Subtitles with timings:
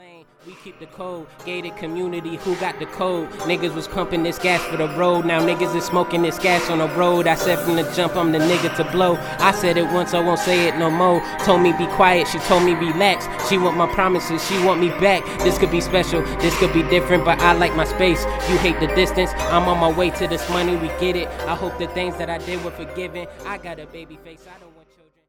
[0.00, 1.26] lane, we keep the code.
[1.44, 3.28] Gated community, who got the code?
[3.50, 5.26] Niggas was pumping this gas for the road.
[5.26, 7.26] Now niggas is smoking this gas on the road.
[7.26, 9.16] I said from the jump, I'm the nigga to blow.
[9.38, 11.20] I said it once, I won't say it no more.
[11.44, 13.28] Told me be quiet, she told me relax.
[13.48, 15.22] She want my promises, she want me back.
[15.40, 18.24] This could be special, this could be different, but I like my space.
[18.48, 21.28] You hate the distance, I'm on my way to this money, we get it.
[21.46, 23.26] I hope the things that I did were forgiven.
[23.44, 25.24] I got a baby face, I don't want children.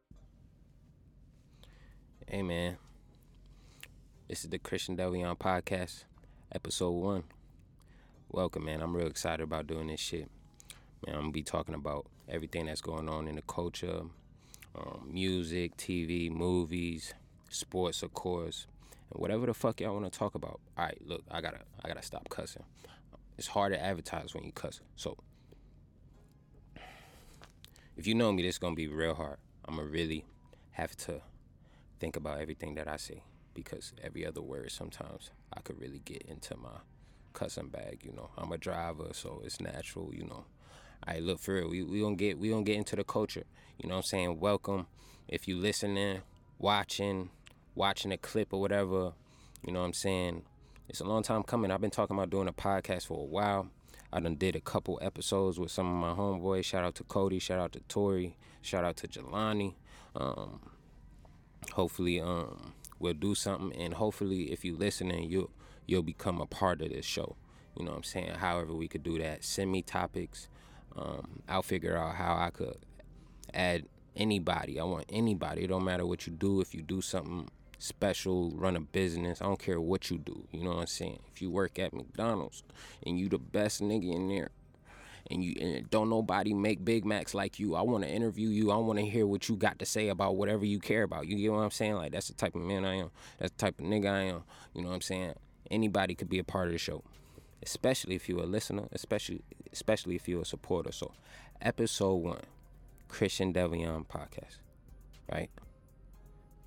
[2.26, 2.78] Hey man.
[4.32, 6.04] This is the Christian Delvion podcast,
[6.54, 7.24] episode one.
[8.30, 8.80] Welcome, man.
[8.80, 10.26] I'm real excited about doing this shit.
[11.06, 14.04] Man, I'm gonna be talking about everything that's going on in the culture,
[14.74, 17.12] um, music, TV, movies,
[17.50, 18.66] sports, of course,
[19.10, 20.60] and whatever the fuck y'all want to talk about.
[20.78, 22.64] All right, look, I gotta, I gotta stop cussing.
[23.36, 24.80] It's hard to advertise when you cuss.
[24.96, 25.18] So,
[27.98, 29.36] if you know me, this is gonna be real hard.
[29.66, 30.24] I'm gonna really
[30.70, 31.20] have to
[32.00, 33.24] think about everything that I say
[33.54, 36.80] because every other word sometimes I could really get into my
[37.32, 38.00] cussing bag.
[38.04, 40.12] You know, I'm a driver, so it's natural.
[40.14, 40.44] You know,
[41.06, 41.68] I look for real.
[41.68, 43.44] We we gonna get we gonna get into the culture.
[43.78, 44.40] You know what I'm saying?
[44.40, 44.86] Welcome
[45.28, 46.20] if you listening,
[46.58, 47.30] watching,
[47.74, 49.12] watching a clip or whatever.
[49.66, 50.42] You know what I'm saying?
[50.88, 51.70] It's a long time coming.
[51.70, 53.68] I've been talking about doing a podcast for a while.
[54.12, 56.64] I done did a couple episodes with some of my homeboys.
[56.64, 57.38] Shout out to Cody.
[57.38, 58.36] Shout out to Tori.
[58.60, 59.74] Shout out to Jelani.
[60.14, 60.60] Um,
[61.72, 65.50] hopefully, um, we'll do something and hopefully if you listening you'll
[65.86, 67.36] you'll become a part of this show.
[67.76, 68.34] You know what i'm saying?
[68.34, 69.44] However we could do that.
[69.44, 70.48] Send me topics.
[70.96, 72.78] Um, i'll figure out how i could
[73.52, 73.84] add
[74.16, 74.78] anybody.
[74.78, 75.64] I want anybody.
[75.64, 76.60] It don't matter what you do.
[76.60, 80.46] If you do something special run a business i don't care what you do.
[80.52, 81.18] You know what i'm saying?
[81.34, 82.62] If you work at mcdonald's
[83.04, 84.50] and you the best nigga in there
[85.32, 87.74] and you and don't nobody make Big Macs like you.
[87.74, 88.70] I want to interview you.
[88.70, 91.26] I want to hear what you got to say about whatever you care about.
[91.26, 91.94] You get what I'm saying?
[91.94, 93.10] Like that's the type of man I am.
[93.38, 94.44] That's the type of nigga I am.
[94.74, 95.34] You know what I'm saying?
[95.70, 97.02] Anybody could be a part of the show,
[97.62, 100.92] especially if you're a listener, especially especially if you're a supporter.
[100.92, 101.12] So,
[101.60, 102.42] episode one,
[103.08, 104.58] Christian Delvion podcast,
[105.32, 105.50] right?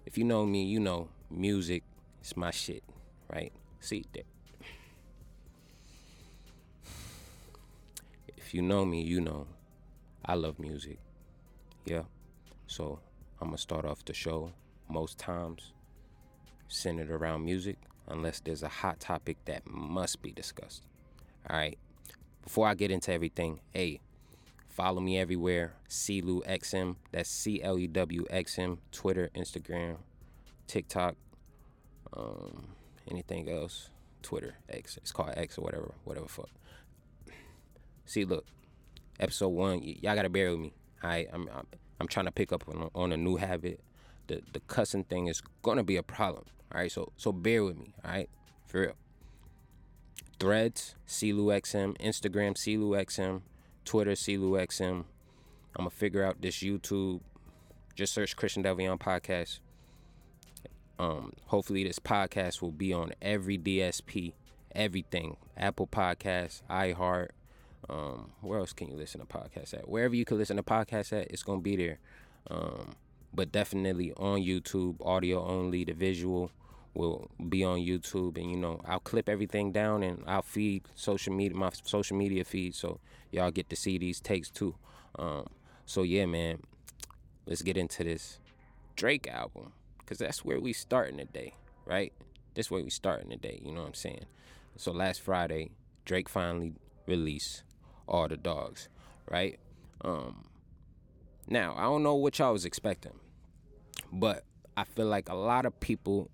[0.05, 1.83] If you know me, you know music
[2.23, 2.83] is my shit,
[3.31, 3.53] right?
[3.79, 4.05] See
[8.45, 9.47] if you know me, you know
[10.23, 10.99] I love music.
[11.83, 12.03] Yeah.
[12.67, 12.99] So
[13.41, 14.53] I'm going to start off the show
[14.87, 15.73] most times
[16.67, 20.83] centered around music unless there's a hot topic that must be discussed.
[21.49, 21.79] All right.
[22.43, 23.99] Before I get into everything, hey,
[24.69, 25.73] follow me everywhere.
[25.89, 26.97] CLewXM.
[27.11, 28.77] That's C L E W X M.
[28.91, 29.97] Twitter, Instagram,
[30.67, 31.15] TikTok,
[32.15, 32.75] um,
[33.09, 33.89] anything else.
[34.21, 34.97] Twitter, X.
[34.97, 36.49] It's called X or whatever, whatever fuck.
[38.05, 38.45] See, look,
[39.19, 40.73] episode one, y- y'all gotta bear with me.
[41.03, 41.67] Right, I'm, I'm
[41.99, 43.79] I'm trying to pick up on, on a new habit.
[44.27, 46.45] The the cussing thing is gonna be a problem.
[46.73, 47.93] All right, so so bear with me.
[48.03, 48.29] All right,
[48.65, 48.93] for real.
[50.39, 53.41] Threads, CLewXM, Instagram, CLewXM,
[53.85, 54.91] Twitter, CLewXM.
[54.91, 55.05] I'm
[55.77, 57.21] gonna figure out this YouTube.
[57.95, 59.59] Just search Christian Delvion podcast.
[60.97, 64.33] Um, hopefully this podcast will be on every DSP,
[64.73, 65.37] everything.
[65.57, 67.29] Apple Podcasts, iHeart,
[67.89, 69.87] um, where else can you listen to podcasts at?
[69.87, 71.99] Wherever you can listen to podcasts at, it's gonna be there.
[72.49, 72.95] Um,
[73.33, 75.83] but definitely on YouTube, audio only.
[75.83, 76.51] The visual
[76.93, 81.33] will be on YouTube, and you know I'll clip everything down and I'll feed social
[81.33, 82.99] media, my social media feed, so
[83.31, 84.75] y'all get to see these takes too.
[85.19, 85.47] Um,
[85.85, 86.59] so yeah, man,
[87.45, 88.39] let's get into this
[88.95, 89.73] Drake album,
[90.05, 91.53] cause that's where we starting the day,
[91.85, 92.13] right?
[92.53, 93.59] This where we starting the day.
[93.63, 94.25] You know what I'm saying?
[94.77, 95.71] So last Friday,
[96.05, 96.73] Drake finally
[97.07, 97.63] released
[98.07, 98.89] all the dogs,
[99.29, 99.59] right?
[100.01, 100.45] Um,
[101.47, 103.19] now I don't know what y'all was expecting,
[104.11, 104.43] but
[104.77, 106.29] I feel like a lot of people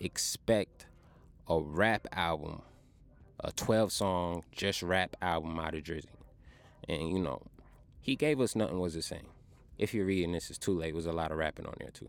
[0.00, 0.86] expect
[1.48, 2.62] a rap album,
[3.40, 6.06] a 12 song just rap album out of Drizzy,
[6.88, 7.42] and you know,
[8.00, 9.28] he gave us nothing was the same.
[9.78, 10.94] If you're reading this, it's too late.
[10.94, 12.08] Was a lot of rapping on there too.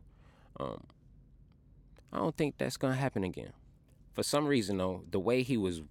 [0.59, 0.83] Um,
[2.13, 3.53] I don't think that's gonna happen again.
[4.13, 5.81] For some reason though, the way he was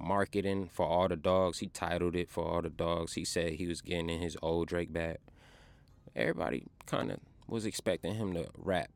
[0.00, 1.58] marketing for all the dogs.
[1.58, 3.14] He titled it for all the dogs.
[3.14, 5.18] He said he was getting in his old Drake bag.
[6.14, 8.90] Everybody kind of was expecting him to rap.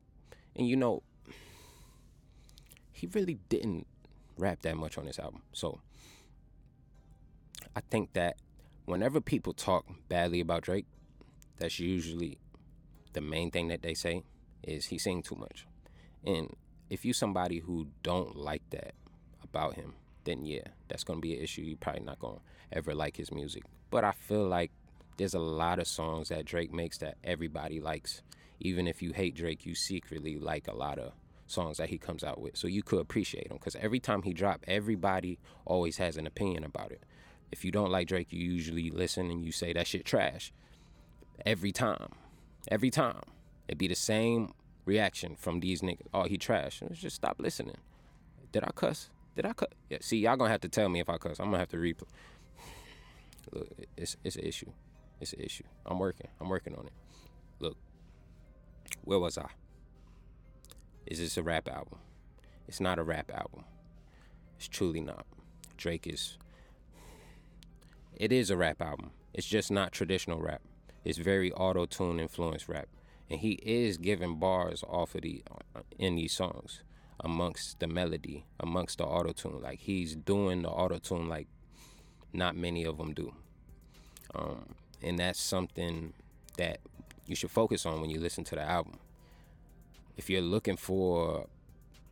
[0.55, 1.03] And you know,
[2.91, 3.87] he really didn't
[4.37, 5.41] rap that much on this album.
[5.51, 5.81] So
[7.75, 8.37] I think that
[8.85, 10.85] whenever people talk badly about Drake,
[11.57, 12.37] that's usually
[13.13, 14.23] the main thing that they say
[14.63, 15.65] is he sing too much.
[16.25, 16.55] And
[16.89, 18.93] if you somebody who don't like that
[19.43, 19.93] about him,
[20.25, 21.61] then yeah, that's gonna be an issue.
[21.61, 22.39] You're probably not gonna
[22.71, 23.63] ever like his music.
[23.89, 24.71] But I feel like
[25.17, 28.21] there's a lot of songs that Drake makes that everybody likes.
[28.59, 31.13] Even if you hate Drake, you secretly like a lot of
[31.45, 33.57] songs that he comes out with, so you could appreciate him.
[33.57, 37.03] Because every time he drop, everybody always has an opinion about it.
[37.51, 40.51] If you don't like Drake, you usually listen and you say that shit trash.
[41.45, 42.13] Every time,
[42.69, 43.21] every time,
[43.67, 44.53] it'd be the same
[44.85, 46.07] reaction from these niggas.
[46.13, 46.81] Oh, he trash.
[46.93, 47.77] Just stop listening.
[48.51, 49.09] Did I cuss?
[49.35, 49.73] Did I cut?
[49.89, 51.39] Yeah, see, y'all gonna have to tell me if I cuss.
[51.39, 52.03] I'm gonna have to replay.
[53.51, 54.71] Look, it's it's an issue.
[55.19, 55.63] It's an issue.
[55.85, 56.27] I'm working.
[56.39, 56.93] I'm working on it.
[57.59, 57.77] Look,
[59.03, 59.47] where was I?
[61.05, 61.99] Is this a rap album?
[62.67, 63.65] It's not a rap album.
[64.57, 65.25] It's truly not.
[65.77, 66.37] Drake is.
[68.15, 69.11] It is a rap album.
[69.33, 70.61] It's just not traditional rap.
[71.03, 72.87] It's very auto tune influenced rap,
[73.29, 75.43] and he is giving bars off of the
[75.75, 76.83] uh, in these songs
[77.19, 79.61] amongst the melody, amongst the auto tune.
[79.61, 81.47] Like he's doing the auto tune like
[82.31, 83.33] not many of them do.
[84.33, 86.13] Um, and that's something
[86.57, 86.79] that
[87.27, 88.99] you should focus on when you listen to the album.
[90.17, 91.47] If you're looking for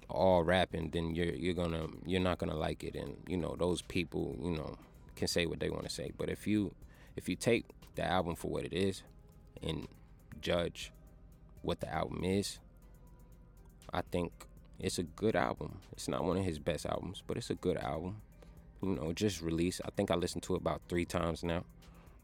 [0.10, 3.82] all rapping, then you're you're gonna you're not gonna like it, and you know those
[3.82, 4.78] people you know
[5.16, 6.12] can say what they want to say.
[6.18, 6.74] But if you
[7.16, 7.66] if you take
[7.96, 9.04] the album for what it is
[9.62, 9.88] and
[10.42, 10.92] judge
[11.62, 12.60] what the album is,
[13.94, 14.32] I think
[14.82, 15.80] it's a good album.
[15.94, 18.22] It's not one of his best albums, but it's a good album.
[18.82, 19.80] You know, just released.
[19.86, 21.64] I think I listened to it about three times now.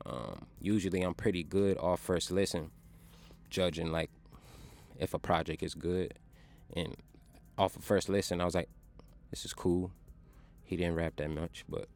[0.06, 2.72] Um, usually, I'm pretty good off first listen,
[3.50, 4.10] judging like
[4.98, 6.16] if a project is good.
[6.76, 6.96] And
[7.58, 8.70] off of first listen, I was like,
[9.30, 9.92] "This is cool."
[10.64, 11.88] He didn't rap that much, but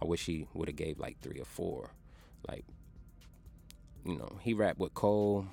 [0.00, 1.90] I wish he would have gave like three or four.
[2.46, 2.64] Like,
[4.04, 5.46] you know, he rapped with Cole.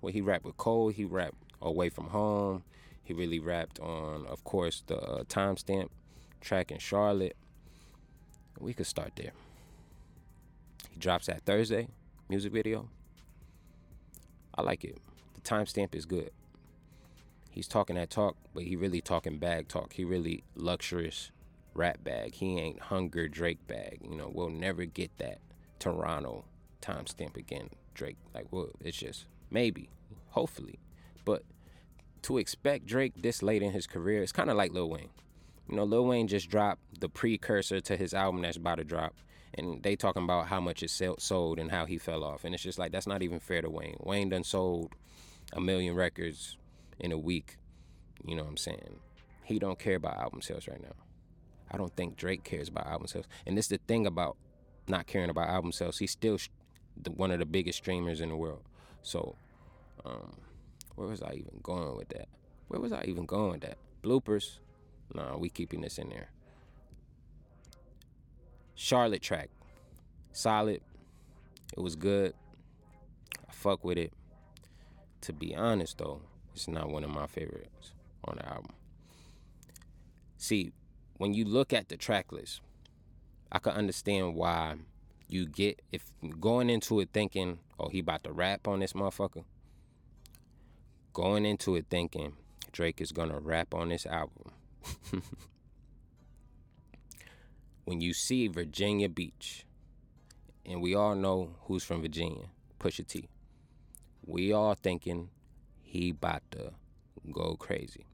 [0.00, 0.88] Well, he rapped with Cole.
[0.88, 2.64] He rapped away from home.
[3.06, 5.90] He really rapped on, of course, the uh, timestamp
[6.40, 7.36] track in Charlotte.
[8.58, 9.30] We could start there.
[10.90, 11.86] He drops that Thursday
[12.28, 12.88] music video.
[14.56, 14.98] I like it.
[15.34, 16.32] The timestamp is good.
[17.48, 19.92] He's talking that talk, but he really talking bag talk.
[19.92, 21.30] He really luxurious
[21.74, 22.34] rap bag.
[22.34, 24.00] He ain't hunger Drake bag.
[24.02, 25.38] You know, we'll never get that
[25.78, 26.44] Toronto
[26.82, 28.16] timestamp again, Drake.
[28.34, 29.90] Like, well, it's just maybe,
[30.30, 30.80] hopefully,
[31.24, 31.44] but
[32.26, 35.10] to expect Drake this late in his career, it's kind of like Lil Wayne.
[35.68, 39.14] You know, Lil Wayne just dropped the precursor to his album that's about to drop,
[39.54, 42.64] and they talking about how much it sold and how he fell off, and it's
[42.64, 43.96] just like that's not even fair to Wayne.
[44.00, 44.92] Wayne done sold
[45.52, 46.56] a million records
[46.98, 47.58] in a week.
[48.24, 48.98] You know what I'm saying?
[49.44, 50.96] He don't care about album sales right now.
[51.70, 54.36] I don't think Drake cares about album sales, and this is the thing about
[54.88, 55.98] not caring about album sales.
[55.98, 56.38] He's still
[57.14, 58.62] one of the biggest streamers in the world.
[59.02, 59.36] So,
[60.04, 60.32] um,
[60.96, 62.28] where was I even going with that?
[62.68, 63.78] Where was I even going with that?
[64.02, 64.58] Bloopers?
[65.14, 66.30] Nah, we keeping this in there.
[68.74, 69.50] Charlotte track.
[70.32, 70.80] Solid.
[71.76, 72.34] It was good.
[73.48, 74.12] I fuck with it.
[75.22, 76.20] To be honest though,
[76.54, 77.92] it's not one of my favorites
[78.24, 78.72] on the album.
[80.38, 80.72] See,
[81.18, 82.60] when you look at the track list,
[83.52, 84.76] I can understand why
[85.28, 86.04] you get if
[86.40, 89.44] going into it thinking, oh, he about to rap on this motherfucker
[91.16, 92.34] going into it thinking
[92.72, 94.52] Drake is gonna rap on this album.
[97.86, 99.64] when you see Virginia Beach,
[100.66, 102.48] and we all know who's from Virginia,
[102.78, 103.30] Pusha T,
[104.26, 105.30] we all thinking
[105.82, 106.72] he about to
[107.32, 108.04] go crazy.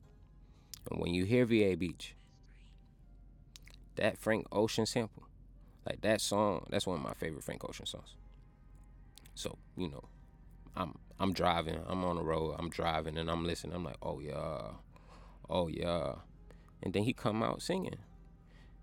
[0.89, 2.15] And when you hear VA Beach,
[3.97, 5.25] that Frank Ocean sample,
[5.85, 8.15] like that song, that's one of my favorite Frank Ocean songs.
[9.35, 10.05] So, you know,
[10.77, 13.77] I'm I'm driving, I'm on the road, I'm driving and I'm listening.
[13.77, 14.73] I'm like, oh yeah,
[15.49, 16.15] oh yeah.
[16.83, 17.99] And then he come out singing.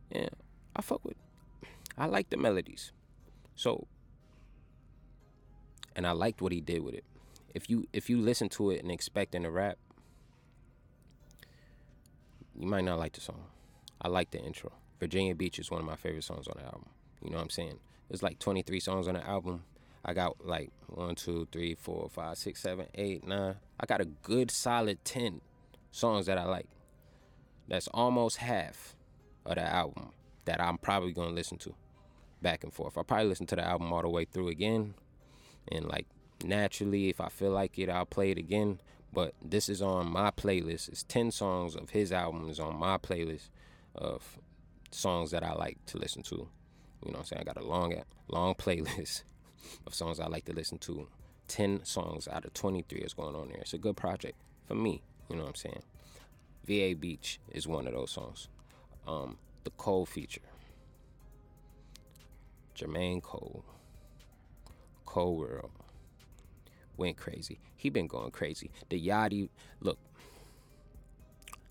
[0.10, 0.30] Yeah,
[0.74, 1.18] I fuck with
[1.98, 2.94] I like the melodies.
[3.56, 3.88] So
[5.98, 7.04] and I liked what he did with it.
[7.54, 9.78] If you if you listen to it and expecting a rap,
[12.58, 13.48] you might not like the song.
[14.02, 14.72] I like the intro.
[15.02, 16.88] Virginia Beach is one of my favorite songs on the album.
[17.22, 17.80] You know what I'm saying?
[18.08, 19.64] There's like 23 songs on the album.
[20.04, 23.56] I got like one, two, three, four, five, six, seven, eight, nine.
[23.80, 25.42] I got a good solid 10
[25.92, 26.68] songs that I like.
[27.68, 28.96] That's almost half
[29.46, 30.12] of the album
[30.46, 31.76] that I'm probably to listen to
[32.42, 32.98] back and forth.
[32.98, 34.96] I'll probably listen to the album all the way through again.
[35.72, 36.08] And like
[36.44, 38.80] naturally, if I feel like it, I'll play it again.
[39.12, 40.88] But this is on my playlist.
[40.90, 43.50] It's 10 songs of his album is on my playlist
[43.96, 44.38] of
[44.92, 46.36] songs that I like to listen to.
[46.36, 47.42] You know what I'm saying?
[47.42, 47.94] I got a long
[48.28, 49.24] long playlist
[49.86, 51.08] of songs I like to listen to.
[51.48, 53.58] 10 songs out of 23 is going on there.
[53.60, 54.36] It's a good project
[54.68, 55.02] for me.
[55.30, 55.84] You know what I'm saying?
[56.66, 58.48] VA Beach is one of those songs.
[59.08, 60.42] Um, the Cole feature.
[62.76, 63.64] Jermaine Cole.
[65.06, 65.72] Cole World.
[66.98, 67.60] Went crazy.
[67.76, 68.70] He been going crazy.
[68.90, 69.50] The Yachty,
[69.82, 69.98] look,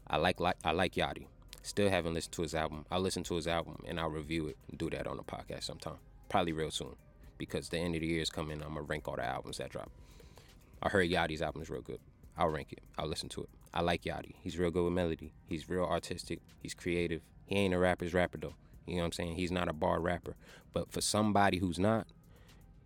[0.07, 1.27] I like like I like Yachty.
[1.63, 2.87] Still haven't listened to his album.
[2.91, 5.65] I'll listen to his album and I'll review it and do that on the podcast
[5.65, 5.99] sometime.
[6.29, 6.97] Probably real soon.
[7.39, 8.61] Because the end of the year is coming.
[8.63, 9.91] I'm gonna rank all the albums that drop.
[10.83, 12.01] I heard Yachty's album is real good.
[12.37, 12.81] I'll rank it.
[12.99, 13.49] I'll listen to it.
[13.73, 14.35] I like Yachty.
[14.43, 15.33] He's real good with melody.
[15.47, 16.41] He's real artistic.
[16.61, 17.23] He's creative.
[17.47, 18.55] He ain't a rapper's rapper though.
[18.87, 19.35] You know what I'm saying?
[19.37, 20.35] He's not a bar rapper.
[20.73, 22.07] But for somebody who's not,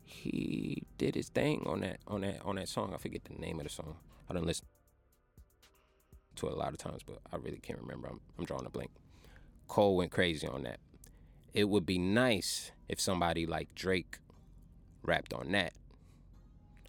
[0.05, 2.93] he did his thing on that on that on that song.
[2.95, 3.97] I forget the name of the song.
[4.29, 4.67] I don't listen
[6.37, 8.09] to it a lot of times, but I really can't remember.
[8.09, 8.91] I'm, I'm drawing a blank.
[9.69, 10.81] Cole went crazy on that.
[11.55, 14.19] It would be nice if somebody like Drake
[15.03, 15.73] rapped on that.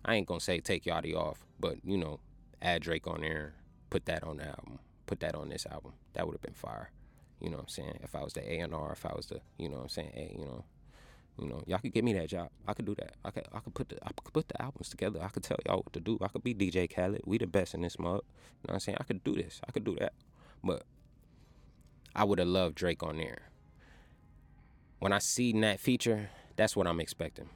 [0.06, 2.20] I ain't gonna say take Yachty off, but you know,
[2.62, 3.56] add Drake on there,
[3.90, 5.94] put that on the album, put that on this album.
[6.14, 6.92] That would have been fire.
[7.40, 8.00] You know what I'm saying?
[8.04, 9.90] If I was the A and R, if I was the, you know what I'm
[9.90, 10.64] saying, A, you know,
[11.40, 12.50] you know, y'all could give me that job.
[12.68, 13.16] I could do that.
[13.26, 15.20] I could I could put the I could put the albums together.
[15.22, 16.18] I could tell y'all what to do.
[16.22, 17.22] I could be DJ Khaled.
[17.26, 18.22] We the best in this mug.
[18.62, 18.98] You know what I'm saying?
[19.00, 19.60] I could do this.
[19.68, 20.14] I could do that.
[20.64, 20.84] But
[22.16, 23.50] I would have loved Drake on there.
[25.00, 27.50] When I see that feature, that's what I'm expecting.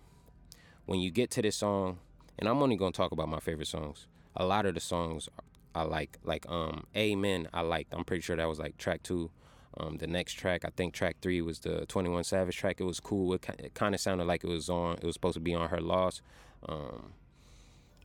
[0.87, 1.99] When you get to this song,
[2.39, 4.07] and I'm only gonna talk about my favorite songs.
[4.37, 5.27] A lot of the songs
[5.75, 7.93] I like, like um Amen, I liked.
[7.93, 9.29] I'm pretty sure that was like track two.
[9.77, 12.79] Um, the next track, I think track three was the 21 Savage track.
[12.79, 13.33] It was cool.
[13.33, 14.93] It, it kind of sounded like it was on.
[14.95, 16.21] It was supposed to be on her loss.
[16.67, 17.11] Um,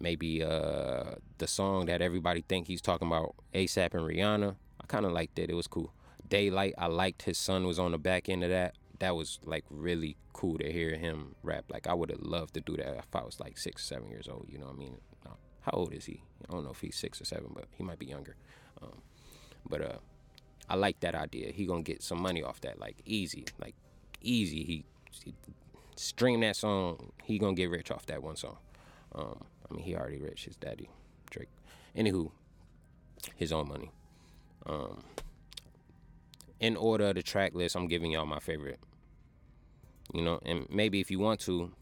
[0.00, 4.56] maybe uh, the song that everybody think he's talking about, ASAP and Rihanna.
[4.80, 5.50] I kind of liked it.
[5.50, 5.92] It was cool.
[6.28, 8.74] Daylight, I liked his son was on the back end of that.
[9.02, 11.64] That was like really cool to hear him rap.
[11.68, 14.08] Like I would have loved to do that if I was like six or seven
[14.10, 14.46] years old.
[14.48, 14.98] You know what I mean?
[15.62, 16.22] How old is he?
[16.48, 18.36] I don't know if he's six or seven, but he might be younger.
[18.80, 19.00] Um,
[19.68, 19.98] but uh,
[20.68, 21.52] I like that idea.
[21.52, 23.74] He gonna get some money off that, like easy, like
[24.20, 24.64] easy.
[24.64, 24.84] He,
[25.24, 25.34] he
[25.96, 27.12] stream that song.
[27.22, 28.58] He gonna get rich off that one song.
[29.14, 30.44] Um, I mean, he already rich.
[30.46, 30.88] His daddy,
[31.30, 31.48] Drake.
[31.96, 32.30] Anywho,
[33.36, 33.90] his own money.
[34.66, 35.02] Um,
[36.58, 38.80] in order of the track list, I'm giving y'all my favorite.
[40.12, 41.72] You know, and maybe if you want to,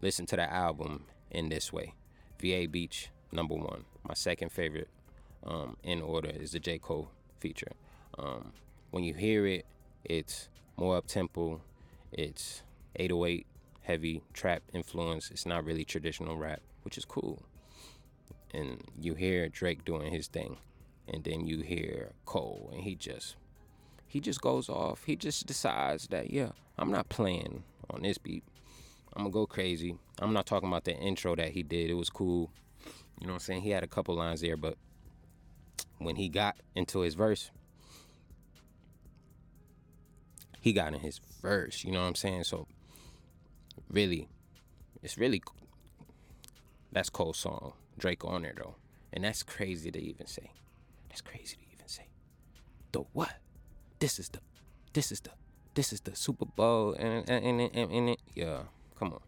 [0.00, 1.94] listen to the album in this way.
[2.40, 3.84] VA Beach, number one.
[4.06, 4.88] My second favorite
[5.46, 6.78] um, in order is the J.
[6.78, 7.72] Cole feature.
[8.18, 8.52] Um,
[8.90, 9.66] when you hear it,
[10.04, 11.60] it's more up tempo.
[12.12, 12.62] It's
[12.96, 13.46] 808
[13.82, 15.30] heavy trap influence.
[15.30, 17.42] It's not really traditional rap, which is cool.
[18.52, 20.58] And you hear Drake doing his thing,
[21.12, 23.36] and then you hear Cole, and he just
[24.06, 25.04] he just goes off.
[25.04, 28.44] He just decides that yeah, I'm not playing on this beat.
[29.14, 29.96] I'm gonna go crazy.
[30.18, 31.90] I'm not talking about the intro that he did.
[31.90, 32.50] It was cool.
[33.20, 33.62] You know what I'm saying?
[33.62, 34.76] He had a couple lines there, but
[35.98, 37.50] when he got into his verse,
[40.60, 41.84] he got in his verse.
[41.84, 42.44] You know what I'm saying?
[42.44, 42.66] So
[43.88, 44.28] really,
[45.02, 45.42] it's really
[46.92, 47.74] that's Cole's song.
[47.98, 48.76] Drake on there though,
[49.12, 50.50] and that's crazy to even say.
[51.08, 52.08] That's crazy to even say.
[52.92, 53.34] The what?
[54.00, 54.40] This is the,
[54.92, 55.30] this is the,
[55.74, 58.62] this is the Super Bowl, and and and, and, and it, yeah,
[58.98, 59.20] come on,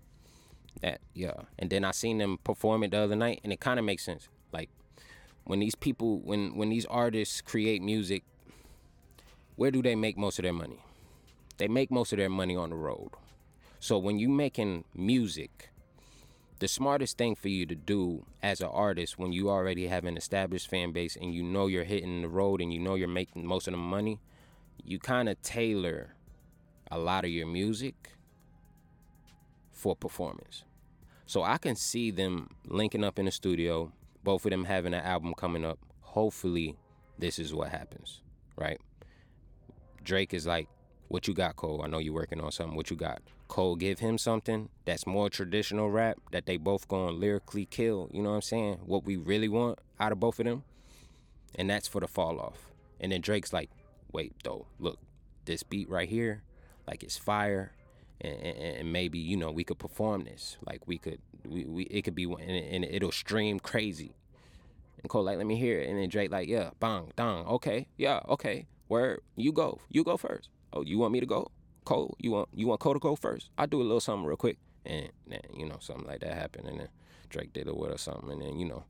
[0.83, 1.35] that yeah.
[1.59, 4.05] And then I seen them perform it the other night, and it kind of makes
[4.05, 4.29] sense.
[4.53, 4.71] Like
[5.45, 8.25] when these people, when when these artists create music,
[9.57, 10.81] where do they make most of their money?
[11.59, 13.11] they make most of their money on the road.
[13.79, 15.71] So when you making music,
[16.59, 20.17] the smartest thing for you to do as an artist when you already have an
[20.17, 23.47] established fan base and you know you're hitting the road and you know you're making
[23.47, 24.21] most of the money,
[24.83, 26.15] you kind of tailor
[26.90, 28.12] a lot of your music
[29.73, 30.64] for performance.
[31.26, 35.02] So I can see them linking up in the studio, both of them having an
[35.02, 35.78] album coming up.
[36.00, 36.76] Hopefully,
[37.19, 38.23] this is what happens,
[38.57, 38.81] right?
[40.02, 40.69] Drake is like,
[41.09, 41.83] what you got, Cole?
[41.85, 42.76] I know you're working on something.
[42.76, 43.23] What you got?
[43.49, 48.09] Cole give him something that's more traditional rap that they both gonna lyrically kill.
[48.12, 48.78] You know what I'm saying?
[48.85, 50.64] What we really want out of both of them,
[51.55, 52.73] and that's for the fall off.
[53.00, 53.71] And then Drake's like,
[54.12, 54.99] wait though, look,
[55.45, 56.43] this beat right here,
[56.87, 57.73] like it's fire,
[58.21, 60.57] and, and, and maybe you know we could perform this.
[60.66, 64.16] Like we could, we, we it could be, and, and it'll stream crazy.
[65.02, 65.88] And Cole like, let me hear it.
[65.88, 70.16] And then Drake like, yeah, bang, dong, okay, yeah, okay, where you go, you go
[70.16, 70.49] first.
[70.73, 71.50] Oh, you want me to go?
[71.85, 73.50] Cole, you want you want Cole to go first?
[73.57, 75.11] I do a little something real quick, and
[75.55, 76.88] you know something like that happened, and then
[77.31, 78.85] Drake did it with or something, and then you know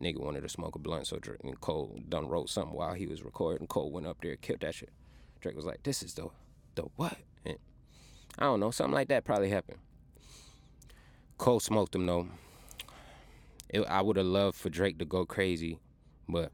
[0.00, 3.06] nigga wanted to smoke a blunt, so Drake and Cole done wrote something while he
[3.06, 3.66] was recording.
[3.66, 4.90] Cole went up there, killed that shit.
[5.40, 6.28] Drake was like, "This is the
[6.82, 7.58] the what?" And
[8.38, 9.78] I don't know, something like that probably happened.
[11.38, 12.28] Cole smoked him though.
[13.68, 15.78] It, I would have loved for Drake to go crazy,
[16.28, 16.50] but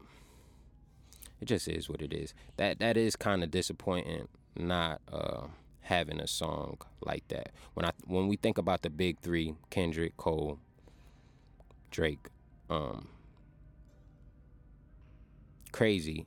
[1.41, 2.33] it just is what it is.
[2.57, 5.47] That that is kind of disappointing not uh,
[5.81, 7.51] having a song like that.
[7.73, 10.59] When I when we think about the big three, Kendrick, Cole,
[11.91, 12.29] Drake,
[12.69, 13.07] um,
[15.71, 16.25] Crazy,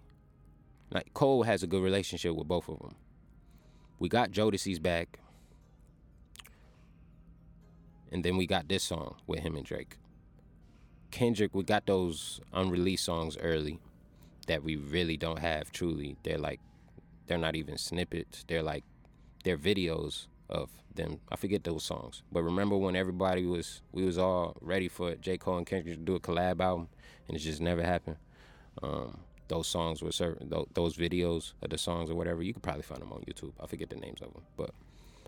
[0.90, 2.94] like Cole has a good relationship with both of them.
[4.00, 5.18] We got Jodeci's back,
[8.10, 9.98] and then we got this song with him and Drake.
[11.10, 13.78] Kendrick, we got those unreleased songs early
[14.46, 16.16] that we really don't have truly.
[16.22, 16.60] They're like,
[17.26, 18.42] they're not even snippets.
[18.48, 18.84] They're like,
[19.44, 21.20] they're videos of them.
[21.30, 25.36] I forget those songs, but remember when everybody was, we was all ready for J
[25.36, 26.88] Cole and Kendrick to do a collab album,
[27.28, 28.16] and it just never happened.
[28.82, 29.18] Um,
[29.50, 32.42] those songs were certain, those videos of the songs or whatever.
[32.42, 33.52] You could probably find them on YouTube.
[33.60, 34.70] I forget the names of them, but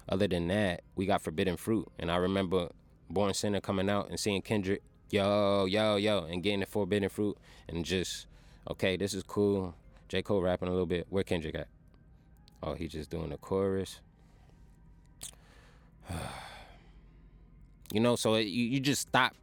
[0.09, 2.71] other than that, we got Forbidden Fruit, and I remember
[3.11, 7.37] Born Sinner coming out and seeing Kendrick yo, yo, yo, and getting the forbidden fruit
[7.69, 8.27] and just,
[8.69, 9.75] okay, this is cool.
[10.09, 10.23] J.
[10.23, 11.07] Cole rapping a little bit.
[11.11, 11.69] Where Kendrick at?
[12.63, 14.01] Oh, he just doing the chorus.
[17.93, 19.35] you know, so it, you, you just stop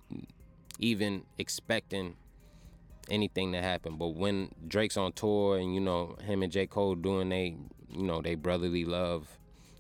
[0.79, 2.15] even expecting
[3.09, 3.97] anything to happen.
[3.97, 6.67] But when Drake's on tour and, you know, him and J.
[6.67, 7.55] Cole doing they,
[7.89, 9.27] you know, they brotherly love,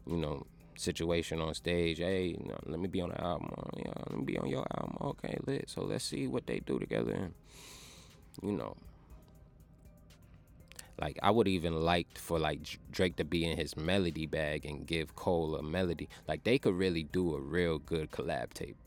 [0.05, 0.45] you know,
[0.79, 1.97] situation on stage.
[1.97, 3.51] Hey, you know, let me be on the album.
[3.57, 4.97] Oh, yeah, let me be on your album.
[5.01, 5.69] Okay, lit.
[5.69, 7.13] So let's see what they do together.
[7.13, 7.33] And
[8.41, 8.75] you know,
[10.99, 14.87] like I would even liked for like Drake to be in his melody bag and
[14.87, 16.09] give Cole a melody.
[16.27, 18.77] Like they could really do a real good collab tape.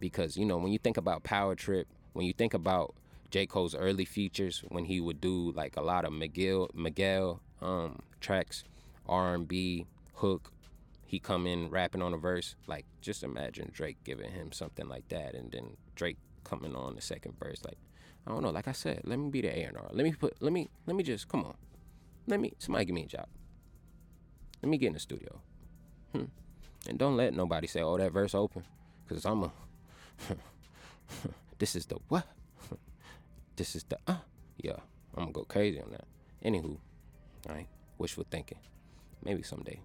[0.00, 2.94] Because you know when you think about Power Trip, when you think about
[3.32, 8.02] J Cole's early features, when he would do like a lot of Miguel Miguel um,
[8.20, 8.62] tracks,
[9.08, 9.86] R and B,
[10.16, 10.52] hook,
[11.06, 12.56] he come in rapping on a verse.
[12.66, 17.00] Like just imagine Drake giving him something like that, and then Drake coming on the
[17.00, 17.64] second verse.
[17.64, 17.78] Like
[18.26, 18.50] I don't know.
[18.50, 19.88] Like I said, let me be the A and R.
[19.92, 20.36] Let me put.
[20.40, 20.68] Let me.
[20.86, 21.54] Let me just come on.
[22.26, 22.52] Let me.
[22.58, 23.26] Somebody give me a job.
[24.62, 25.40] Let me get in the studio.
[26.12, 26.24] Hmm.
[26.86, 28.64] And don't let nobody say, "Oh, that verse open,"
[29.08, 29.52] because I'm a.
[31.58, 32.26] this is the what?
[33.56, 34.16] This is the uh.
[34.58, 34.76] Yeah,
[35.16, 36.04] I'm gonna go crazy on that.
[36.44, 36.78] Anywho,
[37.48, 37.68] all right.
[37.98, 38.58] Wishful thinking.
[39.24, 39.80] Maybe someday.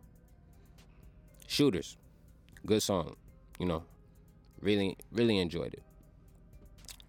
[1.47, 1.97] Shooters,
[2.65, 3.15] good song.
[3.60, 3.84] You know,
[4.62, 5.84] really, really enjoyed it.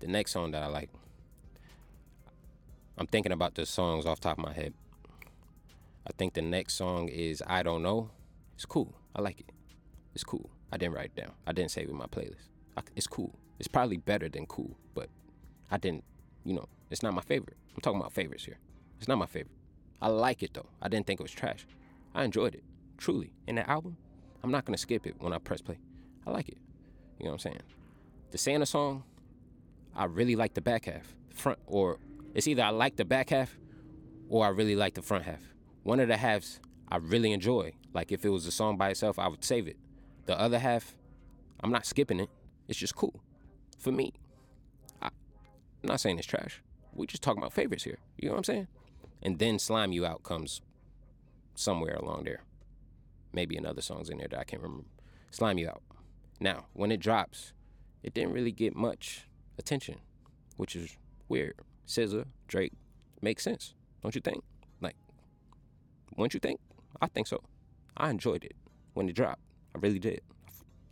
[0.01, 0.91] The next song that I like,
[2.97, 4.75] I'm thinking about the songs off top of my head.
[6.07, 8.11] I think the next song is I Don't Know.
[8.55, 8.95] It's cool.
[9.15, 9.51] I like it.
[10.15, 10.49] It's cool.
[10.73, 11.33] I didn't write it down.
[11.47, 12.49] I didn't save it in my playlist.
[12.77, 13.35] I, it's cool.
[13.59, 15.09] It's probably better than cool, but
[15.71, 16.05] I didn't,
[16.49, 17.59] you know, it's not my favorite.
[17.75, 18.59] I'm talking about favorites here.
[18.97, 19.59] It's not my favorite.
[20.01, 20.71] I like it though.
[20.81, 21.67] I didn't think it was trash.
[22.15, 22.65] I enjoyed it,
[22.97, 23.35] truly.
[23.47, 23.99] In the album,
[24.43, 25.79] I'm not gonna skip it when I press play.
[26.27, 26.57] I like it.
[27.19, 27.61] You know what I'm saying?
[28.31, 29.05] The Santa song,
[29.95, 31.15] I really like the back half.
[31.29, 31.99] Front or
[32.35, 33.59] it's either I like the back half
[34.31, 35.43] or I really like the front half.
[35.83, 37.75] One of the halves I really enjoy.
[37.93, 39.77] Like if it was a song by itself, I would save it.
[40.25, 40.97] The other half,
[41.61, 42.31] I'm not skipping it.
[42.69, 43.21] It's just cool.
[43.79, 44.15] For me.
[45.83, 46.63] I, am not saying it's trash.
[46.93, 47.99] We just talking about favorites here.
[48.17, 48.69] You know what I'm saying?
[49.23, 50.61] And then Slime You Out comes
[51.55, 52.43] somewhere along there
[53.33, 54.87] maybe another songs in there that I can't remember.
[55.31, 55.83] Slime You Out.
[56.41, 57.53] Now, when it drops,
[58.03, 59.97] it didn't really get much attention,
[60.57, 60.97] which is
[61.29, 61.55] weird.
[61.87, 62.73] SZA, Drake,
[63.21, 64.45] makes sense, don't you think?
[64.81, 64.97] Like,
[66.17, 66.61] wouldn't you think?
[67.01, 67.43] I think so.
[67.97, 68.55] I enjoyed it
[68.95, 69.43] when it dropped.
[69.75, 70.21] I really did.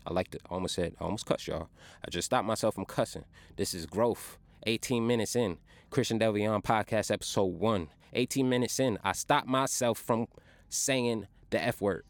[0.07, 0.43] I liked it.
[0.49, 1.69] I almost said, I almost cussed y'all.
[2.05, 3.25] I just stopped myself from cussing.
[3.57, 4.39] This is growth.
[4.65, 5.59] 18 minutes in,
[5.91, 7.89] Christian Delvion podcast episode one.
[8.13, 10.27] 18 minutes in, I stopped myself from
[10.69, 12.05] saying the F word.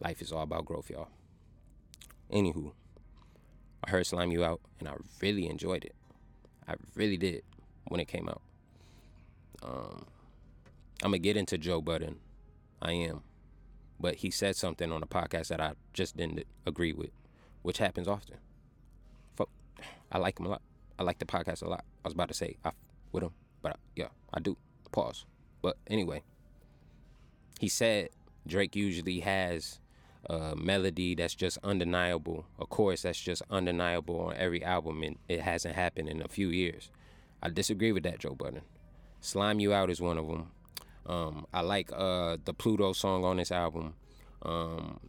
[0.00, 1.08] Life is all about growth, y'all.
[2.32, 2.72] Anywho,
[3.84, 5.94] I heard Slime You Out and I really enjoyed it.
[6.66, 7.42] I really did
[7.88, 8.42] when it came out.
[9.62, 10.06] Um,
[11.02, 12.18] I'm gonna get into Joe Budden.
[12.80, 13.22] I am.
[14.00, 17.10] But he said something on the podcast that I just didn't agree with,
[17.62, 18.38] which happens often.
[19.36, 19.50] Fuck,
[20.10, 20.62] I like him a lot.
[20.98, 21.84] I like the podcast a lot.
[22.04, 22.70] I was about to say I
[23.12, 24.56] with him, but I, yeah, I do.
[24.90, 25.24] Pause.
[25.62, 26.22] But anyway,
[27.60, 28.10] he said
[28.46, 29.80] Drake usually has
[30.28, 35.40] a melody that's just undeniable, a chorus that's just undeniable on every album, and it
[35.40, 36.90] hasn't happened in a few years.
[37.42, 38.62] I disagree with that, Joe Budden.
[39.20, 40.50] Slime You Out is one of them.
[41.06, 43.94] Um, I like uh, the Pluto song on this album.
[44.42, 45.00] Um,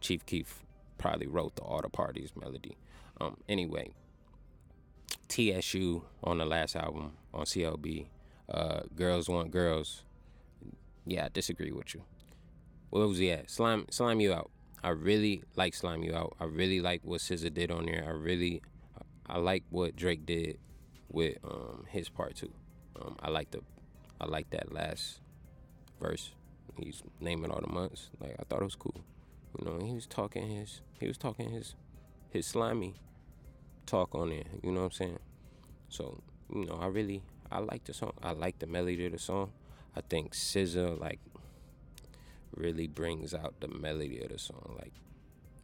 [0.00, 0.64] Chief Keef
[0.98, 2.76] probably wrote the the Parties melody.
[3.20, 3.94] Um, anyway,
[5.28, 8.06] TSU on the last album on CLB.
[8.48, 10.02] Uh, Girls Want Girls.
[11.06, 12.02] Yeah, I disagree with you
[12.94, 13.50] where was he at?
[13.50, 14.52] Slime, slime you out.
[14.84, 16.36] I really like slime you out.
[16.38, 18.04] I really like what SZA did on there.
[18.06, 18.62] I really,
[19.26, 20.58] I like what Drake did
[21.10, 22.52] with um, his part too.
[22.94, 23.62] Um, I like the,
[24.20, 25.18] I like that last
[26.00, 26.30] verse.
[26.78, 28.10] He's naming all the months.
[28.20, 29.04] Like I thought it was cool.
[29.58, 31.74] You know, he was talking his, he was talking his,
[32.30, 32.94] his slimy
[33.86, 34.44] talk on there.
[34.62, 35.18] You know what I'm saying?
[35.88, 38.12] So you know, I really, I like the song.
[38.22, 39.52] I like the melody of the song.
[39.96, 41.20] I think SZA like
[42.56, 44.76] really brings out the melody of the song.
[44.78, 44.92] Like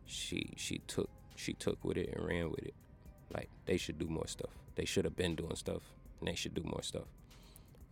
[0.06, 2.74] she she took she took with it and ran with it.
[3.32, 4.50] Like they should do more stuff.
[4.74, 5.82] They should have been doing stuff,
[6.18, 7.06] and they should do more stuff.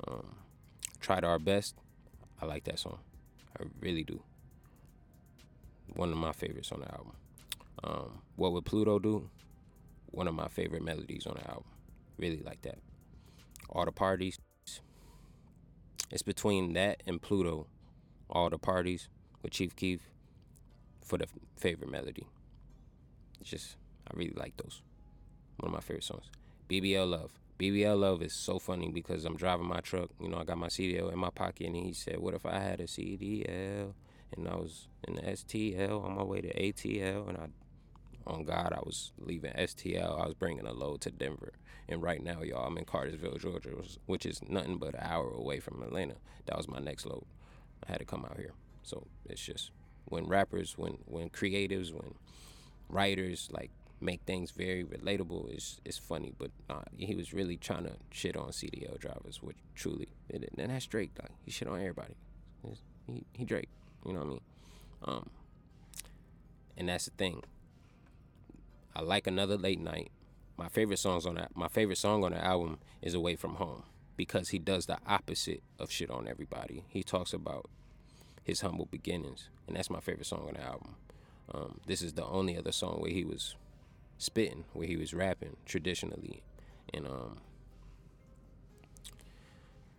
[0.07, 0.37] Um,
[1.01, 1.75] tried our best.
[2.41, 2.99] I like that song.
[3.59, 4.23] I really do.
[5.95, 7.13] One of my favorites on the album.
[7.83, 9.29] Um, what would Pluto do?
[10.11, 11.65] One of my favorite melodies on the album.
[12.19, 12.79] Really like that.
[13.71, 14.39] All the parties.
[16.11, 17.67] It's between that and Pluto.
[18.31, 19.09] All the parties
[19.43, 20.01] with Chief Keef
[21.05, 22.27] for the favorite melody.
[23.41, 24.83] It's just I really like those.
[25.59, 26.27] One of my favorite songs.
[26.69, 27.33] BBL Love.
[27.59, 30.11] BBL Love is so funny because I'm driving my truck.
[30.21, 32.61] You know, I got my CDL in my pocket, and he said, "What if I
[32.61, 33.95] had a CDL?"
[34.37, 37.49] And I was in the STL on my way to ATL, and I,
[38.29, 40.21] on God, I was leaving STL.
[40.23, 41.53] I was bringing a load to Denver,
[41.89, 43.71] and right now, y'all, I'm in Cartersville, Georgia,
[44.07, 46.17] which is nothing but an hour away from Atlanta.
[46.47, 47.25] That was my next load.
[47.87, 49.71] I had to come out here, so it's just
[50.05, 52.15] when rappers, when when creatives, when
[52.89, 56.33] writers like make things very relatable is is funny.
[56.39, 60.71] But uh, he was really trying to shit on CDL drivers, which truly, it, and
[60.71, 61.13] that's Drake.
[61.21, 62.15] Like he shit on everybody.
[63.07, 63.71] He he Drake.
[64.05, 64.41] You know what I mean?
[65.05, 65.31] Um,
[66.77, 67.43] and that's the thing.
[68.99, 70.11] I like another late night.
[70.57, 71.55] My favorite songs on that.
[71.55, 73.85] My favorite song on the album is "Away from Home"
[74.17, 76.83] because he does the opposite of shit on everybody.
[76.89, 77.67] He talks about
[78.43, 80.97] his humble beginnings, and that's my favorite song on the album.
[81.55, 83.55] Um, this is the only other song where he was
[84.19, 86.43] spitting, where he was rapping traditionally,
[86.93, 87.37] and um,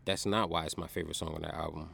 [0.03, 1.91] that's not why it's my favorite song on the album.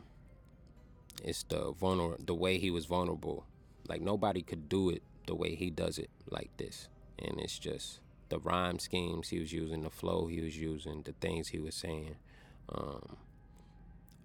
[1.24, 3.46] It's the vulner, the way he was vulnerable.
[3.88, 6.88] Like nobody could do it the way he does it like this,
[7.20, 8.00] and it's just
[8.30, 11.76] the rhyme schemes he was using, the flow he was using, the things he was
[11.76, 12.16] saying.
[12.70, 13.18] Um,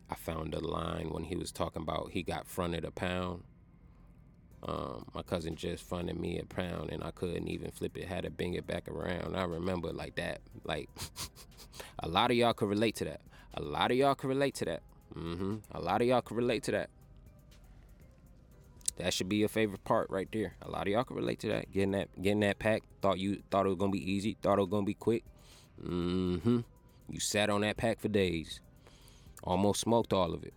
[0.08, 3.44] I found a line when he was talking about he got fronted a pound
[4.62, 8.24] um, my cousin just fronted me a pound and I couldn't even flip it, had
[8.24, 9.34] to bring it back around.
[9.34, 10.40] I remember like that.
[10.64, 10.88] Like
[11.98, 13.22] a lot of y'all could relate to that.
[13.54, 14.82] A lot of y'all could relate to that.
[15.14, 15.56] Mm-hmm.
[15.72, 16.90] A lot of y'all could relate to that.
[19.00, 20.54] That should be your favorite part right there.
[20.60, 21.72] A lot of y'all can relate to that.
[21.72, 22.82] Getting that getting that pack.
[23.00, 25.24] Thought you thought it was gonna be easy, thought it was gonna be quick.
[25.82, 26.60] Mm-hmm.
[27.08, 28.60] You sat on that pack for days.
[29.42, 30.52] Almost smoked all of it.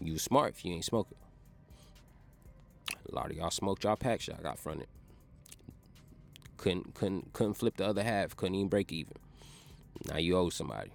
[0.00, 1.18] You smart if you ain't smoking.
[3.10, 4.88] A lot of y'all smoked y'all packs y'all got fronted.
[6.56, 8.34] Couldn't couldn't couldn't flip the other half.
[8.34, 9.12] Couldn't even break even.
[10.08, 10.92] Now you owe somebody.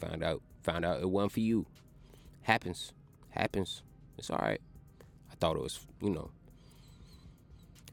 [0.00, 1.64] Found out found out it wasn't for you.
[2.42, 2.92] Happens.
[3.30, 3.82] Happens.
[4.18, 4.60] It's all right.
[5.44, 6.30] Thought it was you know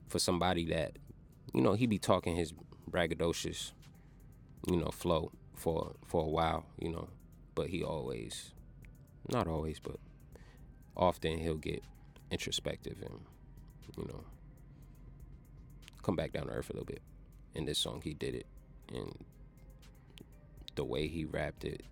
[0.08, 0.94] for somebody that
[1.54, 2.54] you know he be talking his
[2.90, 3.74] braggadocious
[4.70, 7.10] you know flow for for a while you know
[7.54, 8.54] but he always
[9.28, 9.98] not always but
[10.96, 11.84] often he'll get
[12.32, 13.20] introspective and
[13.98, 14.24] you know
[16.02, 17.02] come back down to earth a little bit.
[17.54, 18.46] In this song, he did it,
[18.94, 19.26] and
[20.76, 21.84] the way he rapped it,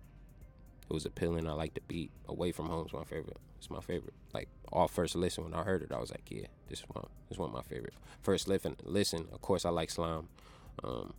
[0.90, 1.48] it was appealing.
[1.48, 2.10] I like the beat.
[2.28, 3.36] Away from Home's my favorite.
[3.58, 4.14] It's my favorite.
[4.34, 7.38] Like all first listen when I heard it, I was like, yeah, this one, this
[7.38, 7.94] one of my favorite.
[8.22, 9.28] First listen, listen.
[9.32, 10.28] Of course, I like Slime,
[10.82, 11.14] um,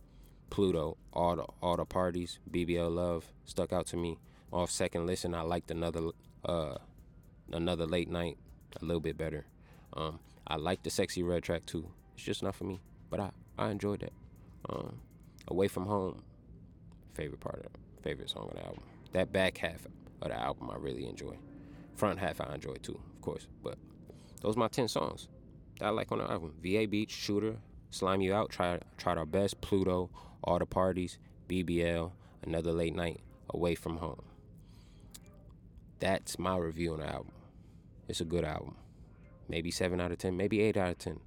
[0.50, 4.18] Pluto, all the all the parties, BBL Love stuck out to me.
[4.52, 6.10] Off second listen, I liked another
[6.44, 6.76] uh,
[7.52, 8.36] another late night
[8.80, 9.46] a little bit better.
[9.94, 11.88] Um, I like the Sexyy Red track too.
[12.14, 14.12] It's just not for me, but I I enjoyed that.
[14.68, 15.00] Um,
[15.48, 16.22] Away from home,
[17.14, 18.82] favorite part of favorite song of the album.
[19.12, 19.86] That back half
[20.20, 21.36] of the album I really enjoy.
[21.94, 23.46] Front half I enjoy too, of course.
[23.62, 23.78] But
[24.40, 25.28] those are my ten songs
[25.78, 26.54] that I like on the album.
[26.62, 27.56] VA Beach, Shooter,
[27.90, 30.10] Slime You Out, Try Tried Our Best, Pluto,
[30.42, 33.20] All the Parties, BBL, Another Late Night,
[33.50, 34.22] Away from Home.
[36.00, 37.32] That's my review on the album
[38.08, 38.76] it's a good album.
[39.48, 41.18] Maybe seven out of ten, maybe eight out of ten.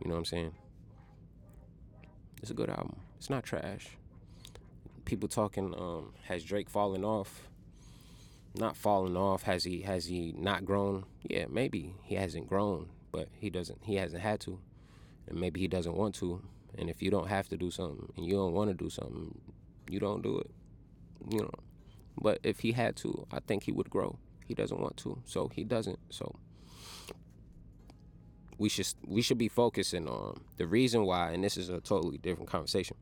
[0.00, 0.52] You know what I'm saying?
[2.42, 2.96] It's a good album.
[3.18, 3.97] It's not trash.
[5.08, 7.48] People talking, um, has Drake fallen off?
[8.54, 9.44] Not fallen off.
[9.44, 11.06] Has he has he not grown?
[11.22, 14.60] Yeah, maybe he hasn't grown, but he doesn't he hasn't had to.
[15.26, 16.42] And maybe he doesn't want to.
[16.76, 19.40] And if you don't have to do something and you don't want to do something,
[19.88, 20.50] you don't do it.
[21.30, 21.54] You know.
[22.20, 24.18] But if he had to, I think he would grow.
[24.44, 26.00] He doesn't want to, so he doesn't.
[26.10, 26.34] So
[28.58, 32.18] we should we should be focusing on the reason why, and this is a totally
[32.18, 32.98] different conversation.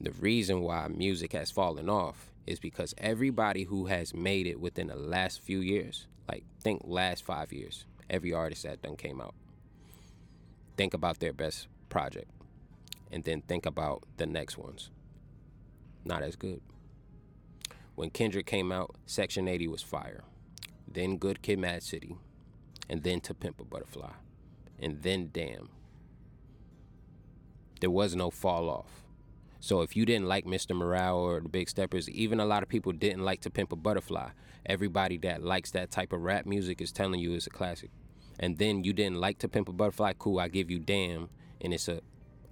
[0.00, 4.86] The reason why music has fallen off is because everybody who has made it within
[4.86, 9.34] the last few years, like think last five years, every artist that done came out,
[10.76, 12.30] think about their best project,
[13.12, 14.90] and then think about the next ones.
[16.04, 16.62] not as good.
[17.94, 20.24] When Kendrick came out, Section 80 was fire.
[20.88, 22.16] Then Good Kid Mad City.
[22.88, 24.12] And then To Pimp a Butterfly.
[24.78, 25.68] And then Damn.
[27.80, 29.04] There was no fall off.
[29.60, 30.74] So if you didn't like Mr.
[30.74, 33.76] Morale or the Big Steppers, even a lot of people didn't like To Pimp a
[33.76, 34.30] Butterfly.
[34.64, 37.90] Everybody that likes that type of rap music is telling you it's a classic.
[38.38, 41.28] And then you didn't like To Pimp a Butterfly, cool, I give you Damn,
[41.60, 42.00] and it's a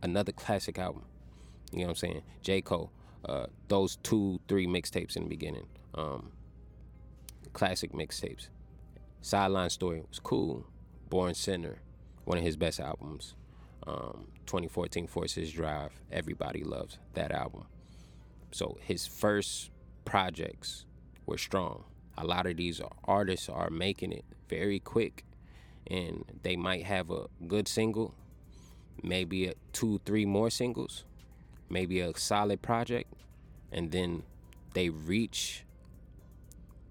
[0.02, 1.04] another classic album.
[1.72, 2.22] You know what I'm saying?
[2.42, 2.60] J.
[2.60, 2.92] Cole,
[3.24, 6.30] uh, those two, three mixtapes in the beginning, um,
[7.52, 8.48] classic mixtapes.
[9.22, 10.66] Sideline Story was cool.
[11.08, 11.78] Born Sinner,
[12.24, 13.34] one of his best albums.
[13.88, 17.64] Um, 2014 Forest Hills Drive, everybody loves that album.
[18.50, 19.70] So his first
[20.04, 20.84] projects
[21.24, 21.84] were strong.
[22.18, 25.24] A lot of these artists are making it very quick,
[25.86, 28.14] and they might have a good single,
[29.02, 31.04] maybe a two, three more singles,
[31.70, 33.14] maybe a solid project,
[33.72, 34.22] and then
[34.74, 35.64] they reach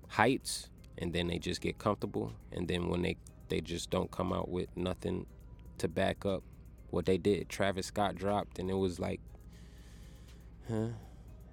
[0.08, 3.18] heights, and then they just get comfortable, and then when they
[3.50, 5.28] they just don't come out with nothing
[5.78, 6.44] to back up
[6.89, 7.50] what they did.
[7.50, 9.19] Travis Scott dropped, and it was like,
[10.69, 10.89] huh?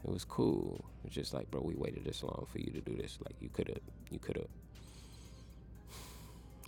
[0.05, 0.85] It was cool.
[1.05, 3.19] It's just like, bro, we waited this long for you to do this.
[3.25, 4.49] Like, you could have, you could have.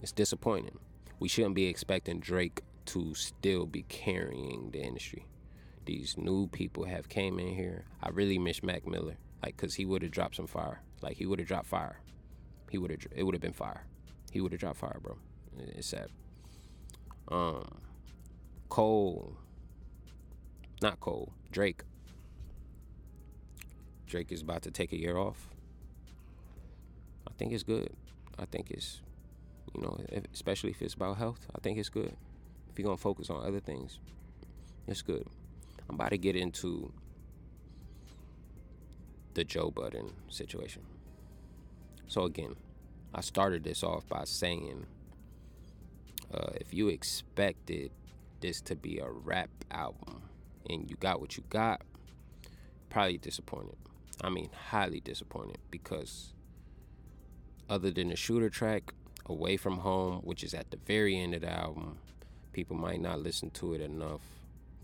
[0.03, 0.79] It's disappointing.
[1.19, 5.27] We shouldn't be expecting Drake to still be carrying the industry.
[5.85, 7.85] These new people have came in here.
[8.03, 10.81] I really miss Mac Miller, like, cause he would have dropped some fire.
[11.03, 12.01] Like, he would have dropped fire.
[12.71, 13.01] He would have.
[13.15, 13.85] It would have been fire.
[14.33, 15.17] He would have dropped fire, bro.
[15.59, 16.09] It's sad.
[17.29, 17.81] Um,
[18.69, 19.37] Cole,
[20.83, 21.83] not Cole, Drake.
[24.07, 25.49] Drake is about to take a year off.
[27.27, 27.91] I think it's good.
[28.39, 29.01] I think it's,
[29.75, 29.99] you know,
[30.33, 32.17] especially if it's about health, I think it's good.
[32.71, 33.99] If you're gonna focus on other things,
[34.87, 35.27] it's good.
[35.89, 36.93] I'm about to get into
[39.35, 40.83] the Joe Budden situation.
[42.07, 42.57] So again,
[43.15, 44.87] I started this off by saying,
[46.33, 47.91] uh, if you expected
[48.47, 50.23] this to be a rap album
[50.71, 51.83] and you got what you got,
[52.91, 53.77] probably disappointed.
[54.23, 56.33] I mean, highly disappointed because
[57.69, 58.93] other than the shooter track,
[59.29, 61.99] Away from Home, which is at the very end of the album,
[62.53, 64.21] people might not listen to it enough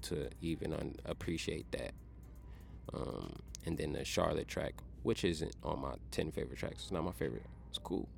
[0.02, 1.92] to even un- appreciate that.
[2.92, 7.04] Um, and then the Charlotte track, which isn't on my 10 favorite tracks, it's not
[7.04, 7.46] my favorite.
[7.68, 8.08] It's cool.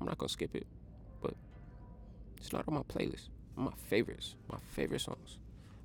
[0.00, 0.66] I'm not gonna skip it,
[1.22, 1.34] but
[2.38, 3.28] it's not on my playlist
[3.60, 5.38] my favorites, my favorite songs.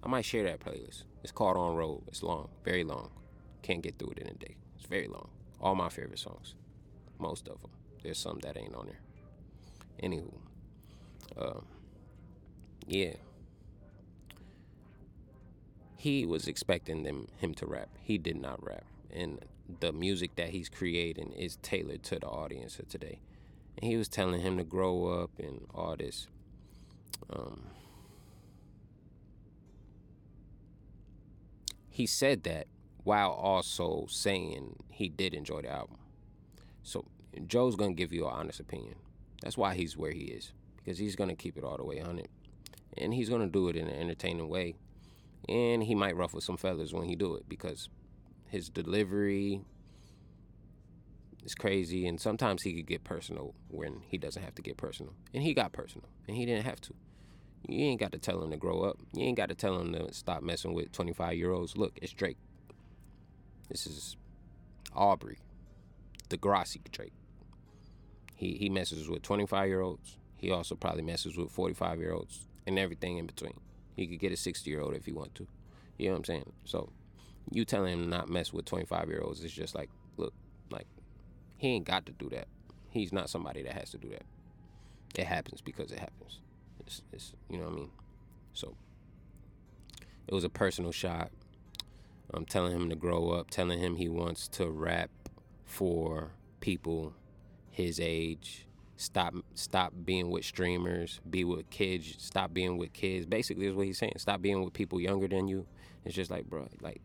[0.03, 1.03] I might share that playlist.
[1.23, 2.03] It's called On Road.
[2.07, 3.09] It's long, very long.
[3.61, 4.55] Can't get through it in a day.
[4.77, 5.29] It's very long.
[5.59, 6.55] All my favorite songs,
[7.19, 7.71] most of them.
[8.03, 8.99] There's some that ain't on there.
[10.03, 10.33] Anywho,
[11.38, 11.61] uh,
[12.85, 13.13] yeah.
[15.95, 17.89] He was expecting them him to rap.
[18.01, 19.39] He did not rap, and
[19.79, 23.19] the music that he's creating is tailored to the audience of today.
[23.77, 26.27] And he was telling him to grow up and all this.
[27.30, 27.62] Um,
[31.89, 32.67] he said that
[33.04, 35.97] while also saying he did enjoy the album.
[36.84, 37.06] So
[37.47, 38.95] Joe's gonna give you an honest opinion.
[39.41, 42.19] That's why he's where he is because he's gonna keep it all the way on
[42.19, 42.30] it,
[42.97, 44.75] and he's gonna do it in an entertaining way,
[45.47, 47.89] and he might ruffle some feathers when he do it because
[48.47, 49.62] his delivery
[51.45, 55.13] is crazy, and sometimes he could get personal when he doesn't have to get personal,
[55.34, 56.93] and he got personal, and he didn't have to.
[57.67, 58.97] You ain't got to tell him to grow up.
[59.13, 61.77] You ain't got to tell him to stop messing with 25 year olds.
[61.77, 62.38] Look, it's Drake.
[63.69, 64.17] This is
[64.93, 65.39] Aubrey,
[66.29, 67.13] Degrassi Drake.
[68.36, 70.17] He he messes with 25 year olds.
[70.36, 73.60] He also probably messes with 45 year olds and everything in between.
[73.95, 75.47] He could get a 60 year old if he want to.
[75.97, 76.53] You know what I'm saying?
[76.65, 76.89] So
[77.51, 80.34] you telling him not mess with 25 year olds is just like, look,
[80.69, 80.88] like
[81.57, 82.47] he ain't got to do that.
[82.89, 84.23] He's not somebody that has to do that.
[85.15, 86.39] It happens because it happens.
[86.79, 87.89] It's, it's you know what I mean.
[88.53, 88.75] So
[90.27, 91.31] it was a personal shot.
[92.33, 95.09] I'm telling him to grow up, telling him he wants to rap
[95.63, 97.13] for people
[97.69, 98.65] his age.
[98.97, 103.25] Stop stop being with streamers, be with kids, stop being with kids.
[103.25, 104.13] Basically is what he's saying.
[104.17, 105.65] Stop being with people younger than you.
[106.05, 107.01] It's just like, bro, like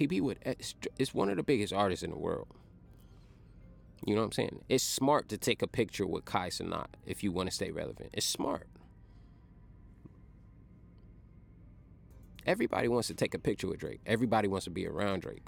[0.00, 0.54] he be with eh,
[0.98, 2.48] it's one of the biggest artists in the world.
[4.06, 4.64] You know what I'm saying?
[4.70, 8.08] It's smart to take a picture with Kai Cenat if you want to stay relevant.
[8.14, 8.66] It's smart.
[12.46, 14.00] Everybody wants to take a picture with Drake.
[14.06, 15.46] Everybody wants to be around Drake.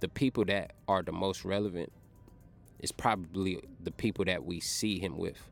[0.00, 1.90] The people that are the most relevant
[2.80, 5.48] is probably the people that we see him with.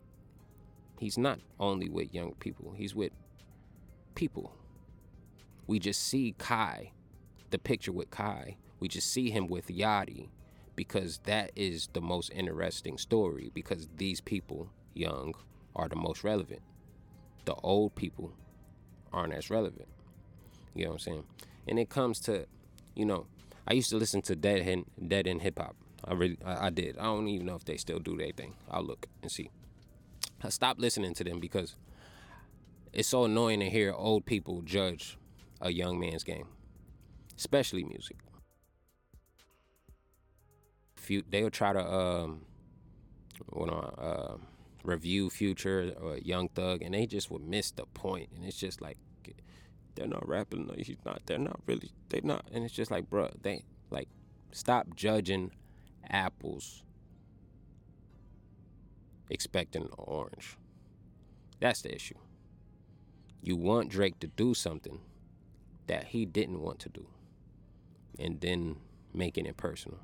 [1.00, 3.12] He's not only with young people, he's with
[4.14, 4.52] people.
[5.66, 6.92] We just see Kai
[7.50, 8.56] the picture with Kai.
[8.80, 10.28] We just see him with Yachty
[10.76, 15.34] because that is the most interesting story because these people, young,
[15.74, 16.60] are the most relevant.
[17.44, 18.32] The old people
[19.12, 19.88] aren't as relevant.
[20.74, 21.24] You know what I'm saying?
[21.66, 22.46] And it comes to,
[22.94, 23.26] you know,
[23.66, 25.76] I used to listen to Dead End, Dead End Hip Hop.
[26.04, 26.96] I really, I, I did.
[26.98, 28.54] I don't even know if they still do their thing.
[28.70, 29.50] I'll look and see.
[30.42, 31.74] I stopped listening to them because
[32.92, 35.18] it's so annoying to hear old people judge
[35.60, 36.46] a young man's game,
[37.38, 38.16] especially music.
[41.30, 42.42] They'll try to um,
[43.56, 44.36] know, uh,
[44.84, 48.28] review Future or Young Thug, and they just would miss the point.
[48.36, 48.98] And it's just like
[49.94, 50.66] they're not rapping.
[50.66, 51.22] No, he's not.
[51.24, 51.92] They're not really.
[52.10, 52.44] They're not.
[52.52, 54.08] And it's just like, bro, they like
[54.52, 55.52] stop judging
[56.10, 56.82] apples
[59.30, 60.56] expecting an orange.
[61.60, 62.14] That's the issue.
[63.42, 65.00] You want Drake to do something
[65.86, 67.06] that he didn't want to do,
[68.18, 68.76] and then
[69.14, 69.98] making it personal.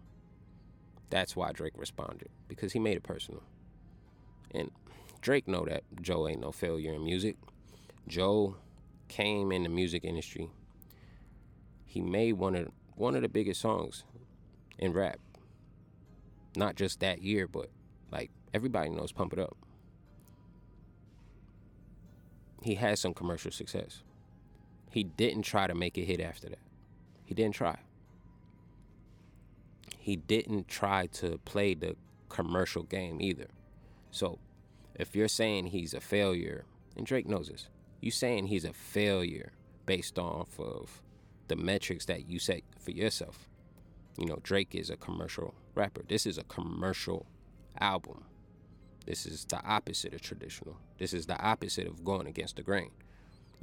[1.11, 3.43] That's why Drake responded because he made it personal.
[4.51, 4.71] And
[5.21, 7.37] Drake know that Joe ain't no failure in music.
[8.07, 8.57] Joe
[9.09, 10.51] came in the music industry.
[11.85, 14.05] He made one of one of the biggest songs
[14.79, 15.19] in rap.
[16.57, 17.71] Not just that year, but
[18.11, 19.57] like everybody knows Pump It Up.
[22.63, 24.03] He had some commercial success.
[24.91, 26.59] He didn't try to make a hit after that.
[27.25, 27.79] He didn't try.
[29.99, 31.97] He didn't try to play the
[32.29, 33.49] commercial game either.
[34.11, 34.39] So,
[34.95, 36.65] if you're saying he's a failure,
[36.97, 37.69] and Drake knows this,
[38.01, 39.53] you saying he's a failure
[39.87, 41.03] based off of
[41.49, 43.49] the metrics that you set for yourself.
[44.17, 46.03] You know, Drake is a commercial rapper.
[46.09, 47.27] This is a commercial
[47.81, 48.25] album.
[49.07, 50.77] This is the opposite of traditional.
[50.99, 52.91] This is the opposite of going against the grain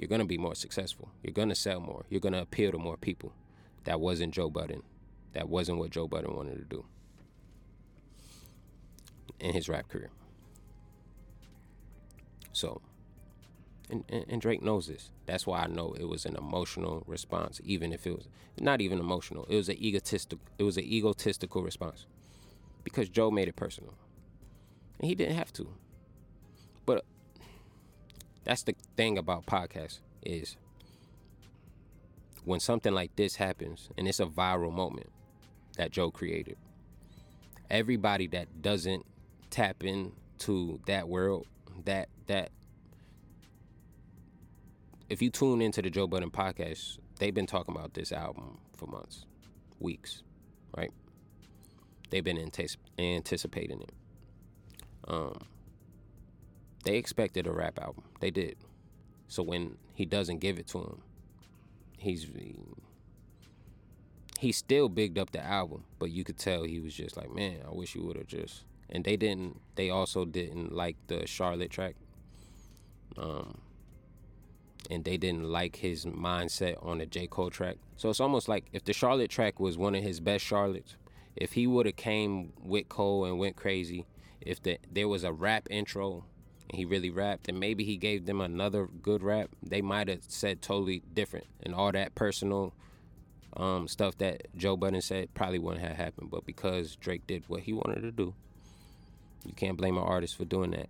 [0.01, 1.09] you're going to be more successful.
[1.21, 2.05] You're going to sell more.
[2.09, 3.33] You're going to appeal to more people.
[3.83, 4.81] That wasn't Joe Budden.
[5.33, 6.85] That wasn't what Joe Budden wanted to do
[9.39, 10.09] in his rap career.
[12.53, 12.81] So,
[13.89, 15.09] and, and, and, Drake knows this.
[15.25, 18.27] That's why I know it was an emotional response, even if it was
[18.59, 19.45] not even emotional.
[19.49, 20.45] It was an egotistical.
[20.57, 22.05] It was an egotistical response
[22.83, 23.93] because Joe made it personal,
[24.99, 25.69] and he didn't have to.
[26.85, 27.05] But
[28.43, 30.57] that's the thing about podcasts is
[32.43, 35.07] when something like this happens and it's a viral moment
[35.77, 36.57] that Joe created,
[37.69, 39.05] everybody that doesn't
[39.49, 41.47] tap into that world,
[41.85, 42.51] that that
[45.09, 48.87] if you tune into the Joe Budden podcast, they've been talking about this album for
[48.87, 49.25] months,
[49.79, 50.23] weeks,
[50.75, 50.91] right?
[52.09, 52.51] They've been
[52.97, 53.91] anticipating it.
[55.07, 55.39] Um,
[56.83, 58.03] they expected a rap album.
[58.19, 58.55] They did.
[59.27, 61.01] So when he doesn't give it to him,
[61.97, 62.23] he's
[64.41, 67.59] he still bigged up the album, but you could tell he was just like, man,
[67.63, 68.63] I wish you would have just.
[68.89, 69.61] And they didn't.
[69.75, 71.93] They also didn't like the Charlotte track.
[73.19, 73.59] Um,
[74.89, 77.77] and they didn't like his mindset on the J Cole track.
[77.97, 80.95] So it's almost like if the Charlotte track was one of his best Charlottes,
[81.35, 84.07] if he would have came with Cole and went crazy,
[84.41, 86.25] if the, there was a rap intro
[86.67, 90.23] and he really rapped and maybe he gave them another good rap, they might have
[90.27, 91.45] said totally different.
[91.61, 92.73] And all that personal
[93.55, 96.29] um, stuff that Joe Budden said probably wouldn't have happened.
[96.31, 98.33] But because Drake did what he wanted to do,
[99.45, 100.89] you can't blame an artist for doing that.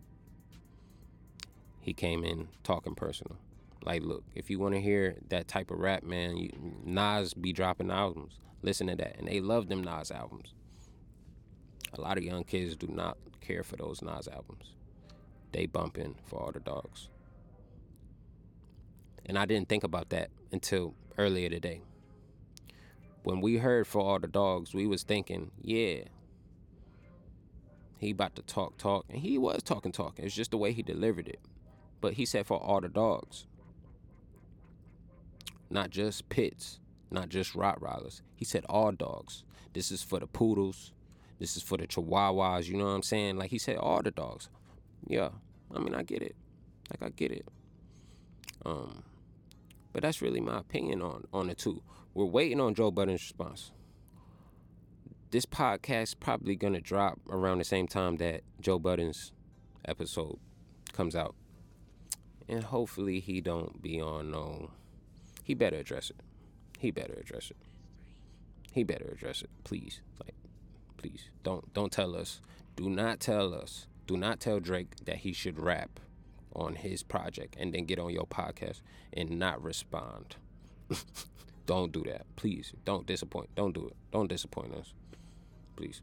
[1.80, 3.38] He came in talking personal.
[3.84, 6.52] Like, look, if you want to hear that type of rap, man, you,
[6.86, 8.34] Nas be dropping albums.
[8.62, 9.18] Listen to that.
[9.18, 10.54] And they love them Nas albums.
[11.94, 14.76] A lot of young kids do not care for those Nas albums
[15.52, 17.10] they bumping for all the dogs.
[19.26, 21.82] And I didn't think about that until earlier today.
[23.24, 26.04] When we heard for all the dogs, we was thinking, yeah,
[28.00, 30.18] he about to talk talk, and he was talking talk.
[30.18, 31.40] It's just the way he delivered it.
[32.02, 33.46] But he said for all the dogs,
[35.70, 36.80] not just pits,
[37.12, 38.22] not just Rottweilers.
[38.36, 39.44] He said all dogs.
[39.74, 40.94] This is for the poodles.
[41.38, 42.68] This is for the chihuahuas.
[42.68, 43.38] You know what I'm saying?
[43.38, 44.50] Like he said, all the dogs.
[45.08, 45.30] Yeah,
[45.74, 46.36] I mean, I get it.
[46.90, 47.46] Like I get it.
[48.66, 49.04] Um,
[49.94, 51.82] but that's really my opinion on on the two.
[52.14, 53.72] We're waiting on Joe Budden's response.
[55.32, 59.32] This podcast probably gonna drop around the same time that Joe Budden's
[59.86, 60.38] episode
[60.92, 61.36] comes out,
[62.50, 64.72] and hopefully he don't be on no.
[65.44, 66.22] He better address it.
[66.78, 67.58] He better address it.
[68.74, 70.02] He better address it, please.
[70.24, 70.36] Like,
[70.98, 72.42] please don't don't tell us.
[72.76, 76.00] Do not tell us do not tell Drake that he should rap
[76.54, 78.82] on his project and then get on your podcast
[79.14, 80.36] and not respond.
[81.66, 82.26] Don't do that.
[82.36, 82.74] Please.
[82.86, 83.50] Don't disappoint.
[83.56, 83.96] Don't do it.
[84.12, 84.94] Don't disappoint us.
[85.76, 86.02] Please.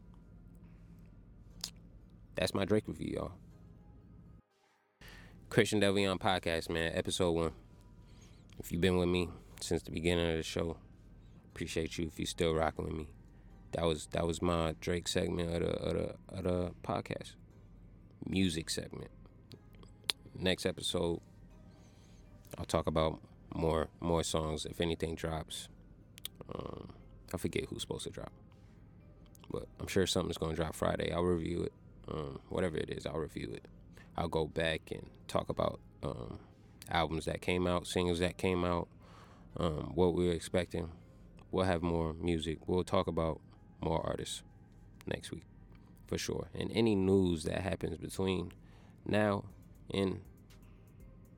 [2.35, 3.31] That's my Drake review, y'all.
[5.49, 7.51] Christian Delvion podcast, man, episode one.
[8.59, 9.29] If you've been with me
[9.61, 10.77] since the beginning of the show,
[11.53, 12.07] appreciate you.
[12.07, 13.07] If you're still rocking with me,
[13.71, 17.33] that was that was my Drake segment of the of the, of the podcast,
[18.25, 19.11] music segment.
[20.37, 21.19] Next episode,
[22.57, 23.19] I'll talk about
[23.53, 25.67] more more songs if anything drops.
[26.53, 26.89] Um,
[27.33, 28.31] I forget who's supposed to drop,
[29.51, 31.11] but I'm sure something's gonna drop Friday.
[31.11, 31.73] I'll review it.
[32.11, 33.67] Um, whatever it is, I'll review it.
[34.17, 36.39] I'll go back and talk about um,
[36.89, 38.87] albums that came out, singles that came out,
[39.57, 40.91] um, what we were expecting.
[41.51, 42.67] We'll have more music.
[42.67, 43.39] We'll talk about
[43.81, 44.43] more artists
[45.05, 45.45] next week
[46.07, 46.47] for sure.
[46.53, 48.51] And any news that happens between
[49.05, 49.45] now
[49.93, 50.21] and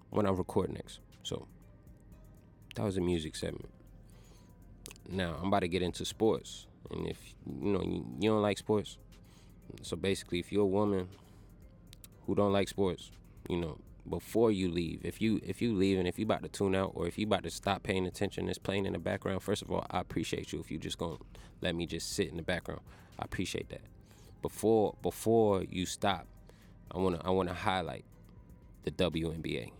[0.09, 0.99] when I record next.
[1.23, 1.47] So
[2.75, 3.69] that was a music segment.
[5.09, 6.67] Now I'm about to get into sports.
[6.89, 8.97] And if you know you, you don't like sports,
[9.81, 11.07] so basically if you're a woman
[12.25, 13.11] who don't like sports,
[13.49, 13.77] you know,
[14.09, 16.91] before you leave, if you if you leave and if you about to tune out
[16.95, 19.41] or if you about to stop paying attention, it's playing in the background.
[19.43, 21.17] First of all, I appreciate you if you just gonna
[21.61, 22.81] let me just sit in the background.
[23.19, 23.81] I appreciate that.
[24.41, 26.25] Before before you stop,
[26.93, 28.05] I wanna I wanna highlight
[28.83, 29.71] the WNBA.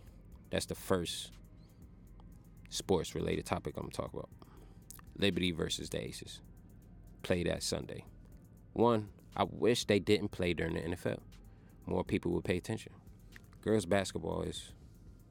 [0.50, 1.32] That's the first
[2.72, 4.30] sports related topic I'm talking about.
[5.16, 6.42] Liberty versus the Aces.
[7.22, 8.06] Play that Sunday.
[8.74, 11.20] One, I wish they didn't play during the NFL
[11.92, 12.94] more people would pay attention.
[13.62, 14.72] Girls basketball is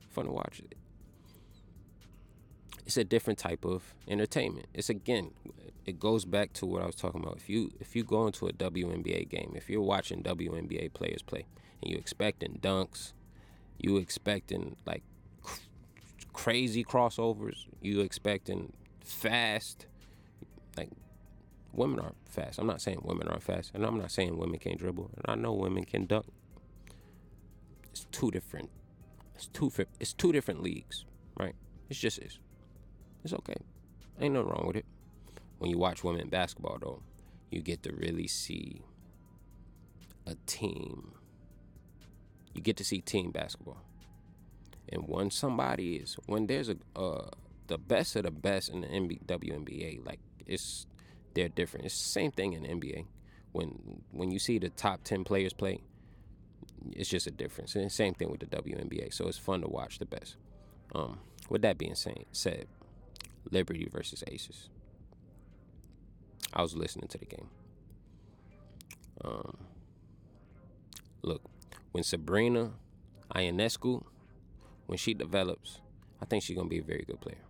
[0.09, 0.63] fun to watch.
[2.87, 4.67] It's a different type of entertainment.
[4.75, 5.31] It's again,
[5.87, 7.37] it goes back to what I was talking about.
[7.37, 11.47] If you if you go into a WNBA game, if you're watching WNBA players play,
[11.83, 13.13] and you expecting dunks,
[13.79, 15.03] you expecting like
[16.33, 18.73] crazy crossovers, you expecting
[19.05, 19.87] fast,
[20.77, 20.91] like
[21.73, 22.59] women aren't fast.
[22.59, 25.35] I'm not saying women aren't fast, and I'm not saying women can't dribble, and I
[25.35, 26.27] know women can dunk
[27.91, 28.71] it's two different
[29.35, 31.05] it's two it's two different leagues,
[31.39, 31.55] right?
[31.89, 32.39] It's just is.
[33.25, 33.57] It's okay.
[34.21, 34.85] Ain't nothing wrong with it.
[35.59, 37.03] When you watch women basketball though,
[37.51, 38.83] you get to really see
[40.27, 41.13] a team.
[42.55, 43.83] You get to see team basketball.
[44.91, 47.31] And when somebody is when there's a uh,
[47.69, 50.87] the best of the best in the NBA, WNBA, like it's
[51.35, 51.87] they're different.
[51.87, 53.07] It's the same thing in NBA.
[53.53, 55.81] When when you see the top ten players play,
[56.93, 57.75] it's just a difference.
[57.77, 59.15] And same thing with the WNBA.
[59.15, 60.37] So it's fun to watch the best.
[60.95, 62.67] Um, with that being said,
[63.51, 64.69] Liberty versus Aces.
[66.53, 67.49] I was listening to the game.
[69.25, 69.57] Um,
[71.23, 71.43] look,
[71.93, 72.73] when Sabrina
[73.35, 74.03] Ionescu,
[74.91, 75.81] when she develops,
[76.21, 77.45] I think she's gonna be a very good player.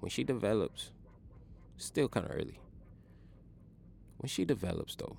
[0.00, 0.90] When she develops,
[1.76, 2.58] still kind of early.
[4.16, 5.18] When she develops, though,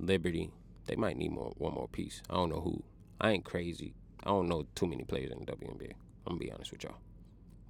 [0.00, 0.50] Liberty
[0.86, 2.20] they might need more one more piece.
[2.28, 2.82] I don't know who.
[3.20, 3.94] I ain't crazy.
[4.24, 5.92] I don't know too many players in the WNBA.
[6.26, 6.98] I'm gonna be honest with y'all.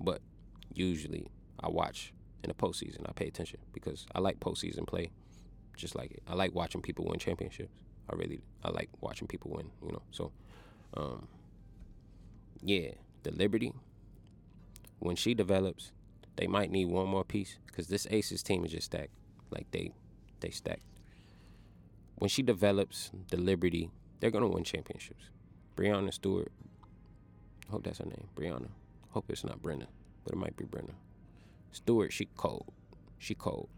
[0.00, 0.22] But
[0.72, 1.30] usually
[1.60, 3.06] I watch in the postseason.
[3.06, 5.10] I pay attention because I like postseason play.
[5.76, 6.22] Just like it.
[6.26, 7.78] I like watching people win championships.
[8.08, 10.02] I really I like watching people win, you know.
[10.12, 10.32] So
[10.96, 11.28] um
[12.62, 12.90] yeah,
[13.22, 13.72] the Liberty
[15.00, 15.92] when she develops,
[16.36, 19.14] they might need one more piece because this Aces team is just stacked.
[19.50, 19.92] Like they
[20.40, 20.82] they stacked
[22.18, 23.90] when she develops the Liberty,
[24.20, 25.26] they're gonna win championships.
[25.76, 26.50] Breanna Stewart,
[27.68, 28.28] I hope that's her name.
[28.34, 28.68] Breanna.
[29.10, 29.86] Hope it's not Brenna,
[30.24, 30.94] but it might be Brenna.
[31.70, 32.72] Stewart, she cold.
[33.18, 33.68] She cold.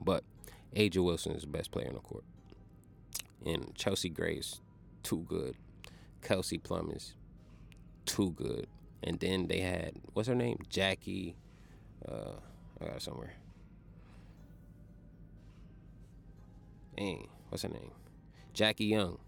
[0.00, 0.24] But
[0.74, 2.24] A'ja Wilson is the best player on the court.
[3.44, 4.60] And Chelsea Gray is
[5.02, 5.56] too good.
[6.22, 7.14] Kelsey Plum is
[8.06, 8.66] too good.
[9.02, 10.58] And then they had what's her name?
[10.68, 11.36] Jackie.
[12.06, 12.32] Uh,
[12.80, 13.34] I got somewhere.
[16.96, 17.90] Dang what's her name?
[18.52, 19.18] Jackie Young.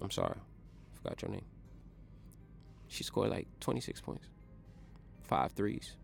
[0.00, 0.36] I'm sorry,
[0.92, 1.44] forgot your name.
[2.88, 4.28] She scored like 26 points,
[5.22, 5.96] five threes.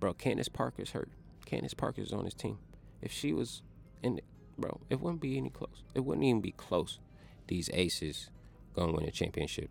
[0.00, 1.08] Bro, Candace Parker's hurt.
[1.46, 2.58] Candace Parker's on his team.
[3.00, 3.62] If she was
[4.02, 4.24] in, it,
[4.58, 5.82] bro, it wouldn't be any close.
[5.94, 6.98] It wouldn't even be close.
[7.46, 8.30] These aces
[8.74, 9.70] gonna win a championship.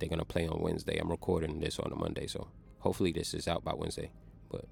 [0.00, 0.98] They're gonna play on Wednesday.
[0.98, 2.48] I'm recording this on a Monday, so
[2.78, 4.10] hopefully this is out by Wednesday.
[4.50, 4.64] But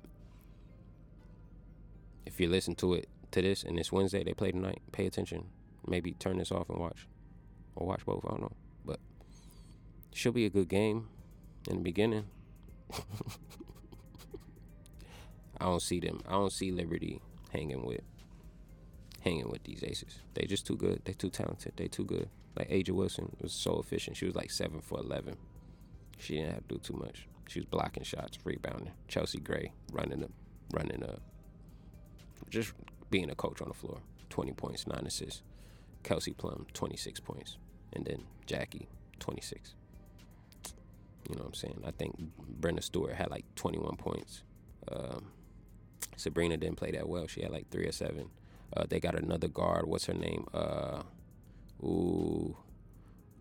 [2.26, 5.45] if you listen to it to this and it's Wednesday, they play tonight, pay attention.
[5.87, 7.07] Maybe turn this off and watch.
[7.76, 8.57] Or watch both, I don't know.
[8.85, 9.01] But
[10.12, 11.09] should be a good game
[11.68, 12.24] in the beginning.
[15.61, 16.20] I don't see them.
[16.26, 17.20] I don't see Liberty
[17.53, 18.01] hanging with
[19.20, 20.20] hanging with these aces.
[20.35, 21.03] They just too good.
[21.05, 21.74] They too talented.
[21.76, 22.31] They too good.
[22.57, 24.16] Like A'ja Wilson was so efficient.
[24.16, 25.36] She was like seven for eleven.
[26.18, 27.28] She didn't have to do too much.
[27.49, 28.92] She was blocking shots, rebounding.
[29.07, 30.30] Chelsea Gray running up,
[30.72, 31.20] running up.
[32.51, 32.72] just
[33.11, 34.01] being a coach on the floor.
[34.30, 35.42] 20 points, 9 assists.
[36.03, 37.57] Kelsey Plum, 26 points.
[37.94, 38.88] And then Jackie,
[39.20, 39.74] 26.
[41.28, 41.82] You know what I'm saying?
[41.86, 44.42] I think Brenda Stewart had like 21 points.
[44.90, 45.32] Um,
[46.16, 47.26] Sabrina didn't play that well.
[47.26, 48.30] She had like three or seven.
[48.76, 49.86] Uh, they got another guard.
[49.86, 50.46] What's her name?
[50.53, 51.03] Uh,
[51.83, 52.57] ooh,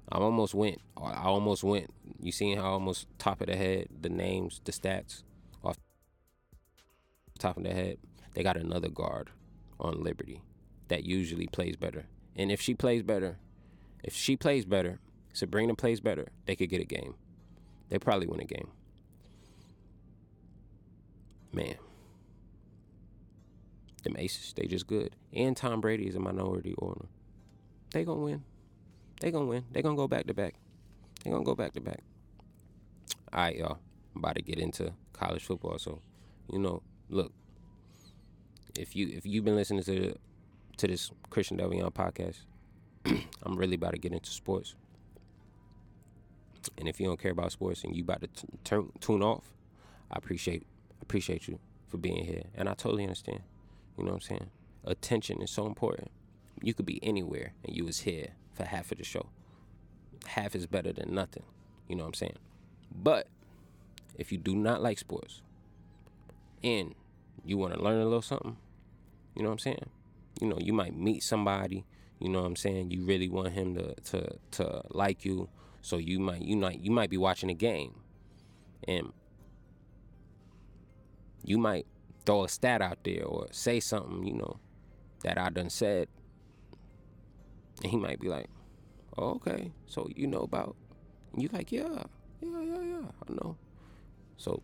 [0.10, 0.80] I almost went.
[0.96, 1.90] I almost went.
[2.22, 5.24] You seen how I almost top of the head, the names, the stats
[5.64, 5.78] off
[7.40, 7.98] top of the head.
[8.34, 9.32] They got another guard
[9.80, 10.42] on Liberty
[10.88, 12.06] that usually plays better.
[12.36, 13.38] And if she plays better,
[14.04, 15.00] if she plays better,
[15.34, 17.16] Sabrina plays better, they could get a game.
[17.90, 18.70] They probably win a game.
[21.52, 21.76] Man.
[24.04, 25.16] Them aces, they just good.
[25.34, 27.08] And Tom Brady is a minority owner.
[27.92, 28.44] They gonna win.
[29.20, 29.66] They gonna win.
[29.72, 30.56] They gonna go back to back.
[31.24, 32.04] They gonna go back to back.
[33.34, 33.80] All right, y'all.
[34.16, 35.78] I'm about to get into college football.
[35.80, 36.02] So,
[36.52, 37.32] you know, look.
[38.78, 40.16] If you if you've been listening to
[40.78, 42.38] to this Christian Delvion podcast,
[43.44, 44.76] I'm really about to get into sports.
[46.78, 49.54] And if you don't care about sports and you about to t- turn tune off,
[50.12, 50.64] I appreciate
[51.02, 53.42] appreciate you for being here, and I totally understand.
[53.98, 54.50] You know what I'm saying?
[54.84, 56.12] Attention is so important.
[56.62, 59.28] You could be anywhere and you was here for half of the show.
[60.26, 61.44] Half is better than nothing.
[61.88, 62.38] You know what I'm saying?
[62.92, 63.28] But
[64.16, 65.42] if you do not like sports
[66.64, 66.96] and
[67.46, 68.58] you want to learn a little something,
[69.36, 69.90] you know what I'm saying?
[70.42, 71.86] You know, you might meet somebody,
[72.20, 72.92] you know what I'm saying?
[72.92, 75.50] You really want him to to to like you.
[75.82, 77.96] So you might you might you might be watching a game
[78.88, 79.14] and
[81.44, 81.86] you might
[82.26, 84.60] throw a stat out there or say something, you know,
[85.24, 86.08] that I done said.
[87.84, 88.48] And he might be like,
[89.18, 90.76] oh, okay, so you know about.
[91.34, 92.04] And you like, yeah,
[92.42, 93.58] yeah, yeah, yeah, I know.
[94.38, 94.62] So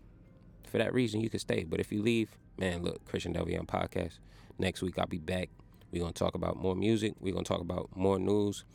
[0.68, 1.64] for that reason, you can stay.
[1.64, 4.20] But if you leave, man, look, Christian Delvion podcast.
[4.58, 5.50] Next week, I'll be back.
[5.92, 7.14] We're going to talk about more music.
[7.20, 8.66] We're going to talk about more news.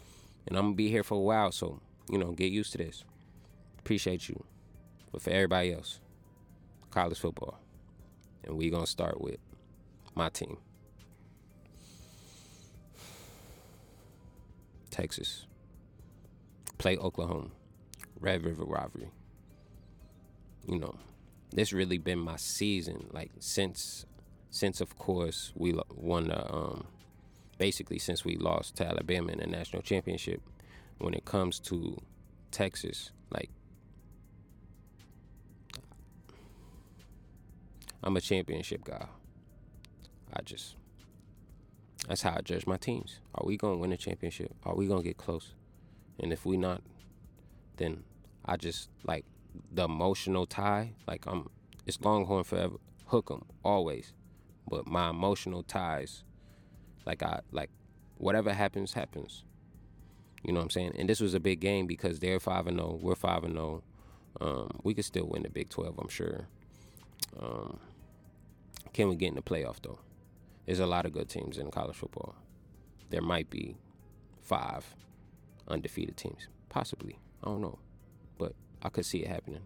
[0.47, 1.53] And I'm going to be here for a while.
[1.53, 3.05] So, you know, get used to this.
[3.78, 4.45] Appreciate you.
[5.12, 6.01] But for everybody else,
[6.91, 7.59] college football.
[8.45, 9.39] And we're going to start with
[10.14, 10.59] my team.
[14.99, 15.46] Texas.
[16.76, 17.51] Play Oklahoma.
[18.18, 19.12] Red River rivalry.
[20.66, 20.96] You know,
[21.53, 23.07] this really been my season.
[23.12, 24.07] Like since,
[24.51, 26.88] since of course we won the, um,
[27.59, 30.42] basically since we lost to Alabama in the national championship.
[30.99, 32.03] When it comes to
[32.51, 33.51] Texas, like
[38.03, 39.07] I'm a championship guy.
[40.34, 40.74] I just
[42.09, 43.20] that's how I judge my teams.
[43.34, 44.54] Are we gonna win a championship?
[44.64, 45.52] Are we gonna get close?
[46.18, 46.82] And if we not,
[47.76, 48.02] then
[48.44, 49.26] I just like
[49.72, 50.94] the emotional tie.
[51.06, 51.48] Like I'm,
[51.86, 52.76] it's Longhorn forever.
[53.06, 54.14] Hook 'em always,
[54.68, 56.24] but my emotional ties,
[57.06, 57.70] like I like,
[58.16, 59.44] whatever happens happens.
[60.42, 60.92] You know what I'm saying?
[60.98, 62.98] And this was a big game because they're five and zero.
[63.00, 63.82] We're five and zero.
[64.40, 66.48] Um, we could still win the Big Twelve, I'm sure.
[67.38, 67.80] Um,
[68.92, 69.98] can we get in the playoff though?
[70.68, 72.34] There's a lot of good teams in college football.
[73.08, 73.78] There might be
[74.42, 74.84] five
[75.66, 77.18] undefeated teams, possibly.
[77.42, 77.78] I don't know,
[78.36, 78.52] but
[78.82, 79.62] I could see it happening.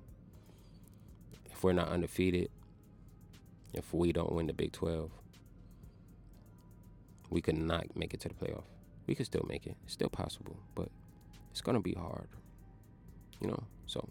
[1.50, 2.50] If we're not undefeated,
[3.72, 5.10] if we don't win the Big 12,
[7.30, 8.62] we could not make it to the playoff.
[9.08, 9.74] We could still make it.
[9.82, 10.86] It's still possible, but
[11.50, 12.28] it's gonna be hard.
[13.40, 14.08] You know, so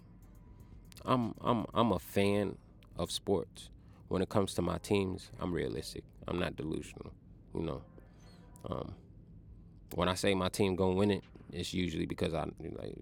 [1.05, 2.57] I'm I'm I'm a fan
[2.97, 3.69] of sports.
[4.11, 6.03] When it comes to my teams, I'm realistic.
[6.27, 7.13] I'm not delusional.
[7.55, 7.81] You know,
[8.69, 8.93] um,
[9.95, 12.93] when I say my team gonna win it, it's usually because I like,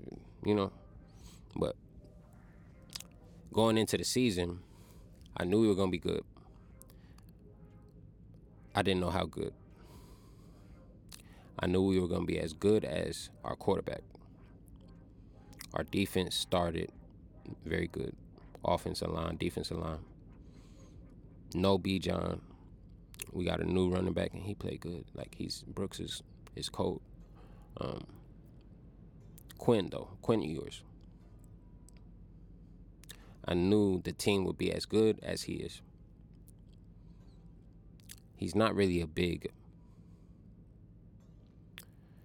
[0.45, 0.71] you know,
[1.55, 1.75] but
[3.51, 4.59] going into the season,
[5.35, 6.23] I knew we were gonna be good.
[8.75, 9.53] I didn't know how good.
[11.57, 14.03] I knew we were gonna be as good as our quarterback.
[15.73, 16.91] Our defense started
[17.65, 18.15] very good.
[18.63, 20.05] Offensive line, defensive line.
[21.53, 22.39] No Bijan.
[23.31, 25.05] We got a new running back and he played good.
[25.13, 26.23] Like he's Brooks is
[26.55, 27.01] is cold.
[27.79, 28.05] Um,
[29.57, 30.83] Quinn though, Quinn Ewers.
[33.45, 35.81] I knew the team would be as good as he is.
[38.35, 39.49] He's not really a big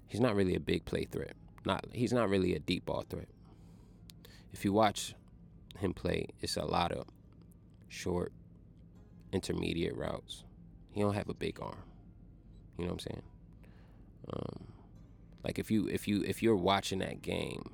[0.06, 1.34] he's not really a big play threat.
[1.64, 3.28] Not he's not really a deep ball threat.
[4.52, 5.14] If you watch
[5.78, 7.06] him play, it's a lot of
[7.88, 8.32] short,
[9.34, 10.44] intermediate routes.
[10.92, 11.82] He don't have a big arm.
[12.78, 13.22] You know what I'm saying?
[14.32, 14.64] Um,
[15.42, 17.70] like if you if you if you're watching that game,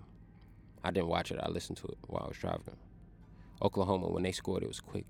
[0.82, 1.38] I didn't watch it.
[1.40, 2.76] I listened to it while I was driving.
[3.62, 5.04] Oklahoma, when they scored, it was quick.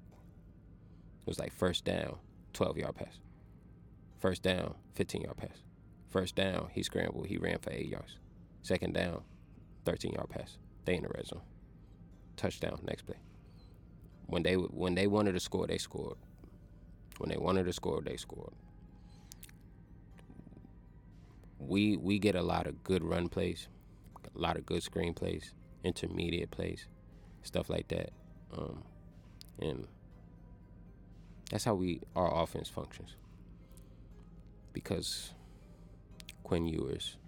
[1.20, 2.16] It was like first down,
[2.53, 3.20] 12 yard pass.
[4.18, 5.62] First down, 15 yard pass.
[6.11, 8.18] First down, he scrambled, he ran for eight yards.
[8.62, 9.22] Second down,
[9.84, 10.59] 13 yard pass.
[10.84, 11.42] They in the red zone.
[12.36, 13.16] Touchdown, next play.
[14.26, 16.16] When they when they wanted to score, they scored.
[17.20, 18.54] When they wanted to score, they scored.
[21.58, 23.68] We we get a lot of good run plays,
[24.34, 25.52] a lot of good screen plays,
[25.84, 26.86] intermediate plays,
[27.42, 28.12] stuff like that,
[28.56, 28.84] um,
[29.58, 29.86] and
[31.50, 33.16] that's how we our offense functions.
[34.72, 35.34] Because
[36.42, 37.18] Quinn Ewers,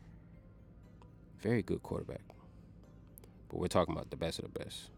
[1.43, 2.25] very good quarterback,
[3.51, 4.89] but we're talking about the best of the best.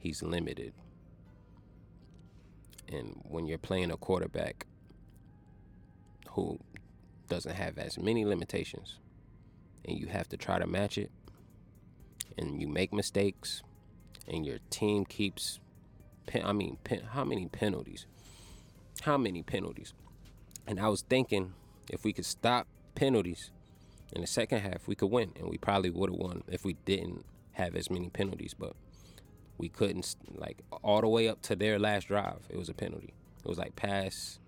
[0.00, 0.72] He's limited.
[2.92, 4.66] And when you're playing a quarterback
[6.30, 6.58] who
[7.28, 8.98] doesn't have as many limitations
[9.84, 11.10] and you have to try to match it
[12.36, 13.62] and you make mistakes
[14.28, 15.60] and your team keeps
[16.42, 16.78] I mean
[17.10, 18.06] how many penalties?
[19.02, 19.92] How many penalties?
[20.66, 21.52] And I was thinking
[21.90, 23.50] if we could stop penalties
[24.12, 26.74] in the second half we could win and we probably would have won if we
[26.84, 28.74] didn't have as many penalties but
[29.58, 33.14] we couldn't like all the way up to their last drive it was a penalty.
[33.44, 34.38] It was like pass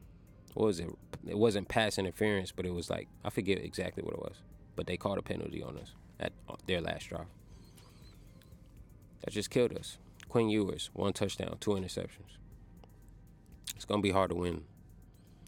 [0.54, 0.88] what was it?
[1.26, 4.36] It wasn't pass interference but it was like i forget exactly what it was
[4.74, 7.26] but they called a penalty on us at uh, their last drive.
[9.22, 9.98] That just killed us.
[10.28, 12.38] Quinn ewers one touchdown two interceptions.
[13.74, 14.64] It's gonna be hard to win.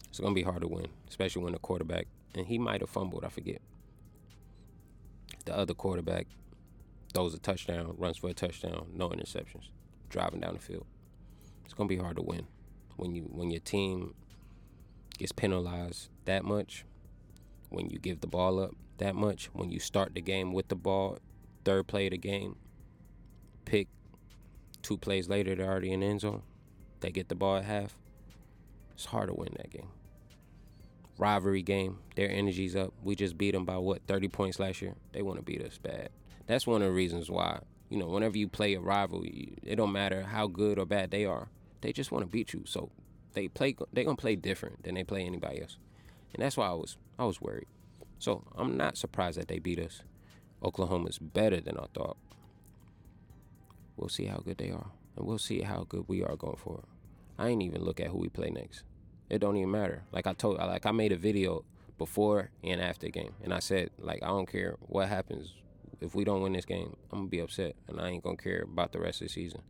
[0.09, 3.25] It's gonna be hard to win especially when the quarterback and he might have fumbled
[3.25, 3.61] i forget.
[5.45, 6.27] The other quarterback
[7.13, 9.69] throws a touchdown, runs for a touchdown, no interceptions,
[10.09, 10.85] driving down the field.
[11.65, 12.47] It's gonna be hard to win
[12.99, 14.13] when you when your team
[15.17, 16.85] gets penalized that much,
[17.69, 20.75] when you give the ball up that much, when you start the game with the
[20.75, 21.17] ball,
[21.63, 22.55] third play of the game,
[23.65, 23.87] pick
[24.81, 26.41] two plays later they're already in the end zone,
[26.99, 27.95] they get the ball at half.
[28.93, 29.89] It's hard to win that game.
[31.17, 32.93] Rivalry game, their energy's up.
[33.01, 34.95] We just beat them by what, 30 points last year?
[35.13, 36.09] They want to beat us bad
[36.49, 39.91] that's one of the reasons why you know whenever you play a rival, it don't
[39.91, 41.49] matter how good or bad they are.
[41.81, 42.63] They just want to beat you.
[42.65, 42.89] So
[43.33, 43.75] they play.
[43.93, 45.77] They gonna play different than they play anybody else,
[46.33, 47.67] and that's why I was I was worried.
[48.17, 50.01] So I'm not surprised that they beat us.
[50.63, 52.17] Oklahoma's better than I thought.
[53.95, 56.85] We'll see how good they are, and we'll see how good we are going forward.
[57.37, 58.83] I ain't even look at who we play next.
[59.29, 60.03] It don't even matter.
[60.11, 61.63] Like I told, like I made a video
[61.99, 65.53] before and after game, and I said like I don't care what happens
[66.01, 68.61] if we don't win this game, I'm gonna be upset, and I ain't gonna care
[68.61, 69.61] about the rest of the season.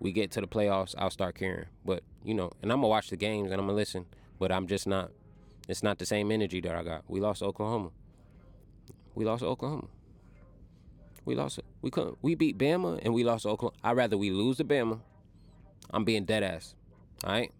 [0.00, 1.66] We get to the playoffs, I'll start caring.
[1.84, 4.06] But you know, and I'm gonna watch the games and I'm gonna listen.
[4.38, 5.10] But I'm just not.
[5.68, 7.04] It's not the same energy that I got.
[7.08, 7.90] We lost Oklahoma.
[9.14, 9.86] We lost Oklahoma.
[11.24, 11.60] We lost.
[11.80, 12.18] We couldn't.
[12.20, 13.78] We beat Bama and we lost Oklahoma.
[13.82, 15.00] I'd rather we lose to Bama.
[15.90, 16.74] I'm being dead ass.
[17.22, 17.52] All right.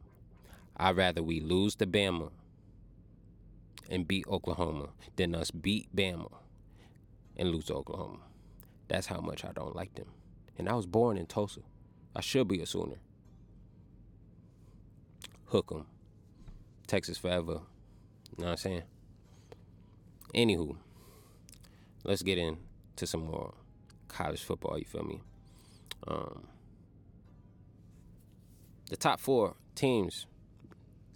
[0.76, 2.30] I'd rather we lose to Bama
[3.88, 6.30] and beat Oklahoma than us beat Bama
[7.36, 8.20] and to Oklahoma.
[8.88, 10.08] That's how much I don't like them.
[10.58, 11.60] And I was born in Tulsa.
[12.14, 12.98] I should be a Sooner.
[15.46, 15.86] Hook 'em.
[16.86, 17.60] Texas forever.
[18.36, 18.82] You know what I'm saying?
[20.34, 20.76] Anywho,
[22.04, 23.54] let's get into some more
[24.08, 24.78] college football.
[24.78, 25.20] You feel me?
[26.06, 26.48] Um,
[28.90, 30.26] the top four teams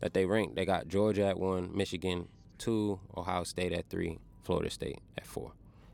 [0.00, 4.70] that they ranked, they got Georgia at one, Michigan two, Ohio State at three, Florida
[4.70, 5.52] State at four.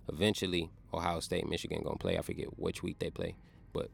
[0.09, 2.19] Eventually, Ohio State, Michigan gonna play.
[2.19, 3.37] I forget which week they play,
[3.73, 3.91] but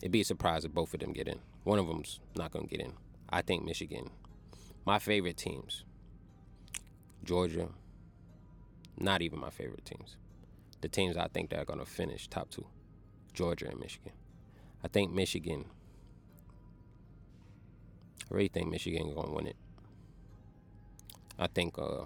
[0.00, 1.40] it'd be a surprise if both of them get in.
[1.64, 2.94] One of them's not gonna get in.
[3.28, 4.10] I think Michigan.
[4.84, 5.84] My favorite teams.
[7.24, 7.68] Georgia.
[8.98, 10.16] Not even my favorite teams.
[10.80, 12.66] The teams I think that are gonna finish top two.
[13.32, 14.12] Georgia and Michigan.
[14.82, 15.66] I think Michigan.
[18.30, 19.56] I really think Michigan gonna win it.
[21.38, 22.04] I think uh,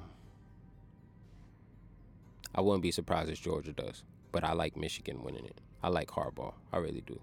[2.55, 5.61] I wouldn't be surprised if Georgia does, but I like Michigan winning it.
[5.83, 6.55] I like Harbaugh.
[6.73, 7.21] I really do.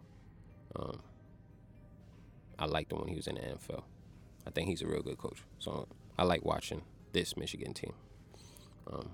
[0.75, 1.01] Um,
[2.57, 3.83] I liked him when he was in the NFL.
[4.45, 5.43] I think he's a real good coach.
[5.59, 6.81] So I like watching
[7.13, 7.93] this Michigan team.
[8.91, 9.11] Um,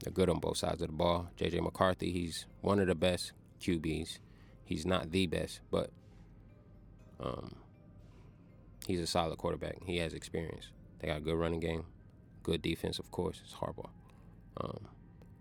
[0.00, 1.28] they're good on both sides of the ball.
[1.38, 4.18] JJ McCarthy, he's one of the best QBs.
[4.64, 5.90] He's not the best, but
[7.20, 7.54] um,
[8.86, 9.76] he's a solid quarterback.
[9.84, 10.70] He has experience.
[10.98, 11.84] They got a good running game,
[12.42, 13.40] good defense, of course.
[13.44, 13.90] It's Harbaugh.
[14.60, 14.88] Um,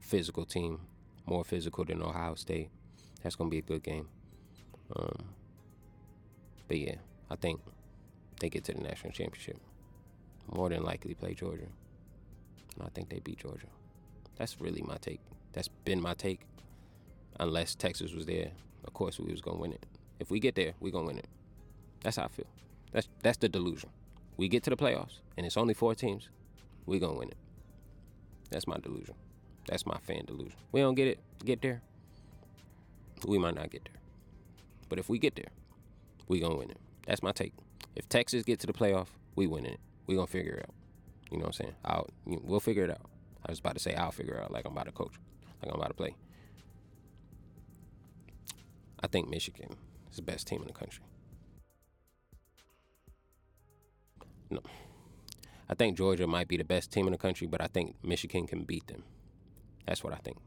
[0.07, 0.79] physical team,
[1.25, 2.69] more physical than Ohio State.
[3.23, 4.07] That's gonna be a good game.
[4.95, 5.25] Um,
[6.67, 6.95] but yeah,
[7.29, 7.59] I think
[8.39, 9.57] they get to the national championship.
[10.51, 11.67] More than likely play Georgia.
[12.75, 13.67] And I think they beat Georgia.
[14.37, 15.19] That's really my take.
[15.53, 16.41] That's been my take.
[17.39, 18.51] unless Texas was there,
[18.85, 19.85] of course we was gonna win it.
[20.19, 21.27] If we get there, we gonna win it.
[22.03, 22.47] That's how I feel.
[22.91, 23.89] That's that's the delusion.
[24.37, 26.29] We get to the playoffs and it's only four teams,
[26.85, 27.37] we gonna win it.
[28.49, 29.15] That's my delusion.
[29.67, 30.57] That's my fan delusion.
[30.71, 31.81] We don't get it, get there.
[33.25, 34.01] We might not get there.
[34.89, 35.51] But if we get there,
[36.27, 36.79] we gonna win it.
[37.05, 37.53] That's my take.
[37.95, 39.79] If Texas get to the playoff, we winning it.
[40.07, 40.75] We gonna figure it out.
[41.31, 41.75] You know what I'm saying?
[41.83, 43.01] I'll we'll figure it out.
[43.45, 45.13] I was about to say I'll figure it out like I'm about to coach,
[45.61, 46.15] like I'm about to play.
[48.99, 49.75] I think Michigan
[50.09, 51.03] is the best team in the country.
[54.49, 54.61] No.
[55.69, 58.47] I think Georgia might be the best team in the country, but I think Michigan
[58.47, 59.03] can beat them.
[59.87, 60.37] That's what I think.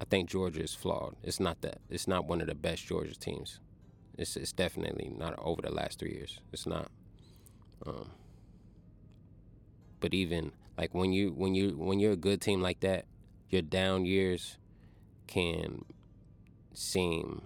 [0.00, 1.16] I think Georgia is flawed.
[1.22, 1.78] It's not that.
[1.90, 3.60] It's not one of the best Georgia teams.
[4.16, 6.40] It's it's definitely not over the last three years.
[6.52, 6.90] It's not.
[7.86, 8.10] Um,
[10.00, 13.04] but even like when you when you when you're a good team like that,
[13.50, 14.56] your down years
[15.26, 15.84] can
[16.72, 17.42] seem.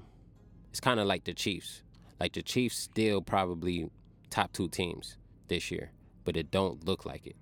[0.71, 1.83] It's kind of like the Chiefs.
[2.21, 3.91] Like the Chiefs still probably
[4.31, 5.17] top two teams
[5.49, 5.91] this year,
[6.25, 7.37] but it don't look like it.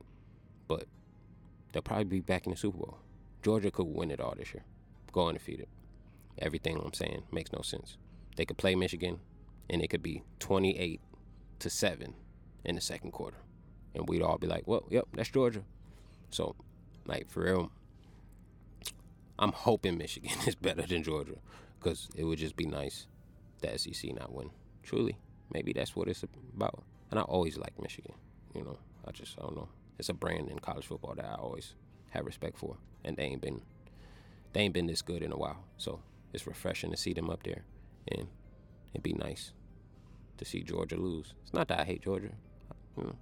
[1.73, 2.99] They'll probably be back in the Super Bowl.
[3.43, 4.65] Georgia could win it all this year,
[5.11, 5.69] go undefeated.
[6.39, 7.97] Everything I'm saying makes no sense.
[8.37, 9.21] They could play Michigan,
[9.69, 11.01] and it could be 28
[11.59, 12.15] to seven
[12.65, 13.39] in the second quarter,
[13.95, 15.65] and we'd all be like, "Well, yep, that's Georgia."
[16.31, 16.57] So,
[17.07, 17.73] like for real,
[19.39, 21.37] I'm hoping Michigan is better than Georgia,
[21.79, 23.07] because it would just be nice
[23.61, 24.51] the SEC not win.
[24.83, 25.17] Truly,
[25.53, 26.83] maybe that's what it's about.
[27.11, 28.15] And I always like Michigan.
[28.55, 29.69] You know, I just I don't know.
[30.03, 31.77] It's a brand in college football that I always
[32.11, 33.63] have respect for, and they ain't been
[34.53, 35.63] they ain't been this good in a while.
[35.77, 36.01] So
[36.33, 37.63] it's refreshing to see them up there,
[38.09, 38.27] and
[38.93, 39.53] it'd be nice
[40.39, 41.35] to see Georgia lose.
[41.45, 42.33] It's not that I hate Georgia,
[42.97, 43.17] you know,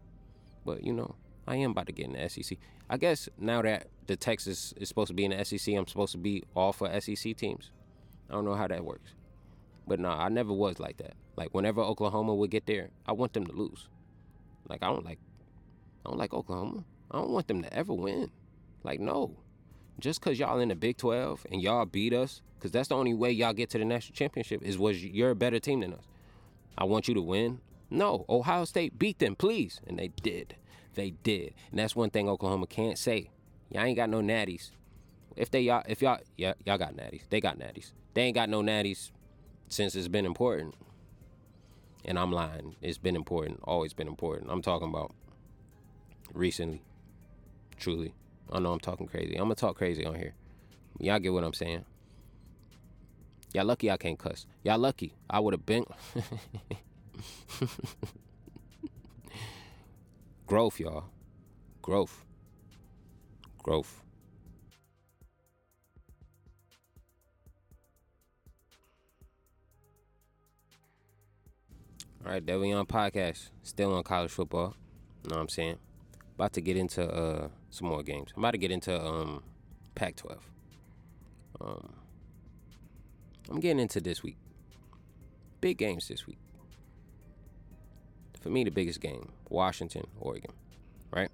[0.64, 1.16] but you know
[1.46, 2.56] I am about to get in the SEC.
[2.88, 6.12] I guess now that the Texas is supposed to be in the SEC, I'm supposed
[6.12, 7.72] to be all for SEC teams.
[8.30, 9.12] I don't know how that works,
[9.86, 11.12] but no, I never was like that.
[11.36, 13.90] Like whenever Oklahoma would get there, I want them to lose.
[14.66, 15.18] Like I don't like
[16.04, 16.84] I don't like Oklahoma.
[17.10, 18.30] I don't want them to ever win.
[18.82, 19.36] Like no.
[19.98, 23.14] Just cuz y'all in the Big 12 and y'all beat us cuz that's the only
[23.14, 26.04] way y'all get to the national championship is was you're a better team than us.
[26.78, 27.60] I want you to win.
[27.90, 29.80] No, Ohio State beat them, please.
[29.86, 30.56] And they did.
[30.94, 31.54] They did.
[31.70, 33.30] And that's one thing Oklahoma can't say.
[33.68, 34.70] Y'all ain't got no natties.
[35.36, 37.22] If they y'all if y'all yeah, y'all got natties.
[37.28, 37.92] They got natties.
[38.14, 39.10] They ain't got no natties
[39.68, 40.74] since it's been important.
[42.04, 42.76] And I'm lying.
[42.80, 44.50] It's been important, always been important.
[44.50, 45.12] I'm talking about
[46.32, 46.82] recently,
[47.76, 48.14] truly.
[48.52, 49.34] I know I'm talking crazy.
[49.34, 50.34] I'm gonna talk crazy on here.
[50.98, 51.84] Y'all get what I'm saying.
[53.52, 54.46] Y'all lucky I can't cuss.
[54.62, 55.14] Y'all lucky.
[55.28, 55.84] I would have been.
[60.46, 61.04] Growth, y'all.
[61.82, 62.24] Growth.
[63.62, 64.02] Growth.
[72.24, 73.48] All right, there we on podcast.
[73.62, 74.74] Still on college football.
[75.24, 75.78] You know what I'm saying?
[76.40, 78.30] About to get into uh, some more games.
[78.34, 79.42] I'm about to get into um,
[79.94, 80.38] Pac-12.
[81.60, 81.92] Um,
[83.50, 84.38] I'm getting into this week.
[85.60, 86.38] Big games this week.
[88.40, 90.52] For me, the biggest game: Washington, Oregon.
[91.10, 91.28] Right?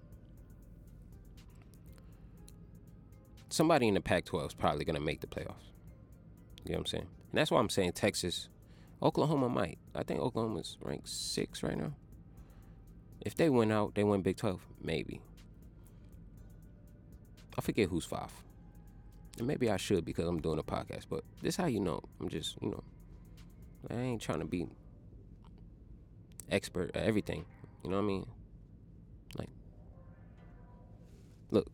[3.49, 5.71] Somebody in the Pac-12 is probably gonna make the playoffs.
[6.65, 7.07] You know what I'm saying?
[7.31, 8.49] And that's why I'm saying Texas
[9.01, 9.79] Oklahoma might.
[9.95, 11.93] I think Oklahoma's ranked six right now.
[13.27, 14.61] If they went out, they win Big 12.
[14.81, 15.21] Maybe.
[17.59, 18.31] I forget who's five.
[19.39, 22.01] And maybe I should because I'm doing a podcast, but this how you know.
[22.21, 22.85] I'm just, you know,
[23.91, 24.69] I ain't trying to be
[26.53, 27.45] expert at everything.
[27.83, 28.27] You know what I mean?
[29.37, 29.51] Like,
[31.51, 31.67] look.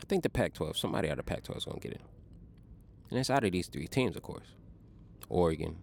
[0.00, 2.02] I think the Pac 12, somebody out of Pac 12 is going to get it.
[3.10, 4.48] And it's out of these three teams, of course
[5.28, 5.76] Oregon,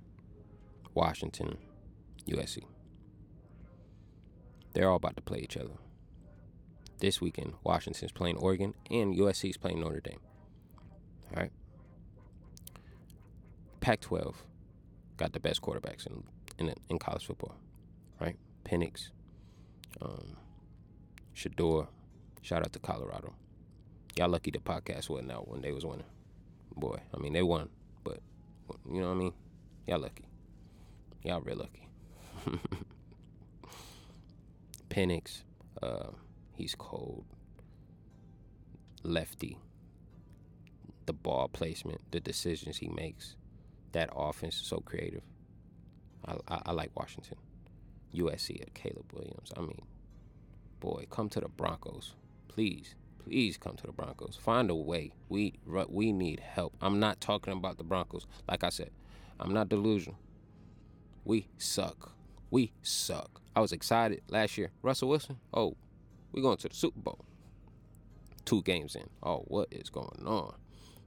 [1.00, 1.58] Washington,
[2.28, 2.64] USC.
[4.74, 5.78] They're all about to play each other.
[7.00, 10.20] This weekend, Washington's playing Oregon and USC's playing Notre Dame.
[11.34, 11.52] All right.
[13.80, 14.44] Pac 12
[15.16, 16.24] got the best quarterbacks in,
[16.58, 17.56] in, in college football,
[18.20, 18.36] right?
[18.66, 19.12] Penix,
[20.02, 20.36] um,
[21.34, 21.88] Shedeur.
[22.42, 23.34] Shout out to Colorado.
[24.18, 26.06] Y'all lucky the podcast wasn't out when they was winning
[26.76, 27.00] boy.
[27.14, 27.70] I mean, they won,
[28.04, 28.20] but
[28.92, 29.34] you know what I mean?
[29.88, 30.29] Y'all lucky.
[31.24, 31.88] Y'all real lucky.
[34.90, 35.44] Penix,
[35.82, 36.12] uh,
[36.56, 37.26] he's cold.
[39.04, 39.58] Lefty.
[41.06, 43.36] The ball placement, the decisions he makes,
[43.94, 45.24] that offense is so creative.
[46.26, 47.38] I, I, I like Washington.
[48.14, 49.52] USC at Caleb Williams.
[49.56, 49.82] I mean,
[50.80, 52.16] boy, come to the Broncos,
[52.48, 52.96] please.
[53.24, 54.38] Please come to the Broncos.
[54.42, 55.12] Find a way.
[55.28, 55.54] We
[55.90, 56.74] we need help.
[56.82, 58.26] I'm not talking about the Broncos.
[58.48, 58.90] Like I said,
[59.40, 60.18] I'm not delusional.
[61.26, 62.14] We suck.
[62.50, 63.42] We suck.
[63.56, 64.72] I was excited last year.
[64.82, 65.38] Russell Wilson.
[65.54, 65.76] Oh,
[66.32, 67.26] we going to the Super Bowl.
[68.46, 69.10] Two games in.
[69.22, 70.56] Oh, what is going on?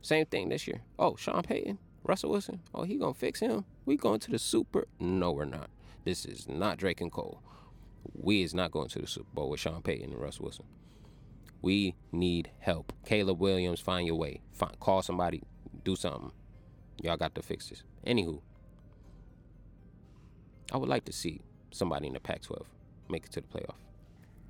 [0.03, 0.83] Same thing this year.
[0.99, 2.61] Oh, Sean Payton, Russell Wilson.
[2.75, 3.65] Oh, he gonna fix him.
[3.87, 4.87] We going to the Super?
[5.01, 5.71] No, we're not.
[6.05, 7.43] This is not Drake and Cole.
[8.15, 10.65] We is not going to the Super Bowl with Sean Payton and Russell Wilson.
[11.63, 12.93] We need help.
[13.07, 14.41] Caleb Williams, find your way.
[14.53, 15.43] Find, call somebody.
[15.85, 16.33] Do something.
[17.01, 17.85] Y'all got to fix this.
[18.05, 18.41] Anywho,
[20.73, 22.65] I would like to see somebody in the Pac-12
[23.11, 23.77] make it to the playoff.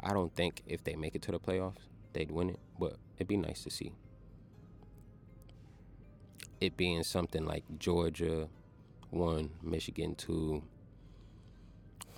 [0.01, 3.27] I don't think if they make it to the playoffs, they'd win it, but it'd
[3.27, 3.93] be nice to see.
[6.61, 8.49] It being something like Georgia
[9.11, 10.62] one, Michigan two,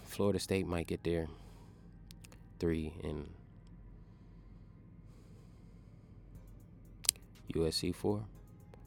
[0.04, 1.26] Florida State might get there
[2.60, 3.30] three, and
[7.54, 8.22] USC four.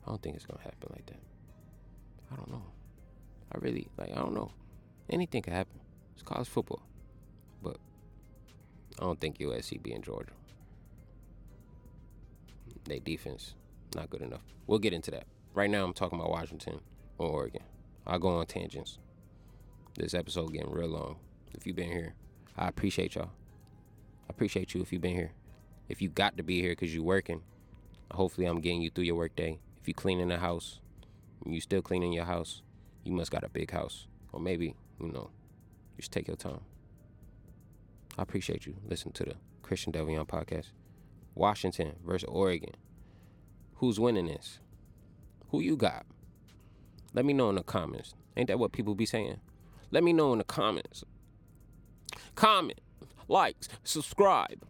[0.06, 1.20] I don't think it's gonna happen like that.
[2.32, 2.64] I don't know.
[3.52, 4.12] I really like.
[4.12, 4.52] I don't know.
[5.10, 5.80] Anything could happen.
[6.14, 6.82] It's college football,
[7.62, 7.78] but
[9.00, 10.34] I don't think USC be in Georgia.
[12.86, 13.54] They defense
[13.96, 14.42] not good enough.
[14.66, 15.26] We'll get into that.
[15.54, 16.82] Right now, I'm talking about Washington
[17.18, 17.64] or Oregon.
[18.06, 19.00] I'll go on tangents.
[19.98, 21.18] This episode getting real long.
[21.54, 22.14] If you've been here,
[22.58, 23.32] I appreciate y'all.
[24.28, 25.32] I appreciate you if you've been here.
[25.90, 27.42] If you got to be here because you're working,
[28.12, 29.60] hopefully I'm getting you through your workday.
[29.82, 30.80] If you cleaning the house,
[31.46, 32.62] you still cleaning your house,
[33.04, 34.08] you must got a big house.
[34.34, 35.30] Or maybe, you know,
[35.98, 36.62] just take your time.
[38.18, 38.76] I appreciate you.
[38.88, 40.68] Listen to the Christian Delvion podcast.
[41.36, 42.74] Washington versus Oregon.
[43.76, 44.60] Who's winning this?
[45.50, 46.06] Who you got?
[47.14, 48.16] Let me know in the comments.
[48.36, 49.40] Ain't that what people be saying?
[49.92, 51.04] Let me know in the comments.
[52.36, 52.80] Comment,
[53.28, 54.64] likes, subscribe,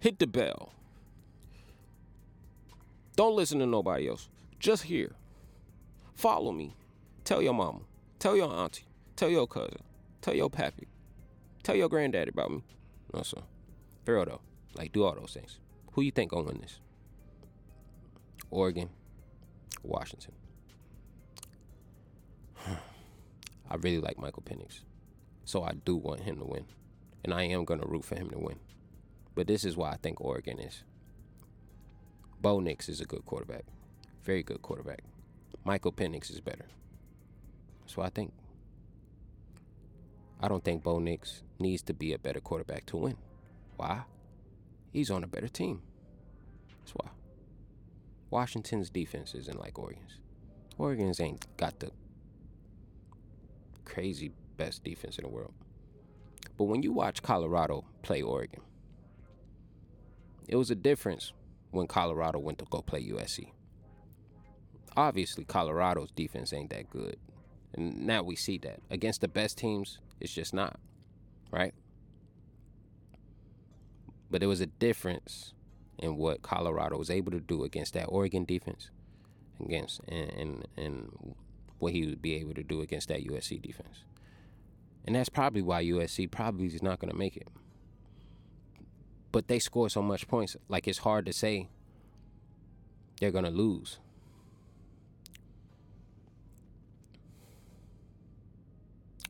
[0.00, 0.72] hit the bell.
[3.16, 4.28] Don't listen to nobody else.
[4.58, 5.12] Just here.
[6.14, 6.74] Follow me.
[7.24, 7.80] Tell your mama.
[8.18, 8.87] Tell your auntie.
[9.18, 9.80] Tell your cousin.
[10.20, 10.86] Tell your pappy.
[11.64, 12.62] Tell your granddaddy about me.
[13.12, 13.40] No, sir.
[14.04, 14.40] For real though.
[14.76, 15.58] Like, do all those things.
[15.94, 16.78] Who you think gonna win this?
[18.48, 18.90] Oregon,
[19.82, 20.34] Washington.
[23.68, 24.82] I really like Michael Penix.
[25.44, 26.66] So I do want him to win.
[27.24, 28.60] And I am to root for him to win.
[29.34, 30.84] But this is why I think Oregon is.
[32.40, 33.64] Bo Nix is a good quarterback.
[34.22, 35.02] Very good quarterback.
[35.64, 36.66] Michael Penix is better.
[37.96, 38.32] What I think.
[40.40, 43.16] I don't think Bo Nix needs to be a better quarterback to win.
[43.76, 44.02] Why?
[44.92, 45.82] He's on a better team.
[46.78, 47.10] That's why.
[48.30, 50.18] Washington's defense isn't like Oregon's.
[50.76, 51.90] Oregon's ain't got the
[53.84, 55.52] crazy best defense in the world.
[56.56, 58.60] But when you watch Colorado play Oregon,
[60.46, 61.32] it was a difference
[61.70, 63.52] when Colorado went to go play USC.
[64.96, 67.16] Obviously, Colorado's defense ain't that good.
[67.74, 68.80] And now we see that.
[68.90, 70.78] Against the best teams, it's just not.
[71.50, 71.74] Right?
[74.30, 75.54] But there was a difference
[75.98, 78.90] in what Colorado was able to do against that Oregon defense,
[79.64, 81.34] against and and, and
[81.78, 84.04] what he would be able to do against that USC defense.
[85.06, 87.48] And that's probably why USC probably is not going to make it.
[89.32, 91.68] But they score so much points, like it's hard to say
[93.20, 93.98] they're going to lose.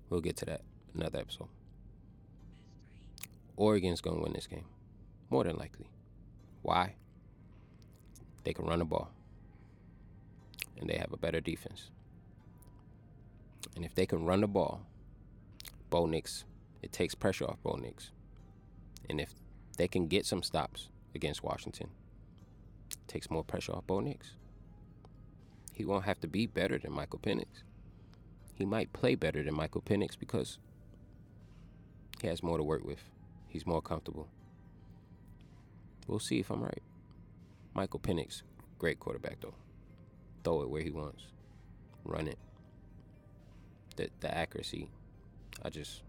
[0.09, 0.63] We'll get to that
[0.99, 1.49] another episode.
[3.57, 4.65] Oregon's going to win this game.
[5.31, 5.91] More than likely.
[6.63, 6.95] Why?
[8.45, 9.11] They can run the ball.
[10.81, 11.91] And they have a better defense.
[13.75, 14.83] And if they can run the ball,
[15.91, 16.45] Bo Nix,
[16.83, 18.11] it takes pressure off Bo Nix.
[19.09, 19.35] And if
[19.77, 21.89] they can get some stops against Washington,
[22.91, 24.33] it takes more pressure off Bo Nix.
[25.73, 27.63] He won't have to be better than Michael Penix.
[28.55, 30.59] He might play better than Michael Penix because
[32.21, 33.03] he has more to work with.
[33.49, 34.29] He's more comfortable.
[36.07, 36.83] We'll see if I'm right.
[37.75, 38.43] Michael Penix,
[38.79, 39.55] great quarterback though.
[40.43, 41.25] Throw it where he wants.
[42.05, 42.39] Run it.
[43.97, 44.91] The the accuracy.
[45.63, 46.03] I just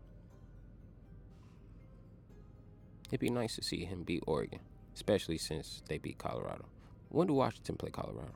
[3.09, 4.59] It'd be nice to see him beat Oregon,
[4.93, 6.65] especially since they beat Colorado.
[7.09, 8.35] When do Washington play Colorado?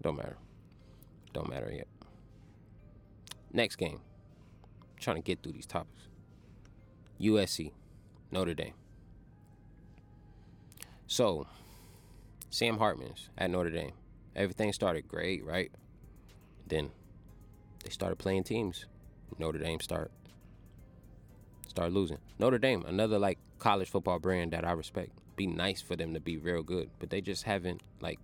[0.00, 0.38] Don't matter.
[1.34, 1.88] Don't matter yet.
[3.52, 4.00] Next game.
[4.72, 6.08] I'm trying to get through these topics.
[7.20, 7.72] USC,
[8.30, 8.74] Notre Dame.
[11.06, 11.46] So,
[12.50, 13.92] Sam Hartman's at Notre Dame.
[14.36, 15.72] Everything started great, right?
[16.66, 16.90] Then
[17.84, 18.86] they started playing teams.
[19.38, 20.10] Notre Dame start
[21.66, 22.18] start losing.
[22.38, 25.10] Notre Dame, another like college football brand that I respect.
[25.36, 28.18] be nice for them to be real good, but they just haven't like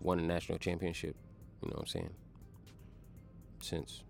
[0.00, 1.14] won a national championship.
[1.62, 2.14] You know what I'm saying?
[3.60, 4.02] Since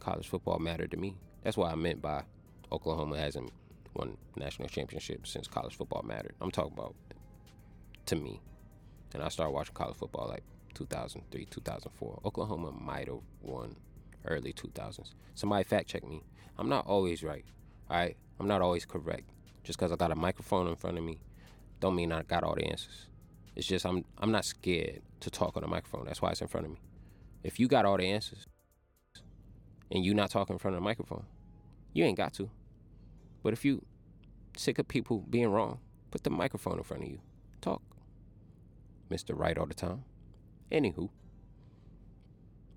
[0.00, 1.16] college football mattered to me.
[1.46, 2.24] That's what I meant by
[2.72, 3.52] Oklahoma hasn't
[3.94, 6.34] won national championship since college football mattered.
[6.40, 6.96] I'm talking about
[8.06, 8.40] to me.
[9.14, 10.42] And I started watching college football like
[10.74, 12.20] 2003, 2004.
[12.24, 13.76] Oklahoma might have won
[14.24, 15.12] early 2000s.
[15.36, 16.24] Somebody fact check me.
[16.58, 17.44] I'm not always right.
[17.88, 18.16] All right?
[18.40, 19.30] I'm not always correct.
[19.62, 21.20] Just because I got a microphone in front of me,
[21.78, 23.06] don't mean I got all the answers.
[23.54, 26.06] It's just I'm I'm not scared to talk on a microphone.
[26.06, 26.80] That's why it's in front of me.
[27.44, 28.48] If you got all the answers
[29.92, 31.22] and you not talking in front of a microphone,
[31.96, 32.50] you ain't got to.
[33.42, 33.82] But if you
[34.54, 35.78] sick of people being wrong,
[36.10, 37.20] put the microphone in front of you.
[37.62, 37.80] Talk.
[39.10, 39.38] Mr.
[39.38, 40.04] Right all the time.
[40.70, 41.08] Anywho,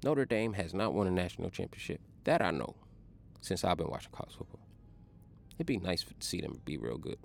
[0.04, 2.00] Notre Dame has not won a national championship.
[2.24, 2.76] That I know
[3.42, 4.62] since I've been watching college football.
[5.56, 7.18] It'd be nice to see them be real good.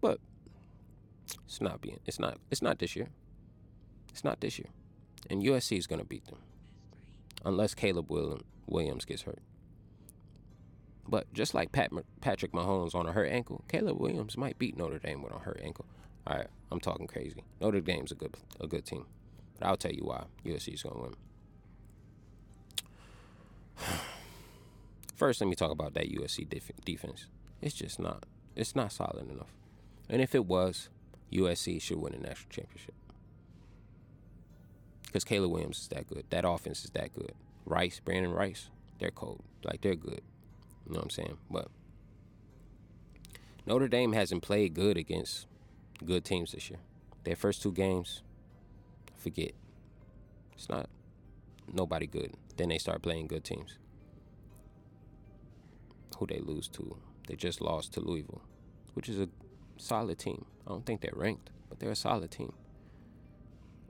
[0.00, 0.20] But
[1.44, 3.08] it's not being it's not it's not this year.
[4.08, 4.68] It's not this year.
[5.28, 6.38] And USC is gonna beat them.
[7.44, 8.10] Unless Caleb
[8.66, 9.42] Williams gets hurt.
[11.08, 11.90] But just like Pat,
[12.20, 15.60] Patrick Mahomes on a hurt ankle, Caleb Williams might beat Notre Dame with a hurt
[15.64, 15.86] ankle.
[16.26, 17.42] All right, I'm talking crazy.
[17.60, 19.06] Notre Dame's a good a good team,
[19.58, 21.14] but I'll tell you why USC is gonna win.
[25.16, 27.26] First, let me talk about that USC def- defense.
[27.62, 28.24] It's just not.
[28.54, 29.54] It's not solid enough.
[30.10, 30.90] And if it was,
[31.32, 32.94] USC should win a national championship.
[35.06, 36.24] Because Caleb Williams is that good.
[36.28, 37.32] That offense is that good.
[37.64, 39.42] Rice, Brenden Rice, they're cold.
[39.64, 40.20] Like they're good.
[40.88, 41.38] You know what I'm saying?
[41.50, 41.68] But
[43.66, 45.46] Notre Dame hasn't played good against
[46.04, 46.78] good teams this year.
[47.24, 48.22] Their first two games,
[49.16, 49.52] forget.
[50.54, 50.88] It's not
[51.70, 52.32] nobody good.
[52.56, 53.78] Then they start playing good teams.
[56.18, 56.96] Who they lose to?
[57.26, 58.42] They just lost to Louisville,
[58.94, 59.28] which is a
[59.76, 60.46] solid team.
[60.66, 62.54] I don't think they're ranked, but they're a solid team.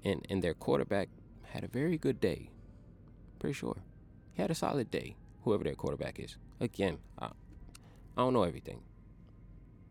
[0.05, 1.09] And and their quarterback
[1.45, 2.51] had a very good day.
[3.39, 3.77] Pretty sure.
[4.33, 6.37] He had a solid day, whoever their quarterback is.
[6.61, 7.31] Again, I, I
[8.17, 8.81] don't know everything.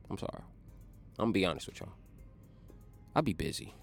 [0.10, 0.44] I'm sorry.
[1.20, 1.94] I'm gonna be honest with y'all.
[3.16, 3.74] I'd be busy.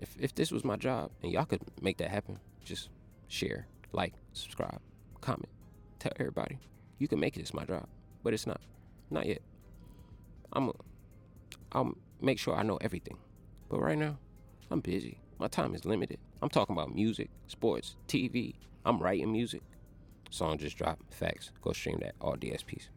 [0.00, 2.88] If if this was my job and y'all could make that happen, just
[3.28, 4.80] share, like, subscribe,
[5.20, 5.50] comment,
[5.98, 6.58] tell everybody.
[6.98, 7.86] You can make this my job,
[8.22, 8.60] but it's not.
[9.10, 9.42] Not yet.
[10.52, 10.72] I'm
[11.72, 13.18] I'll make sure I know everything.
[13.68, 14.18] But right now,
[14.70, 15.20] I'm busy.
[15.38, 16.18] My time is limited.
[16.42, 18.54] I'm talking about music, sports, TV.
[18.84, 19.62] I'm writing music.
[20.30, 21.12] Song just dropped.
[21.12, 21.50] Facts.
[21.60, 22.14] Go stream that.
[22.20, 22.88] All DSPs.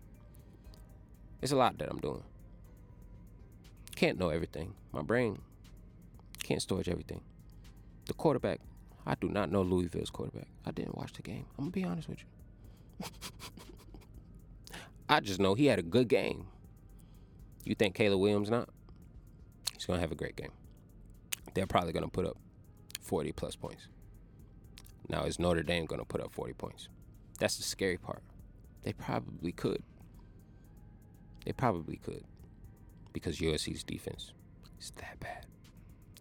[1.41, 2.23] It's a lot that I'm doing.
[3.95, 4.73] Can't know everything.
[4.91, 5.39] My brain
[6.41, 7.21] can't storage everything.
[8.05, 8.59] The quarterback,
[9.05, 10.47] I do not know Louisville's quarterback.
[10.65, 11.45] I didn't watch the game.
[11.57, 13.05] I'm gonna be honest with you.
[15.09, 16.47] I just know he had a good game.
[17.65, 18.69] You think Caleb Williams not?
[19.73, 20.51] He's gonna have a great game.
[21.53, 22.37] They're probably gonna put up
[23.01, 23.87] 40 plus points.
[25.09, 26.87] Now is Notre Dame gonna put up 40 points?
[27.39, 28.23] That's the scary part.
[28.83, 29.83] They probably could.
[31.45, 32.23] They probably could.
[33.11, 34.33] Because USC's defense
[34.79, 35.45] is that bad.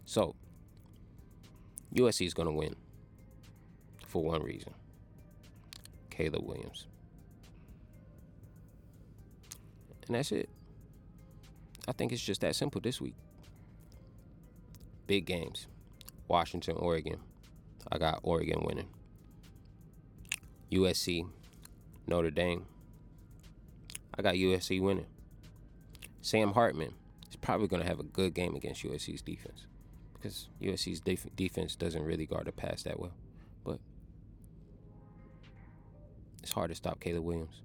[0.04, 0.34] So,
[1.94, 2.76] USC is going to win
[4.06, 4.74] for one reason
[6.10, 6.86] Caleb Williams.
[10.06, 10.48] And that's it.
[11.88, 13.14] I think it's just that simple this week.
[15.06, 15.66] Big games
[16.28, 17.18] Washington, Oregon.
[17.90, 18.88] I got Oregon winning.
[20.72, 21.28] USC,
[22.06, 22.64] Notre Dame.
[24.16, 25.06] I got USC winning.
[26.22, 26.94] Sam Hartman
[27.28, 29.66] is probably going to have a good game against USC's defense
[30.14, 33.12] because USC's def- defense doesn't really guard the pass that well.
[33.64, 33.80] But
[36.42, 37.60] it's hard to stop Caleb Williams.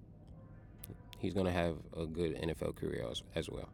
[1.20, 3.70] He's going to have a good NFL career as, as well.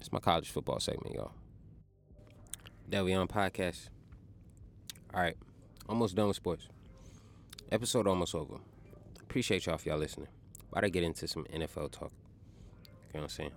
[0.00, 1.32] It's my college football segment, y'all.
[2.90, 3.88] That we on podcast.
[5.14, 5.36] All right,
[5.88, 6.68] almost done with sports.
[7.74, 8.58] Episode almost over.
[9.20, 10.28] Appreciate y'all for y'all listening.
[10.70, 12.12] Why to get into some NFL talk?
[12.84, 13.50] You know what I'm saying?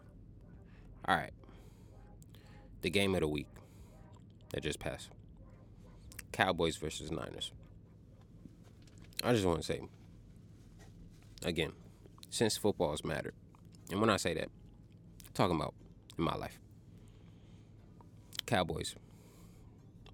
[1.06, 1.30] All right.
[2.82, 3.46] The game of the week
[4.50, 5.10] that just passed.
[6.32, 7.52] Cowboys versus Niners.
[9.24, 9.82] I just want to say,
[11.44, 11.74] again,
[12.32, 13.36] since football has mattered,
[13.92, 14.50] and when I say that,
[15.28, 15.76] I'm talking about
[16.18, 16.58] in my life.
[18.48, 18.96] Cowboys.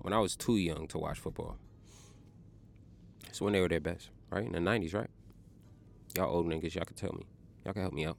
[0.01, 1.57] When I was too young to watch football,
[3.33, 4.45] it's when they were their best, right?
[4.45, 5.09] In the 90s, right?
[6.15, 7.25] Y'all old niggas, y'all can tell me.
[7.65, 8.15] Y'all can help me out,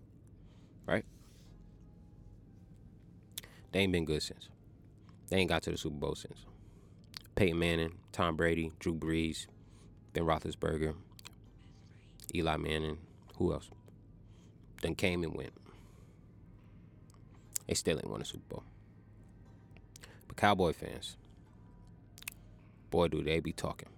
[0.87, 1.05] right?
[3.71, 4.49] They ain't been good since.
[5.29, 6.47] They ain't got to the Super Bowl since.
[7.37, 9.47] Peyton Manning, Tom Brady, Drew Brees,
[10.15, 10.97] Ben Roethlisberger,
[12.35, 12.99] Eli Manning,
[13.37, 13.71] who else?
[14.83, 15.53] Then came and went.
[17.69, 18.65] They still ain't won a Super Bowl.
[20.27, 21.17] But Cowboy fans,
[22.91, 23.91] boy, do they be talking.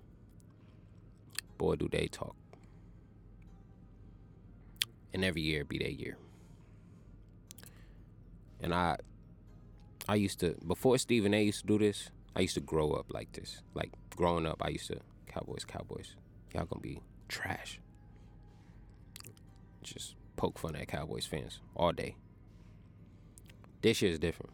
[1.58, 2.36] Boy, do they talk.
[5.12, 6.18] And every year be their year.
[8.60, 8.96] And I
[10.08, 13.06] I used to before Stephen A used to do this, I used to grow up
[13.10, 13.62] like this.
[13.74, 16.14] Like growing up, I used to Cowboys, Cowboys.
[16.54, 17.80] Y'all gonna be trash.
[19.82, 22.16] Just poke fun at Cowboys fans all day.
[23.82, 24.52] This year is different.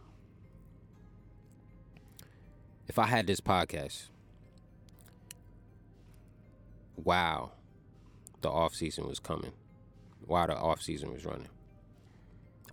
[2.88, 4.08] If I had this podcast,
[6.96, 7.52] wow,
[8.40, 9.52] the off season was coming.
[10.26, 11.48] While the off season was running.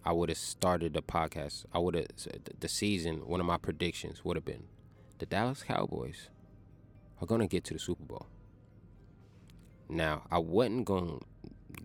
[0.06, 1.66] I would have started the podcast.
[1.74, 2.08] I would have
[2.60, 3.28] the season.
[3.28, 4.64] One of my predictions would have been
[5.20, 6.30] the Dallas Cowboys
[7.22, 8.26] are gonna get to the Super Bowl.
[9.90, 11.20] Now I wasn't gonna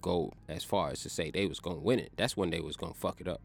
[0.00, 2.12] go as far as to say they was gonna win it.
[2.16, 3.40] That's when they was gonna fuck it up.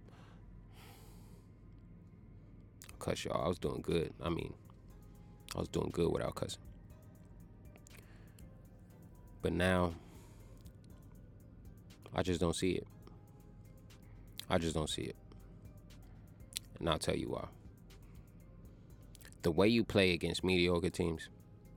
[2.99, 4.13] Cause y'all, I was doing good.
[4.21, 4.53] I mean,
[5.55, 6.61] I was doing good without cussing.
[9.41, 9.93] But now,
[12.13, 12.87] I just don't see it.
[14.49, 15.15] I just don't see it.
[16.79, 17.45] And I'll tell you why.
[19.41, 21.29] The way you play against mediocre teams,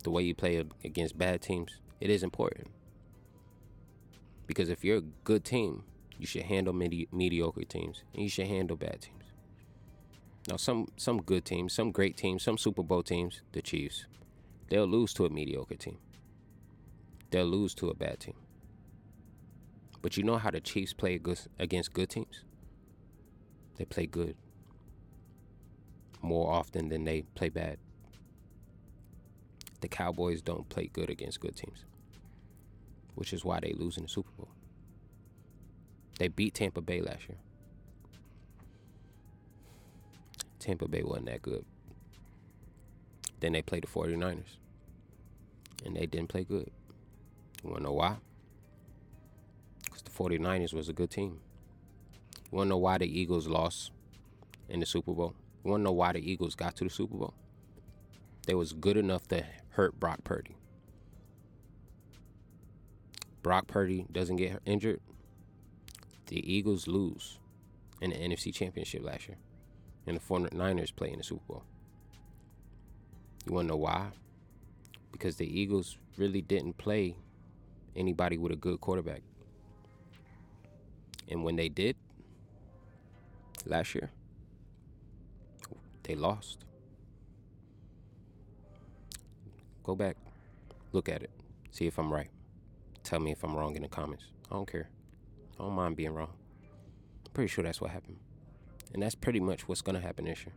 [0.03, 2.69] the way you play against bad teams, it is important.
[4.47, 5.85] Because if you're a good team,
[6.19, 9.25] you should handle medi- mediocre teams and you should handle bad teams.
[10.49, 14.07] Now, some some good teams, some great teams, some Super Bowl teams, the Chiefs,
[14.69, 15.99] they'll lose to a mediocre team.
[17.33, 18.37] They'll lose to a bad team.
[20.03, 21.19] But you know how the Chiefs play
[21.59, 22.45] against good teams?
[23.79, 24.37] They play good
[26.21, 27.79] more often than they play bad.
[29.81, 31.85] The Cowboys don't play good against good teams,
[33.15, 34.51] which is why they lose in the Super Bowl.
[36.19, 37.39] They beat Tampa Bay last year.
[40.59, 41.65] Tampa Bay wasn't that good.
[43.41, 44.59] Then they played the 49ers,
[45.85, 46.71] and they didn't play good.
[47.63, 48.17] You wanna know why?
[49.85, 51.41] Because the 49ers was a good team.
[52.51, 53.93] You wanna know why the Eagles lost
[54.69, 55.35] in the Super Bowl?
[55.65, 57.35] You wanna know why the Eagles got to the Super Bowl?
[58.47, 60.57] They was good enough to hurt Brock Purdy.
[63.43, 65.01] Brock Purdy doesn't get injured.
[66.27, 67.39] The Eagles lose
[68.01, 69.39] in the NFC Championship last year.
[70.07, 71.65] And the 49ers play in the Super Bowl.
[73.47, 74.09] You wanna know why?
[75.13, 77.17] Because the Eagles really didn't play
[77.97, 79.23] anybody with a good quarterback.
[81.29, 81.97] And when they did,
[83.67, 84.11] last year.
[86.05, 86.65] They lost.
[89.85, 90.17] Go back,
[90.93, 91.31] look at it,
[91.71, 92.31] see if I'm right.
[93.03, 94.27] Tell me if I'm wrong in the comments.
[94.51, 94.89] I don't care.
[95.59, 96.31] I don't mind being wrong.
[97.27, 98.19] I'm pretty sure that's what happened.
[98.95, 100.55] And that's pretty much what's going to happen this year.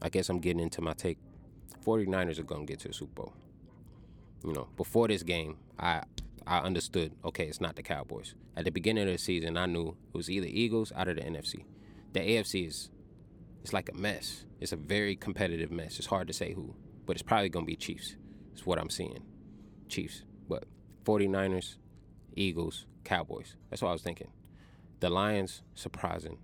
[0.00, 1.18] I guess I'm getting into my take.
[1.84, 3.32] 49ers are going to get to the Super Bowl.
[4.44, 6.02] You know, before this game, I
[6.46, 8.34] I understood, okay, it's not the Cowboys.
[8.56, 11.22] At the beginning of the season, I knew it was either Eagles out of the
[11.22, 11.64] NFC.
[12.12, 12.90] The AFC is
[13.62, 14.44] it's like a mess.
[14.58, 15.98] It's a very competitive mess.
[15.98, 16.74] It's hard to say who,
[17.06, 18.16] but it's probably going to be Chiefs.
[18.52, 19.22] It's what I'm seeing.
[19.88, 20.24] Chiefs.
[20.48, 20.64] But
[21.04, 21.76] 49ers,
[22.36, 23.56] Eagles, Cowboys.
[23.68, 24.30] That's what I was thinking.
[25.00, 26.38] The Lions, surprisingly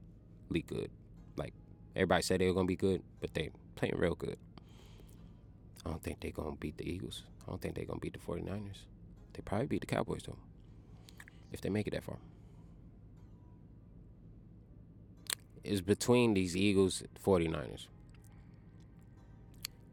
[0.66, 0.90] good.
[1.36, 1.54] Like,
[1.94, 4.36] everybody said they were going to be good, but they playing real good.
[5.86, 7.22] I don't think they're going to beat the Eagles.
[7.46, 8.78] I don't think they're going to beat the 49ers.
[9.32, 10.38] They probably beat the Cowboys though,
[11.52, 12.16] if they make it that far.
[15.62, 17.86] It's between these Eagles 49ers.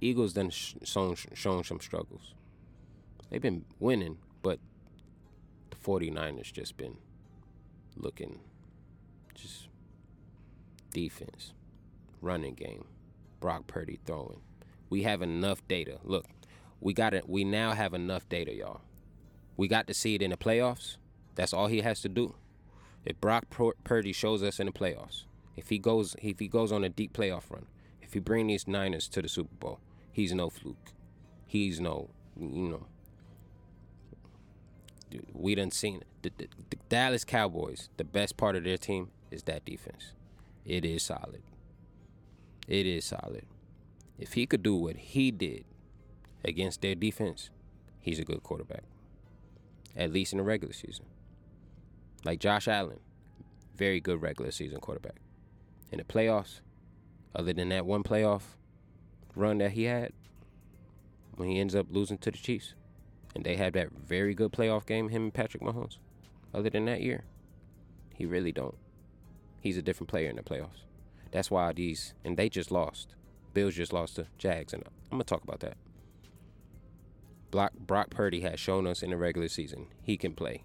[0.02, 2.34] Eagles then shown shown some struggles.
[3.30, 4.60] They've been winning, but
[5.70, 6.98] the 49ers just been
[7.96, 8.40] looking
[9.36, 9.68] just
[10.92, 11.54] defense,
[12.22, 12.86] running game,
[13.40, 14.42] Brock Purdy throwing.
[14.94, 15.98] We have enough data.
[16.04, 16.28] Look,
[16.80, 17.28] we got it.
[17.28, 18.82] We now have enough data, y'all.
[19.58, 20.98] We got to see it in the playoffs.
[21.34, 22.36] That's all he has to do.
[23.04, 23.46] If Brock
[23.84, 25.24] Purdy shows us in the playoffs,
[25.58, 27.66] if he goes if he goes on a deep playoff run,
[28.04, 29.80] if he bring these Niners to the Super Bowl,
[30.12, 30.92] he's no fluke.
[31.48, 32.86] He's no, you know.
[35.34, 36.04] We done seen.
[36.22, 37.90] The, the, the Dallas Cowboys.
[37.98, 40.14] The best part of their team is that defense.
[40.68, 41.42] It is solid.
[42.68, 43.48] It is solid.
[44.18, 45.66] If he could do what he did
[46.44, 47.50] against their defense,
[48.00, 48.84] he's a good quarterback
[49.96, 51.06] at least in the regular season.
[52.26, 53.00] Like Josh Allen,
[53.76, 55.18] very good regular season quarterback.
[55.92, 56.62] In the playoffs,
[57.36, 58.42] other than that one playoff
[59.36, 60.12] run that he had,
[61.36, 62.76] when he ends up losing to the Chiefs,
[63.36, 65.98] and they had that very good playoff game, him and Patrick Mahomes.
[66.54, 67.24] Other than that year,
[68.14, 68.78] he really don't.
[69.60, 70.86] He's a different player in the playoffs.
[71.32, 73.16] That's why these and they just lost.
[73.54, 75.78] Bills just lost to Jags, and I'm gonna talk about that.
[77.52, 80.64] Brock, Brock Purdy has shown us in the regular season he can play.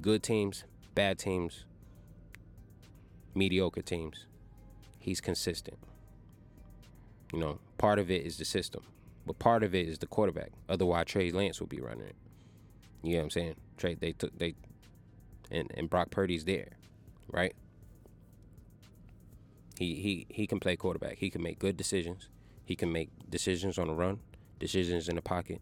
[0.00, 0.64] Good teams,
[0.94, 1.64] bad teams,
[3.34, 4.26] mediocre teams.
[4.98, 5.78] He's consistent.
[7.32, 8.82] You know, part of it is the system,
[9.26, 10.50] but part of it is the quarterback.
[10.68, 12.16] Otherwise, Trey Lance would be running it.
[13.02, 13.54] You know what I'm saying?
[13.78, 14.54] Trey, they took they,
[15.50, 16.72] and and Brock Purdy's there,
[17.28, 17.54] right?
[19.78, 21.18] He he he can play quarterback.
[21.18, 22.28] He can make good decisions.
[22.64, 24.20] He can make decisions on the run,
[24.58, 25.60] decisions in the pocket,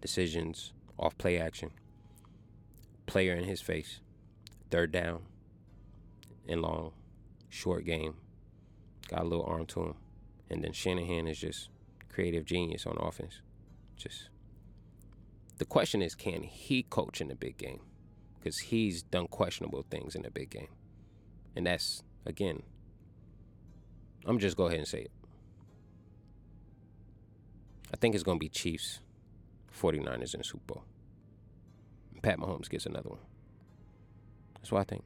[0.00, 1.70] decisions off play action.
[3.06, 4.00] Player in his face,
[4.70, 5.22] third down,
[6.48, 6.92] and long,
[7.48, 8.14] short game.
[9.08, 9.94] Got a little arm to him,
[10.50, 11.68] and then Shanahan is just
[12.12, 13.40] creative genius on offense.
[13.96, 14.30] Just
[15.58, 17.80] the question is, can he coach in the big game?
[18.38, 20.68] Because he's done questionable things in the big game,
[21.54, 22.62] and that's again
[24.26, 25.10] I'm just go ahead and say it.
[27.92, 29.00] I think it's going to be Chiefs,
[29.80, 30.84] 49ers in Super Bowl.
[32.22, 33.20] Pat Mahomes gets another one.
[34.56, 35.04] That's what I think.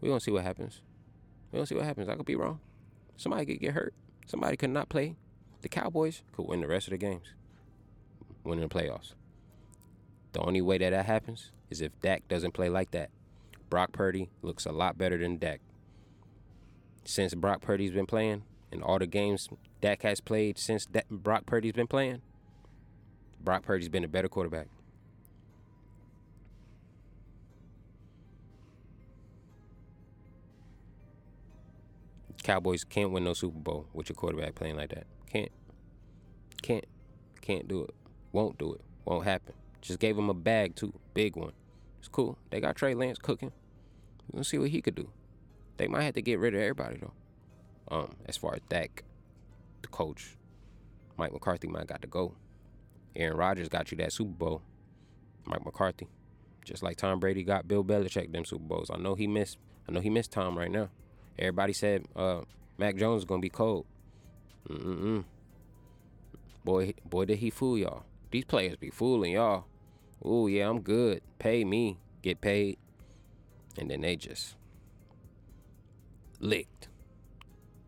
[0.00, 0.80] We're going to see what happens.
[1.52, 2.08] We're going to see what happens.
[2.08, 2.60] I could be wrong.
[3.16, 3.92] Somebody could get hurt.
[4.26, 5.16] Somebody could not play.
[5.60, 7.34] The Cowboys could win the rest of the games,
[8.44, 9.14] win the playoffs.
[10.32, 13.10] The only way that that happens is if Dak doesn't play like that.
[13.68, 15.60] Brock Purdy looks a lot better than Dak
[17.08, 19.48] since Brock Purdy's been playing and all the games
[19.80, 22.20] Dak has played since that Brock Purdy's been playing,
[23.40, 24.66] Brock Purdy's been a better quarterback.
[32.42, 35.06] Cowboys can't win no Super Bowl with your quarterback playing like that.
[35.32, 35.50] Can't.
[36.60, 36.84] Can't.
[37.40, 37.94] Can't do it.
[38.32, 38.82] Won't do it.
[39.06, 39.54] Won't happen.
[39.80, 40.92] Just gave him a bag too.
[41.14, 41.52] Big one.
[42.00, 42.36] It's cool.
[42.50, 43.52] They got Trey Lance cooking.
[44.30, 45.10] We'll see what he could do.
[45.78, 47.12] They might have to get rid of everybody though.
[47.90, 49.04] Um, as far as Dak,
[49.80, 50.36] the coach,
[51.16, 52.34] Mike McCarthy might got to go.
[53.16, 54.62] Aaron Rodgers got you that Super Bowl.
[55.46, 56.08] Mike McCarthy,
[56.64, 58.90] just like Tom Brady got Bill Belichick them Super Bowls.
[58.92, 59.56] I know he missed.
[59.88, 60.90] I know he missed Tom right now.
[61.38, 62.42] Everybody said uh,
[62.76, 63.86] Mac Jones is gonna be cold.
[64.68, 65.24] Mm-mm.
[66.64, 68.04] Boy, boy, did he fool y'all?
[68.30, 69.64] These players be fooling y'all.
[70.22, 71.22] Oh yeah, I'm good.
[71.38, 72.78] Pay me, get paid,
[73.78, 74.56] and then they just
[76.40, 76.88] licked.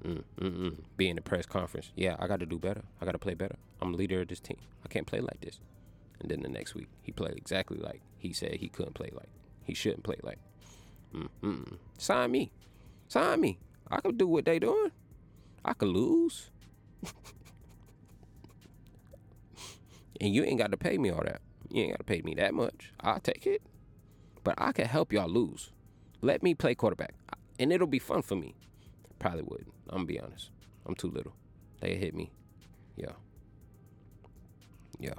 [0.04, 0.76] Mm, mm, mm.
[0.96, 1.92] Be in the press conference.
[1.94, 2.82] Yeah, I got to do better.
[3.00, 3.56] I got to play better.
[3.80, 4.56] I'm the leader of this team.
[4.84, 5.60] I can't play like this.
[6.20, 9.28] And then the next week, he played exactly like he said he couldn't play like.
[9.64, 10.38] He shouldn't play like.
[11.14, 11.78] Mm, mm, mm.
[11.98, 12.50] Sign me.
[13.08, 13.58] Sign me.
[13.90, 14.92] I could do what they doing.
[15.64, 16.50] I could lose.
[20.20, 21.40] and you ain't got to pay me all that.
[21.70, 22.92] You ain't got to pay me that much.
[23.00, 23.62] I'll take it.
[24.42, 25.70] But I can help y'all lose.
[26.22, 27.14] Let me play quarterback
[27.60, 28.54] and it'll be fun for me.
[29.18, 29.66] Probably would.
[29.90, 30.50] I'm gonna be honest.
[30.86, 31.34] I'm too little.
[31.80, 32.32] They hit me.
[32.96, 33.12] Yeah.
[34.98, 35.14] Yeah.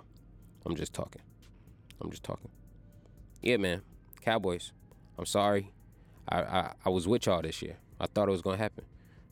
[0.66, 1.22] I'm just talking.
[2.02, 2.50] I'm just talking.
[3.44, 3.84] Yeah, man.
[4.22, 4.74] Cowboys.
[5.20, 5.72] I'm sorry.
[6.28, 7.78] I, I, I was with y'all this year.
[8.00, 8.86] I thought it was gonna happen.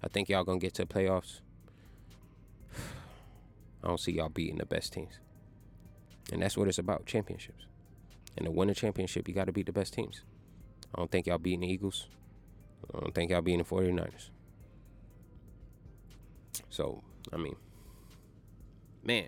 [0.03, 1.41] I think y'all gonna get to the playoffs.
[3.83, 5.19] I don't see y'all beating the best teams.
[6.31, 7.65] And that's what it's about, championships.
[8.37, 10.21] And to win a championship, you gotta beat the best teams.
[10.93, 12.07] I don't think y'all beating the Eagles.
[12.93, 14.29] I don't think y'all being the 49ers.
[16.69, 17.55] So, I mean,
[19.03, 19.27] man,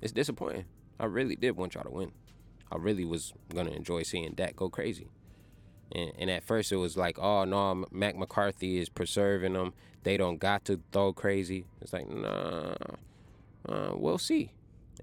[0.00, 0.66] it's disappointing.
[0.98, 2.12] I really did want y'all to win.
[2.70, 5.08] I really was gonna enjoy seeing Dak go crazy.
[5.92, 9.72] And, and at first it was like, oh no, Mac McCarthy is preserving them.
[10.02, 11.66] They don't got to throw crazy.
[11.80, 12.74] It's like, nah,
[13.68, 14.52] uh, we'll see.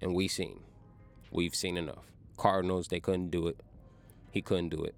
[0.02, 0.62] And we seen,
[1.32, 2.12] we've seen enough.
[2.38, 3.60] Cardinals, they couldn't do it.
[4.32, 4.96] He couldn't do it.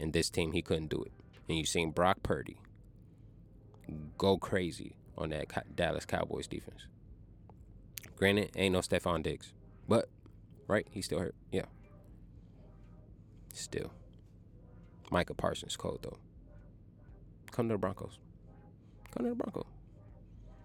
[0.00, 1.12] And this team, he couldn't do it
[1.48, 2.56] and you've seen Brock Purdy
[4.18, 6.86] go crazy on that Dallas Cowboys defense.
[8.16, 9.52] Granted, ain't no Stephon Diggs,
[9.88, 10.08] but
[10.68, 11.34] right, he's still hurt.
[11.50, 11.66] Yeah,
[13.52, 13.92] still.
[15.10, 16.18] Micah Parsons cold though.
[17.50, 18.18] Come to the Broncos.
[19.10, 19.66] Come to the Broncos.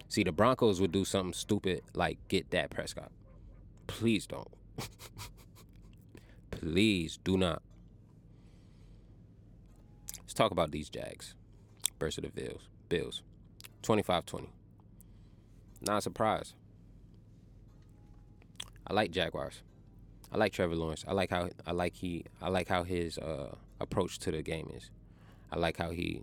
[0.07, 3.11] See, the Broncos would do something stupid like get that Prescott.
[3.87, 4.47] Please don't.
[6.51, 7.61] Please do not
[10.37, 11.35] talk about these Jags
[11.99, 12.69] versus the Bills.
[12.89, 13.23] Bills.
[13.83, 14.47] 25-20.
[15.81, 16.53] Not a surprise.
[18.85, 19.61] I like Jaguars.
[20.31, 21.03] I like Trevor Lawrence.
[21.07, 24.71] I like how I like he I like how his uh, approach to the game
[24.75, 24.89] is.
[25.51, 26.21] I like how he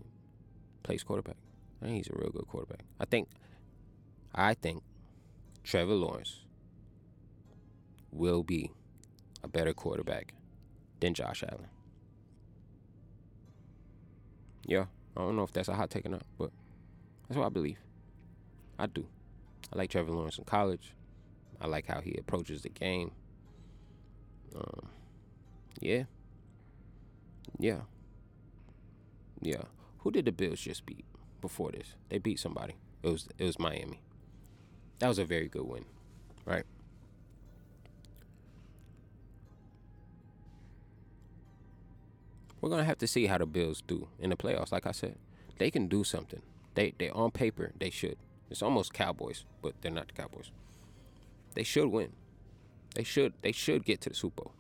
[0.83, 1.37] plays quarterback.
[1.81, 2.85] I think he's a real good quarterback.
[3.01, 3.29] I think
[4.35, 4.83] I think
[5.63, 6.41] Trevor Lawrence
[8.11, 8.71] will be
[9.43, 10.35] a better quarterback
[11.01, 11.69] than Josh Allen.
[14.67, 14.87] Yeah,
[15.17, 16.51] I don't know if that's a hot take or not, but
[17.29, 17.79] that's what I believe.
[18.79, 19.07] I do.
[19.73, 20.93] I like Trevor Lawrence in college.
[21.61, 23.13] I like how he approaches the game.
[24.55, 24.89] Um,
[25.81, 26.05] yeah.
[27.59, 27.81] Yeah.
[29.41, 29.63] Yeah.
[29.99, 31.05] Who did the Bills just beat
[31.41, 31.95] before this?
[32.09, 32.75] They beat somebody.
[33.03, 34.01] It was it was Miami.
[34.99, 35.85] That was a very good win,
[36.45, 36.65] right?
[42.65, 44.73] We're gonna have to see how the Bills do in the playoffs.
[44.73, 45.19] Like I said,
[45.59, 46.41] they can do something.
[46.75, 48.17] They they on paper they should.
[48.49, 50.51] It's almost Cowboys, but they're not the Cowboys.
[51.53, 52.13] They should win.
[52.95, 54.53] They should they should get to the Super Bowl.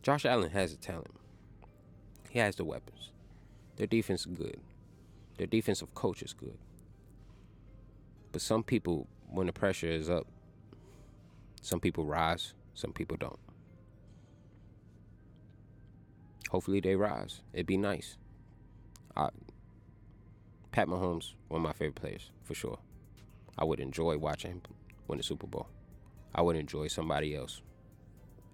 [0.00, 1.10] Josh Allen has the talent.
[2.30, 3.10] He has the weapons.
[3.76, 4.58] Their defense is good.
[5.36, 6.56] Their defensive coach is good.
[8.32, 10.26] But some people, when the pressure is up,
[11.60, 13.38] some people rise, some people don't.
[16.50, 17.40] Hopefully they rise.
[17.52, 18.16] It'd be nice.
[19.16, 19.28] I,
[20.72, 22.78] Pat Mahomes, one of my favorite players, for sure.
[23.58, 24.62] I would enjoy watching him
[25.08, 25.68] win the Super Bowl.
[26.34, 27.62] I would enjoy somebody else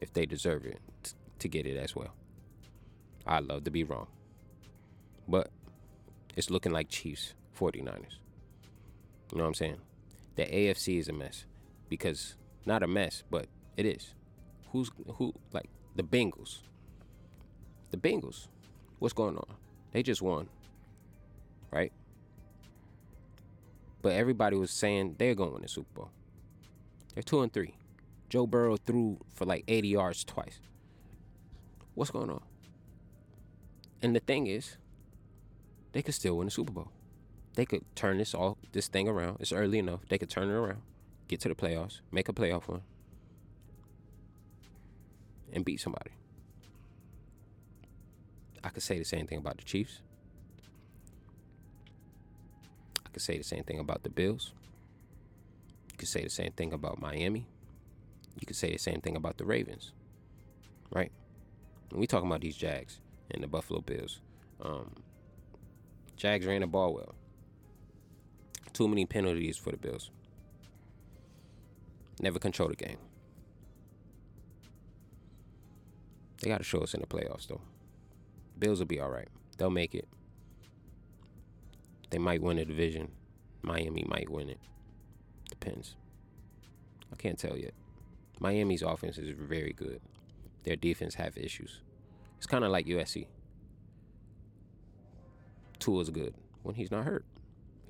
[0.01, 2.14] if they deserve it t- to get it as well.
[3.27, 4.06] I'd love to be wrong.
[5.27, 5.51] But
[6.36, 8.19] it's looking like Chiefs, 49ers.
[9.32, 9.78] You know what I'm saying?
[10.36, 11.44] The AFC is a mess
[11.89, 13.47] because not a mess, but
[13.77, 14.14] it is.
[14.70, 16.62] Who's who like the Bengals?
[17.93, 18.48] The Bengals.
[18.98, 19.47] What's going on?
[19.93, 20.48] They just won.
[21.70, 21.93] Right?
[24.01, 26.10] But everybody was saying they're going to the Super Bowl.
[27.14, 27.74] They're 2 and 3.
[28.28, 30.59] Joe Burrow threw for like 80 yards twice.
[31.94, 32.43] What's going on?
[34.01, 34.78] And the thing is,
[35.93, 36.89] they could still win the Super Bowl.
[37.55, 39.36] They could turn this all this thing around.
[39.40, 40.01] It's early enough.
[40.09, 40.81] They could turn it around,
[41.28, 42.81] get to the playoffs, make a playoff run,
[45.52, 46.12] and beat somebody.
[48.64, 50.01] I could say the same thing about the Chiefs.
[53.05, 54.52] I could say the same thing about the Bills.
[55.90, 57.47] You could say the same thing about Miami.
[58.40, 59.93] You could say the same thing about the Ravens.
[60.90, 61.12] Right?
[61.90, 64.20] When we talking about these Jags and the Buffalo Bills,
[64.62, 64.90] um,
[66.16, 67.14] Jags ran the ball well.
[68.72, 70.10] Too many penalties for the Bills.
[72.20, 72.98] Never control the game.
[76.40, 77.60] They got to show us in the playoffs, though.
[78.62, 79.26] Bills will be all right.
[79.59, 80.06] They'll make it.
[82.10, 83.10] They might win the division.
[83.60, 84.60] Miami might win it.
[85.51, 85.97] Depends.
[87.12, 87.74] I can't tell yet.
[88.39, 90.01] Miami's offense is very good.
[90.62, 91.80] Their defense have issues.
[92.39, 93.26] It's kind of like USC.
[95.80, 96.32] Tua is good
[96.62, 97.24] when he's not hurt.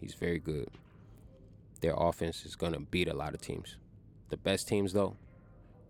[0.00, 0.70] He's very good.
[1.82, 3.76] Their offense is going to beat a lot of teams.
[4.30, 5.16] The best teams, though,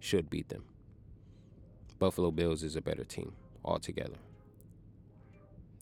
[0.01, 0.65] should beat them.
[2.01, 3.35] Buffalo Bills is a better team
[3.65, 4.19] altogether.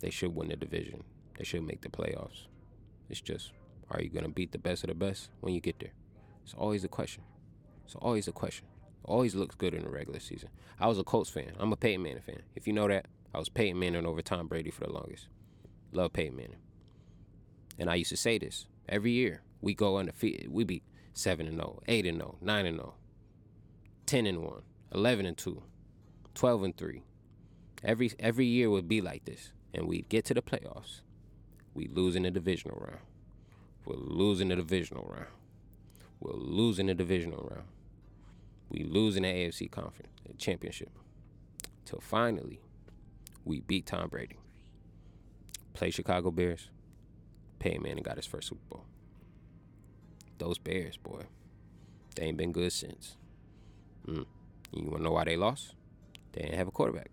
[0.01, 1.03] They should win the division.
[1.37, 2.47] They should make the playoffs.
[3.09, 3.51] It's just,
[3.89, 5.93] are you going to beat the best of the best when you get there?
[6.43, 7.23] It's always a question.
[7.85, 8.67] It's always a question.
[9.03, 10.49] Always looks good in the regular season.
[10.79, 11.53] I was a Colts fan.
[11.59, 12.43] I'm a Peyton Manning fan.
[12.55, 15.27] If you know that, I was Peyton Manning over Tom Brady for the longest.
[15.91, 16.59] Love Peyton Manning.
[17.79, 19.41] And I used to say this every year.
[19.61, 20.51] We go undefeated.
[20.51, 20.83] We beat
[21.13, 22.93] 7 and 0, 8 and 0, 9 and 0,
[24.05, 24.61] 10 and 1,
[24.93, 25.61] 11 and 2,
[26.33, 27.03] 12 and 3.
[27.83, 29.51] Every every year would be like this.
[29.73, 31.01] And we'd get to the playoffs.
[31.73, 33.01] We lose in the divisional round.
[33.85, 35.31] We're losing the divisional round.
[36.19, 37.67] We're losing the divisional round.
[38.69, 40.91] We lose in the AFC conference the championship.
[41.85, 42.61] Till finally,
[43.43, 44.37] we beat Tom Brady.
[45.73, 46.69] Play Chicago Bears.
[47.59, 48.85] Peyton Manning got his first Super Bowl.
[50.37, 51.23] Those Bears, boy,
[52.15, 53.17] they ain't been good since.
[54.07, 54.25] Mm.
[54.73, 55.75] You wanna know why they lost?
[56.33, 57.11] They didn't have a quarterback.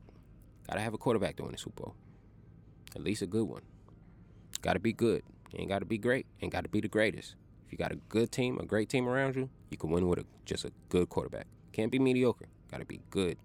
[0.66, 1.94] Gotta have a quarterback to win the Super Bowl.
[2.98, 3.62] At least a good one.
[4.60, 5.22] Gotta be good.
[5.54, 6.26] ain't gotta be great.
[6.42, 7.36] Ain't gotta be the greatest.
[7.64, 10.18] If you got a good team, a great team around you, you can win with
[10.18, 11.46] a, just a good quarterback.
[11.72, 12.48] Can't be mediocre.
[12.70, 13.36] Got to be good.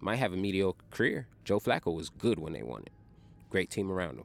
[0.00, 1.28] Might have a mediocre career.
[1.44, 2.92] Joe Flacco was good when they won it.
[3.50, 4.24] Great team around him.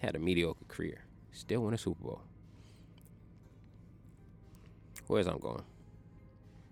[0.00, 1.04] Had a mediocre career.
[1.32, 2.22] Still won a Super Bowl.
[5.08, 5.64] Where's I'm going?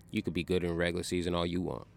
[0.09, 1.87] You could be good in regular season all you want.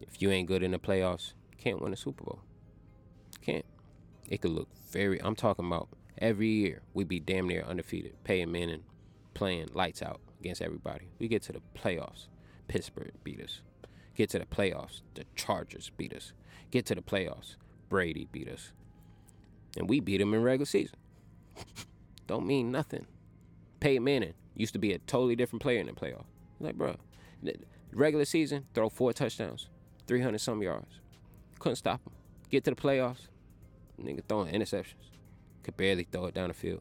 [0.00, 1.32] If you ain't good in the playoffs,
[1.62, 2.40] can't win a Super Bowl.
[3.40, 3.64] Can't.
[4.28, 5.22] It could look very.
[5.22, 8.14] I'm talking about every year we'd be damn near undefeated.
[8.24, 8.82] Peyton Manning
[9.34, 11.06] playing lights out against everybody.
[11.20, 12.26] We get to the playoffs.
[12.66, 13.60] Pittsburgh beat us.
[14.16, 15.02] Get to the playoffs.
[15.14, 16.32] The Chargers beat us.
[16.72, 17.54] Get to the playoffs.
[17.88, 18.72] Brady beat us.
[19.76, 20.98] And we beat him in regular season.
[22.26, 23.06] Don't mean nothing.
[23.78, 26.24] Peyton Manning used to be a totally different player in the playoff.
[26.58, 26.96] Like, bro,
[27.92, 29.68] regular season, throw four touchdowns,
[30.08, 31.01] 300 some yards.
[31.62, 32.12] Couldn't stop him.
[32.50, 33.28] Get to the playoffs,
[33.96, 35.12] nigga throwing interceptions.
[35.62, 36.80] Could barely throw it down the field.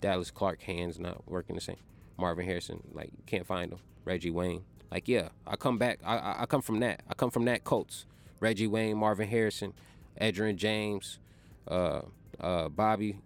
[0.00, 1.76] Dallas Clark hands not working the same.
[2.18, 3.78] Marvin Harrison, like can't find him.
[4.04, 6.00] Reggie Wayne, like yeah, I come back.
[6.04, 7.04] I, I, come from that.
[7.08, 8.04] I come from that Colts.
[8.40, 9.72] Reggie Wayne, Marvin Harrison,
[10.20, 11.20] Edgerrin James,
[11.68, 12.00] uh,
[12.40, 13.20] uh, Bobby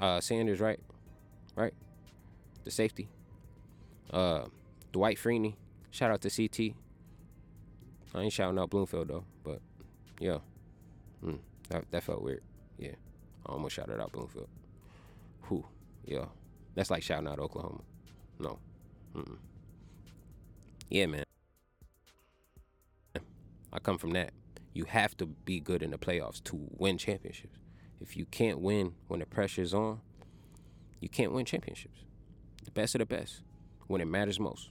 [0.00, 0.80] uh, Sanders, right,
[1.54, 1.74] right,
[2.64, 3.10] the safety.
[4.10, 4.46] Uh,
[4.90, 5.56] Dwight Freeney.
[5.90, 6.74] Shout out to CT.
[8.14, 9.60] I ain't shouting out Bloomfield though, but
[10.18, 10.38] yeah,
[11.24, 11.38] mm,
[11.68, 12.42] that that felt weird.
[12.78, 12.94] Yeah,
[13.46, 14.48] I almost shouted out Bloomfield.
[15.48, 15.66] Whew,
[16.04, 16.26] yeah,
[16.74, 17.82] that's like shouting out Oklahoma.
[18.38, 18.58] No,
[19.14, 19.38] Mm-mm.
[20.90, 21.24] yeah, man.
[23.72, 24.32] I come from that.
[24.72, 27.58] You have to be good in the playoffs to win championships.
[28.00, 30.00] If you can't win when the pressure's on,
[31.00, 32.00] you can't win championships.
[32.64, 33.42] The best of the best
[33.86, 34.70] when it matters most.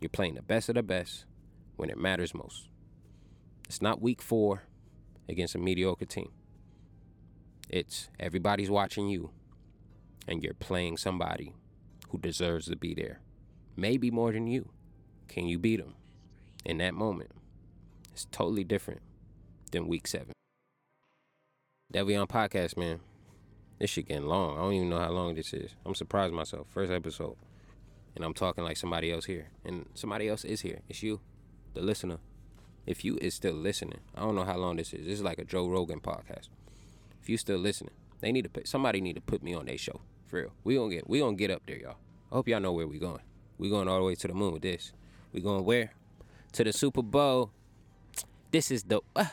[0.00, 1.24] You're playing the best of the best
[1.76, 2.68] when it matters most.
[3.68, 4.62] It's not week four
[5.28, 6.30] against a mediocre team.
[7.68, 9.30] It's everybody's watching you,
[10.26, 11.54] and you're playing somebody
[12.08, 13.20] who deserves to be there.
[13.76, 14.70] Maybe more than you.
[15.28, 15.94] Can you beat them
[16.64, 17.30] in that moment?
[18.12, 19.02] It's totally different
[19.70, 20.32] than week seven.
[21.92, 23.00] Delvion podcast, man.
[23.78, 24.58] This shit getting long.
[24.58, 25.76] I don't even know how long this is.
[25.86, 26.66] I'm surprised myself.
[26.70, 27.36] First episode.
[28.16, 29.50] And I'm talking like somebody else here.
[29.64, 30.80] And somebody else is here.
[30.88, 31.20] It's you,
[31.74, 32.18] the listener.
[32.88, 35.04] If you is still listening, I don't know how long this is.
[35.04, 36.48] This is like a Joe Rogan podcast.
[37.20, 39.76] If you still listening, they need to put somebody need to put me on their
[39.76, 40.00] show.
[40.26, 40.52] For real.
[40.64, 41.96] We gonna get we gonna get up there, y'all.
[42.32, 43.20] I hope y'all know where we going.
[43.58, 44.94] We going all the way to the moon with this.
[45.32, 45.92] We going where?
[46.52, 47.50] To the Super Bowl.
[48.52, 49.26] This is the uh,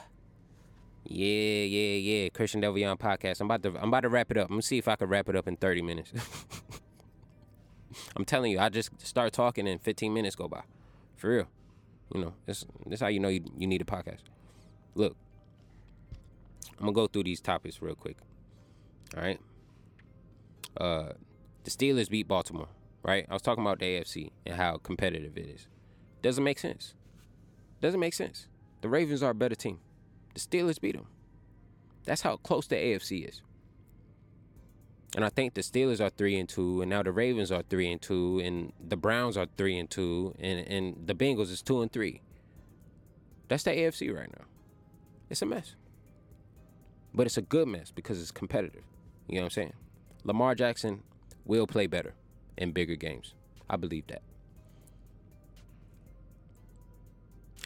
[1.05, 2.29] yeah, yeah, yeah.
[2.29, 3.39] Christian Delvion podcast.
[3.39, 4.49] I'm about to I'm about to wrap it up.
[4.49, 6.11] I'm gonna see if I can wrap it up in 30 minutes.
[8.17, 10.63] I'm telling you, I just start talking and 15 minutes go by.
[11.15, 11.47] For real.
[12.13, 14.21] You know, this this how you know you, you need a podcast.
[14.93, 15.15] Look,
[16.79, 18.17] I'm gonna go through these topics real quick.
[19.15, 19.39] All right.
[20.77, 21.13] Uh,
[21.63, 22.67] the Steelers beat Baltimore.
[23.03, 23.25] Right.
[23.29, 25.67] I was talking about the AFC and how competitive it is.
[26.21, 26.93] Doesn't make sense.
[27.81, 28.47] Doesn't make sense.
[28.81, 29.79] The Ravens are a better team.
[30.33, 31.07] The Steelers beat them.
[32.05, 33.41] That's how close the AFC is.
[35.15, 37.89] And I think the Steelers are three and two, and now the Ravens are three
[37.89, 41.81] and two, and the Browns are three and two, and, and the Bengals is two
[41.81, 42.21] and three.
[43.47, 44.43] That's the AFC right now.
[45.29, 45.75] It's a mess.
[47.13, 48.83] But it's a good mess because it's competitive.
[49.29, 49.73] You know what I'm saying?
[50.25, 51.01] Lamar Jackson
[51.45, 52.13] will play better
[52.57, 53.33] in bigger games.
[53.69, 54.21] I believe that.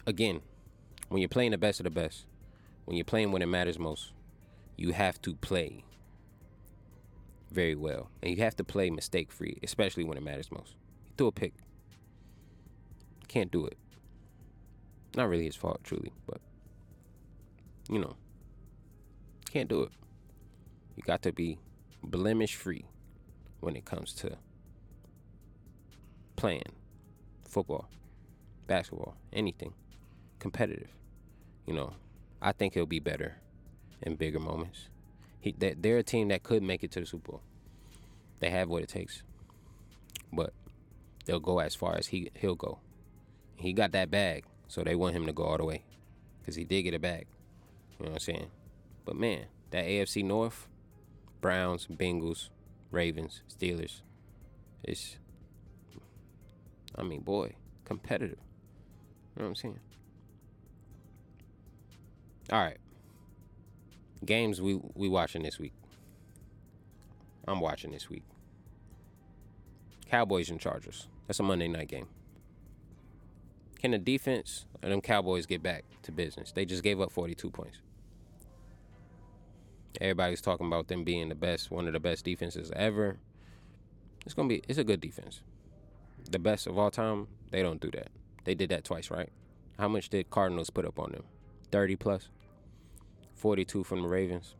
[0.06, 0.40] Again,
[1.08, 2.26] when you're playing the best of the best,
[2.84, 4.12] when you're playing when it matters most,
[4.76, 5.84] you have to play
[7.50, 8.10] very well.
[8.22, 10.74] And you have to play mistake free, especially when it matters most.
[11.04, 11.54] He threw a pick.
[13.28, 13.76] Can't do it.
[15.16, 16.40] Not really his fault, truly, but
[17.88, 18.14] you know,
[19.50, 19.90] can't do it.
[20.96, 21.58] You got to be
[22.02, 22.84] blemish free
[23.60, 24.36] when it comes to
[26.36, 26.72] playing
[27.44, 27.88] football,
[28.66, 29.74] basketball, anything
[30.38, 30.88] competitive.
[31.66, 31.92] You know,
[32.40, 33.36] I think he'll be better
[34.02, 34.88] in bigger moments.
[35.40, 37.42] He, that they're a team that could make it to the Super Bowl.
[38.40, 39.22] They have what it takes,
[40.32, 40.52] but
[41.24, 42.78] they'll go as far as he he'll go.
[43.56, 45.84] He got that bag, so they want him to go all the way,
[46.40, 47.26] because he did get a bag.
[47.98, 48.50] You know what I'm saying?
[49.04, 50.68] But man, that AFC North,
[51.40, 52.48] Browns, Bengals,
[52.90, 54.00] Ravens, Steelers,
[54.82, 55.18] it's,
[56.96, 57.54] I mean, boy,
[57.84, 58.38] competitive.
[59.36, 59.80] You know what I'm saying?
[62.50, 62.78] All right.
[64.24, 65.72] Games we we watching this week.
[67.48, 68.24] I'm watching this week.
[70.06, 71.08] Cowboys and Chargers.
[71.26, 72.08] That's a Monday night game.
[73.80, 76.52] Can the defense and them Cowboys get back to business?
[76.52, 77.78] They just gave up 42 points.
[80.00, 83.18] Everybody's talking about them being the best, one of the best defenses ever.
[84.24, 85.40] It's gonna be it's a good defense.
[86.30, 88.08] The best of all time, they don't do that.
[88.44, 89.30] They did that twice, right?
[89.78, 91.24] How much did Cardinals put up on them?
[91.72, 92.28] 30 plus?
[93.40, 94.54] 42 from the Ravens.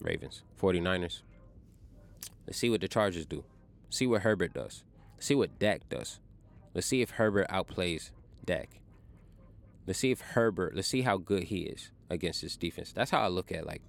[0.00, 0.44] Ravens.
[0.60, 1.22] 49ers.
[2.46, 3.42] Let's see what the Chargers do.
[3.90, 4.84] See what Herbert does.
[5.18, 6.20] See what Dak does.
[6.72, 8.12] Let's see if Herbert outplays
[8.44, 8.80] Dak.
[9.84, 12.92] Let's see if Herbert, let's see how good he is against this defense.
[12.92, 13.82] That's how I look at like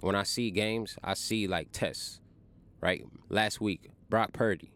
[0.00, 2.20] when I see games, I see like tests.
[2.80, 3.04] Right?
[3.28, 4.70] Last week, Brock Purdy.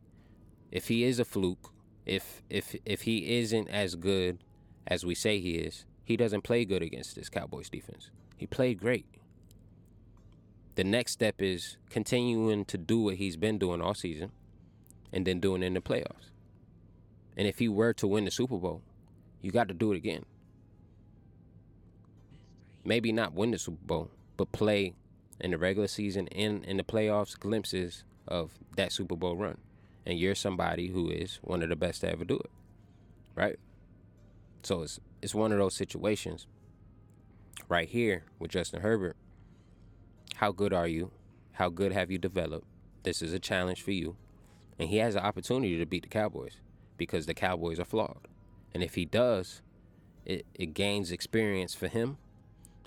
[0.73, 1.73] If he is a fluke,
[2.05, 4.39] if if if he isn't as good
[4.89, 8.11] as we say he is, he doesn't play good against this Cowboys defense.
[8.37, 9.07] He played great.
[10.75, 14.31] The next step is continuing to do what he's been doing all season
[15.13, 16.31] and then doing it in the playoffs.
[17.37, 18.83] And if he were to win the Super Bowl,
[19.41, 20.25] you got to do it again.
[22.85, 24.95] Maybe not win the Super Bowl, but play
[25.41, 29.59] in the regular season and in the playoffs glimpses of that Super Bowl run.
[30.05, 32.51] And you're somebody who is one of the best to ever do it.
[33.35, 33.59] Right?
[34.63, 36.47] So it's it's one of those situations
[37.69, 39.17] right here with Justin Herbert.
[40.37, 41.11] How good are you?
[41.53, 42.67] How good have you developed?
[43.03, 44.17] This is a challenge for you.
[44.79, 46.59] And he has an opportunity to beat the Cowboys
[46.97, 48.29] because the Cowboys are flawed.
[48.75, 49.63] And if he does,
[50.25, 52.19] it, it gains experience for him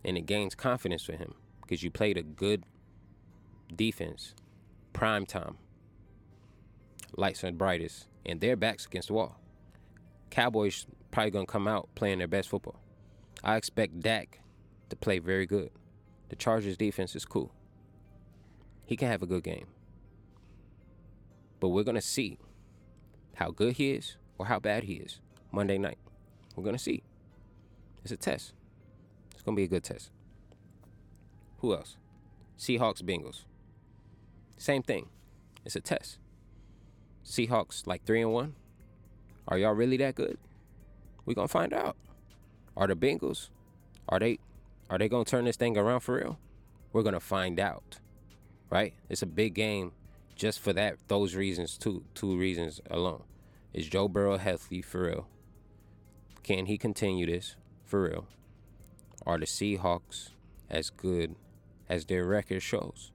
[0.06, 2.64] and it gains confidence for him because you played a good
[3.76, 4.36] defense,
[4.94, 5.58] prime time,
[7.16, 9.40] lights are brightest, and their backs against the wall.
[10.30, 12.80] Cowboys probably gonna come out playing their best football.
[13.44, 14.40] I expect Dak
[14.90, 15.72] to play very good.
[16.30, 17.52] The Chargers defense is cool.
[18.86, 19.68] He can have a good game.
[21.60, 22.40] But we're gonna see
[23.36, 25.20] how good he is or how bad he is
[25.52, 25.98] Monday night.
[26.56, 27.04] We're gonna see.
[28.04, 28.54] It's a test.
[29.32, 30.12] It's gonna be a good test.
[31.60, 31.98] Who else?
[32.58, 33.46] Seahawks, Bengals.
[34.58, 35.10] Same thing.
[35.66, 36.20] It's a test.
[37.24, 38.56] Seahawks like three and one.
[39.48, 40.38] Are y'all really that good?
[41.26, 41.96] We're gonna find out.
[42.76, 43.50] Are the Bengals?
[44.08, 44.40] Are they?
[44.90, 46.40] Are they gonna turn this thing around for real?
[46.92, 48.00] We're gonna find out.
[48.70, 48.94] Right?
[49.10, 49.94] It's a big game,
[50.36, 50.98] just for that.
[51.08, 53.24] Those reasons, two two reasons alone.
[53.74, 55.28] Is Joe Burrow healthy for real?
[56.44, 57.56] Can he continue this
[57.86, 58.28] for real?
[59.26, 60.30] Are the Seahawks
[60.70, 61.36] as good
[61.88, 63.12] as their record shows?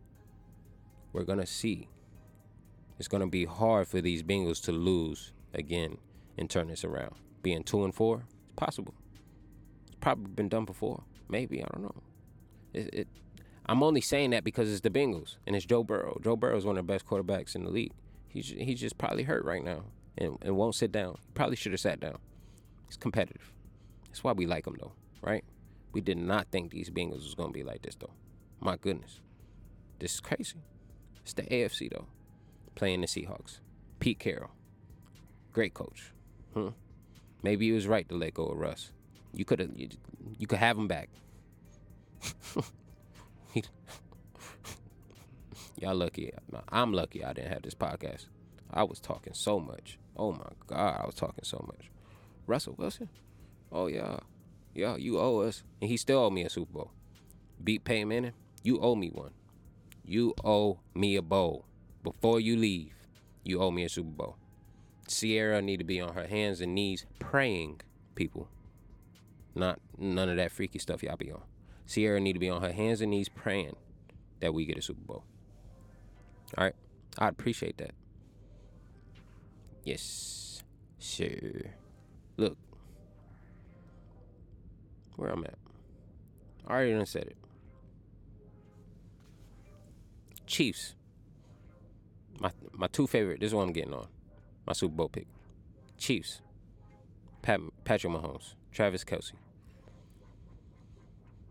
[1.12, 1.88] We're gonna see.
[2.98, 5.98] It's gonna be hard for these Bengals to lose again
[6.38, 8.94] and turn this around being two and four, it's possible.
[9.86, 11.04] It's probably been done before.
[11.28, 12.02] Maybe I don't know.
[12.72, 13.08] It, it,
[13.66, 16.18] I'm only saying that because it's the Bengals and it's Joe Burrow.
[16.22, 17.92] Joe Burrow is one of the best quarterbacks in the league.
[18.28, 19.84] He's he's just probably hurt right now
[20.18, 21.16] and, and won't sit down.
[21.34, 22.18] Probably should have sat down.
[22.86, 23.52] He's competitive.
[24.08, 24.92] That's why we like him though,
[25.22, 25.44] right?
[25.92, 28.12] We did not think these Bengals was gonna be like this though.
[28.60, 29.20] My goodness,
[29.98, 30.62] this is crazy.
[31.22, 32.06] It's the AFC though,
[32.74, 33.60] playing the Seahawks.
[33.98, 34.50] Pete Carroll,
[35.52, 36.12] great coach.
[36.52, 36.68] Hmm.
[37.42, 38.92] Maybe he was right to let go of Russ.
[39.34, 39.88] You could have you,
[40.38, 41.10] you could have him back.
[45.80, 46.32] Y'all lucky.
[46.70, 48.26] I'm lucky I didn't have this podcast.
[48.72, 49.98] I was talking so much.
[50.16, 51.90] Oh my God, I was talking so much.
[52.46, 53.08] Russell Wilson?
[53.72, 54.18] Oh yeah.
[54.74, 55.62] Yeah, you owe us.
[55.80, 56.90] And he still owe me a Super Bowl.
[57.62, 58.32] Beat Peyton Manning?
[58.62, 59.32] You owe me one.
[60.04, 61.66] You owe me a bowl.
[62.02, 62.94] Before you leave,
[63.44, 64.36] you owe me a Super Bowl.
[65.08, 67.80] Ciara need to be on her hands and knees praying,
[68.14, 68.48] people.
[69.54, 71.42] Not none of that freaky stuff y'all be on.
[71.86, 73.76] Ciara need to be on her hands and knees praying
[74.40, 75.24] that we get a Super Bowl.
[76.56, 76.74] All right,
[77.18, 77.92] I'd appreciate that.
[79.84, 80.62] Yes,
[80.98, 81.28] sure.
[82.36, 82.56] Look,
[85.16, 85.58] where I'm at.
[86.66, 87.36] I already done said it.
[90.46, 90.94] Chiefs.
[92.40, 93.40] My my two favorite.
[93.40, 94.08] This is what I'm getting on
[94.66, 95.26] my Super Bowl pick.
[95.98, 96.40] Chiefs.
[97.42, 98.54] Pat, Patrick Mahomes.
[98.72, 99.32] Travis Kelce.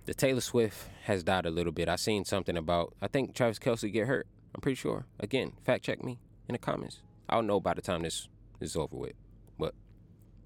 [0.06, 1.88] The Taylor Swift has died a little bit.
[1.88, 2.94] I seen something about.
[3.02, 4.28] I think Travis Kelce get hurt.
[4.54, 5.06] I'm pretty sure.
[5.20, 6.20] Again, fact check me
[6.50, 7.00] in the comments.
[7.30, 8.28] I'll know by the time this
[8.60, 9.14] is over with.
[9.58, 9.74] But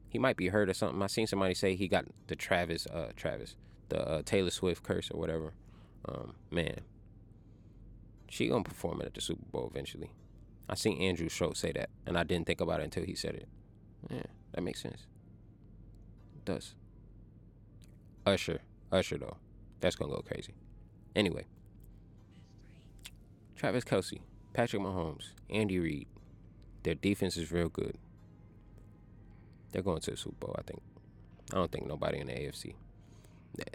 [0.10, 1.02] he might be hurt or something.
[1.02, 3.56] I seen somebody say he got the Travis, uh, Travis,
[3.90, 5.54] the uh, Taylor Swift curse or whatever.
[6.08, 6.82] Um, man,
[8.30, 10.12] she gonna perform it at the Super Bowl eventually.
[10.70, 13.36] I seen Andrew Schulz say that, and I didn't think about it until he said
[13.36, 13.48] it.
[14.10, 14.24] Yeah,
[14.54, 15.08] that makes sense.
[16.36, 16.76] It does.
[18.26, 18.60] Usher,
[18.92, 19.38] Usher though,
[19.80, 20.54] that's gonna go crazy.
[21.16, 21.46] Anyway,
[23.56, 24.20] Travis Kelce,
[24.54, 26.08] Patrick Mahomes, Andy Reid,
[26.84, 27.98] their defense is real good.
[29.72, 30.82] They're going to the Super Bowl, I think.
[31.52, 32.76] I don't think nobody in the AFC.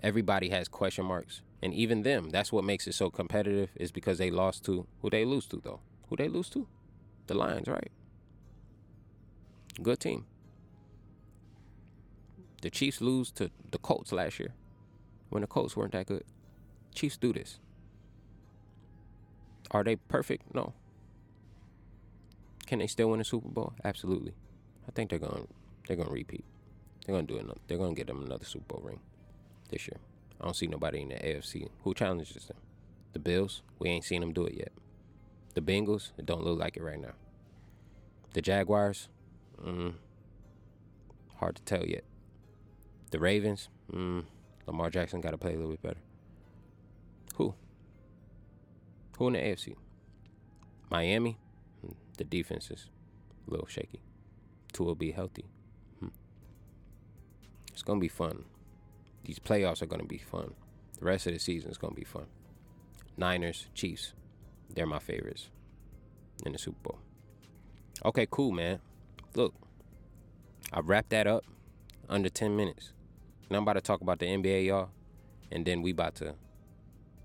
[0.03, 2.31] Everybody has question marks, and even them.
[2.31, 3.71] That's what makes it so competitive.
[3.75, 5.81] Is because they lost to who they lose to though.
[6.09, 6.67] Who they lose to?
[7.27, 7.91] The Lions, right?
[9.83, 10.27] Good team.
[12.61, 14.55] The Chiefs lose to the Colts last year
[15.33, 16.25] when the Colts weren't that good.
[16.95, 17.59] Chiefs do this.
[19.71, 20.55] Are they perfect?
[20.55, 20.75] No.
[22.67, 23.73] Can they still win a Super Bowl?
[23.83, 24.35] Absolutely.
[24.87, 25.49] I think they're going
[25.87, 26.45] they're going to repeat.
[27.05, 27.59] They're going to do it.
[27.67, 29.01] They're going to get them another Super Bowl ring
[29.71, 29.97] this year.
[30.41, 32.59] I don't see nobody in the AFC who challenges them.
[33.15, 34.73] The Bills, we ain't seen them do it yet.
[35.55, 37.15] The Bengals, it don't look like it right now.
[38.35, 39.09] The Jaguars,
[39.63, 39.95] mm,
[41.37, 42.05] hard to tell yet.
[43.11, 44.25] The Ravens, mm,
[44.67, 46.01] Lamar Jackson got to play a little bit better.
[47.37, 47.55] Who?
[49.19, 49.77] Who in the AFC?
[50.91, 51.39] Miami,
[51.85, 52.89] mm, the defense is
[53.47, 54.01] a little shaky.
[54.73, 55.45] Tua will be healthy.
[56.01, 56.09] Hmm.
[57.73, 58.45] It's gonna be fun.
[59.25, 60.55] These playoffs are gonna be fun.
[60.99, 62.27] The rest of the season is gonna be fun.
[63.17, 64.13] Niners, Chiefs.
[64.69, 65.51] They're my favorites
[66.45, 66.99] in the Super Bowl.
[68.05, 68.81] Okay, cool, man.
[69.35, 69.55] Look,
[70.73, 71.45] I wrapped that up
[72.09, 72.93] under 10 minutes.
[73.53, 74.89] Now I'm about to talk about the NBA, y'all,
[75.51, 76.35] and then we about to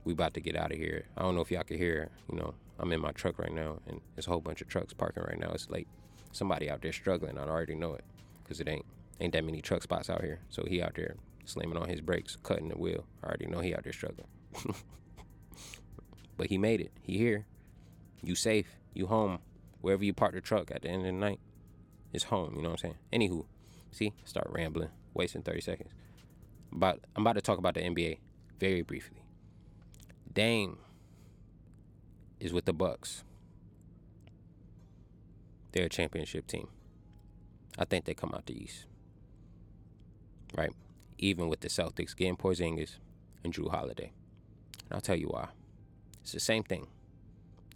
[0.03, 1.05] we about to get out of here.
[1.15, 3.79] I don't know if y'all can hear, you know, I'm in my truck right now,
[3.87, 5.51] and there's a whole bunch of trucks parking right now.
[5.51, 5.87] It's late.
[6.33, 7.37] Somebody out there struggling.
[7.37, 8.03] I already know it,
[8.45, 8.85] cause it ain't
[9.21, 10.41] ain't that many truck spots out here.
[10.49, 13.05] So he out there slamming on his brakes, cutting the wheel.
[13.23, 14.27] I already know he out there struggling.
[16.35, 16.91] but he made it.
[17.01, 17.45] He here.
[18.21, 18.75] You safe.
[18.93, 19.39] You home.
[19.79, 21.39] Wherever you park the truck at the end of the night,
[22.11, 22.53] it's home.
[22.57, 23.29] You know what I'm saying?
[23.29, 23.45] Anywho,
[23.91, 25.91] see, start rambling, wasting 30 seconds.
[26.71, 28.19] But I'm about to talk about the NBA
[28.59, 29.23] very briefly.
[30.33, 30.77] Dame
[32.39, 33.23] is with the Bucks.
[35.71, 36.67] They're a championship team.
[37.77, 38.85] I think they come out the East.
[40.55, 40.71] Right?
[41.17, 42.97] Even with the Celtics getting Porzingis
[43.43, 44.11] and Jrue Holiday.
[44.85, 45.49] And I'll tell you why.
[46.21, 46.87] It's the same thing.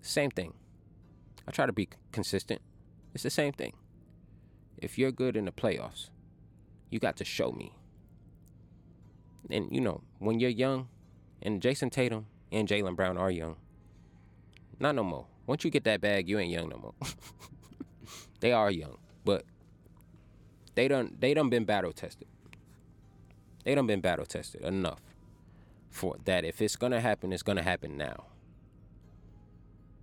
[0.02, 0.54] Same thing.
[1.48, 2.62] I try to be consistent.
[3.14, 3.74] It's the same thing.
[4.78, 6.10] If you're good in the playoffs,
[6.90, 7.74] you got to show me.
[9.52, 10.88] And you know, when you're young,
[11.42, 13.56] and Jayson Tatum and Jaylen Brown are young,
[14.80, 15.26] not no more.
[15.46, 16.94] Once you get that bag, you ain't young no more.
[18.40, 19.44] they are young, but
[20.76, 22.28] they done they done been battle tested.
[23.64, 25.02] They done been battle tested enough
[25.90, 26.46] for that.
[26.46, 28.26] If it's gonna happen, it's gonna happen now.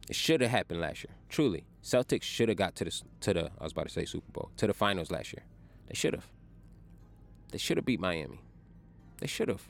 [0.08, 1.14] It should have happened last year.
[1.28, 4.30] Truly, Celtics should have got to the to the I was about to say Super
[4.32, 5.44] Bowl to the finals last year.
[5.86, 6.28] They should have.
[7.50, 8.40] They should have beat Miami.
[9.18, 9.68] They should have.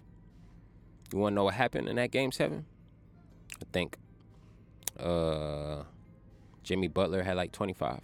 [1.13, 2.67] You want to know what happened in that game seven?
[3.61, 3.97] I think
[4.99, 5.83] uh,
[6.63, 8.01] Jimmy Butler had like 25.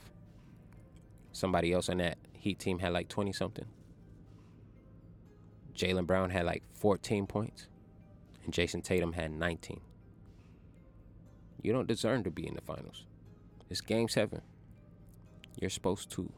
[1.32, 3.66] Somebody else on that Heat team had like 20 something.
[5.74, 7.66] Jaylen Brown had like 14 points,
[8.44, 9.80] and Jayson Tatum had 19.
[11.62, 13.06] You don't deserve to be in the finals.
[13.68, 14.42] It's game seven.
[15.60, 16.32] You're supposed to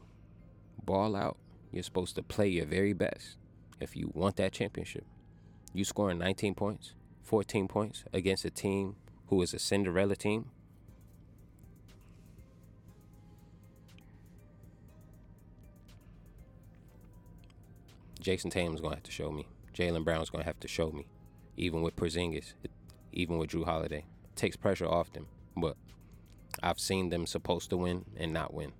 [0.83, 1.37] ball out.
[1.71, 3.37] You're supposed to play your very best
[3.79, 5.05] if you want that championship.
[5.73, 6.93] You scoring 19 points,
[7.23, 8.95] 14 points against a team
[9.27, 10.49] who is a Cinderella team.
[18.21, 19.47] Jayson Tatum's gonna have to show me.
[19.73, 21.07] Jaylen Brown's gonna have to show me.
[21.55, 22.53] Even with Porzingis,
[23.11, 25.27] even with Jrue Holiday, it takes pressure off them.
[25.55, 25.77] But
[26.61, 28.73] I've seen them supposed to win and not win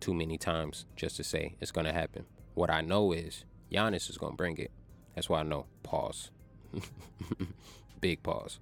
[0.00, 2.26] too many times just to say it's gonna happen.
[2.54, 4.70] What I know is Giannis is gonna bring it.
[5.14, 5.66] That's why I know.
[5.82, 6.30] Pause.
[8.00, 8.60] Big pause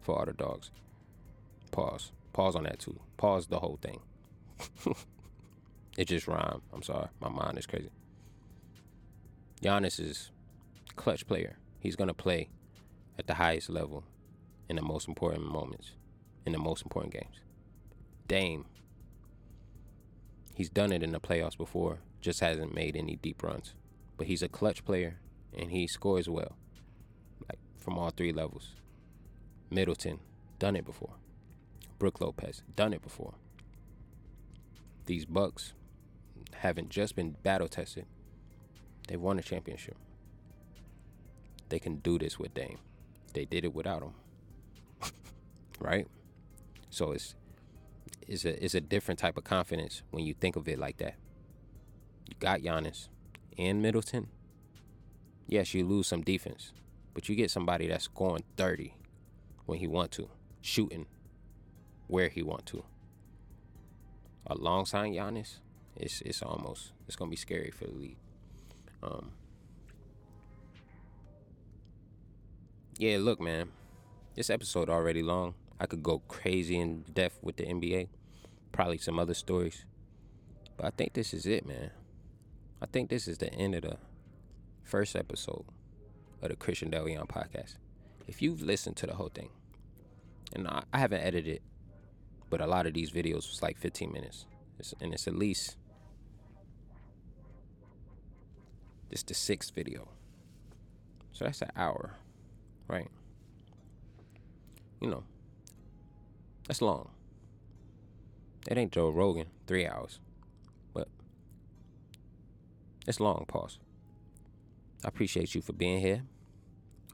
[0.00, 0.70] for all the dogs.
[1.70, 2.12] Pause.
[2.32, 2.98] Pause on that too.
[3.16, 4.00] Pause the whole thing.
[5.98, 6.62] it just rhymed.
[6.72, 7.08] I'm sorry.
[7.20, 7.90] My mind is crazy.
[9.62, 10.30] Giannis is
[10.96, 11.56] clutch player.
[11.80, 12.48] He's gonna play
[13.18, 14.04] at the highest level
[14.68, 15.92] in the most important moments,
[16.44, 17.36] in the most important games.
[18.26, 18.66] Dame.
[20.54, 23.74] He's done it in the playoffs before, just hasn't made any deep runs.
[24.16, 25.18] But he's a clutch player
[25.56, 26.56] and he scores well.
[27.48, 28.74] Like from all three levels.
[29.70, 30.20] Middleton,
[30.58, 31.14] done it before.
[31.98, 33.34] Brook Lopez, done it before.
[35.06, 35.74] These Bucks
[36.54, 38.06] haven't just been battle tested.
[39.08, 39.96] They've won a championship.
[41.68, 42.78] They can do this with Dame.
[43.32, 44.14] They did it without him.
[45.78, 46.06] right?
[46.90, 47.34] So it's
[48.26, 51.16] it's a it's a different type of confidence when you think of it like that.
[52.28, 53.08] You got Giannis
[53.58, 54.28] and Middleton.
[55.46, 56.72] Yes, you lose some defense,
[57.12, 58.94] but you get somebody that's scoring 30
[59.66, 60.28] when he want to,
[60.60, 61.06] shooting
[62.06, 62.84] where he want to.
[64.46, 65.56] Alongside Giannis,
[65.96, 68.18] it's it's almost it's gonna be scary for the league.
[69.02, 69.32] Um,
[72.98, 73.70] yeah, look, man,
[74.34, 75.54] this episode already long.
[75.80, 78.08] I could go crazy in depth with the NBA,
[78.72, 79.84] probably some other stories,
[80.76, 81.90] but I think this is it, man.
[82.84, 83.96] I think this is the end of the
[84.82, 85.64] first episode
[86.42, 87.76] of the Christian Delvion podcast
[88.28, 89.48] if you've listened to the whole thing,
[90.52, 91.62] and I, I haven't edited,
[92.50, 94.44] but a lot of these videos was like 15 minutes,
[94.78, 95.78] it's, and it's at least
[99.08, 100.06] this the sixth video,
[101.32, 102.16] so that's an hour,
[102.86, 103.08] right?
[105.00, 105.24] You know,
[106.68, 107.08] that's long.
[108.68, 110.20] It ain't Joe Rogan, three hours,
[113.06, 113.44] it's long.
[113.46, 113.78] Pause.
[115.04, 116.22] I appreciate you for being here.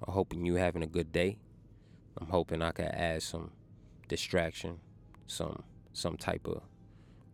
[0.06, 1.38] I'm hoping you having a good day.
[2.18, 3.50] I'm hoping I can add some
[4.08, 4.78] distraction,
[5.26, 5.62] some
[5.92, 6.62] some type of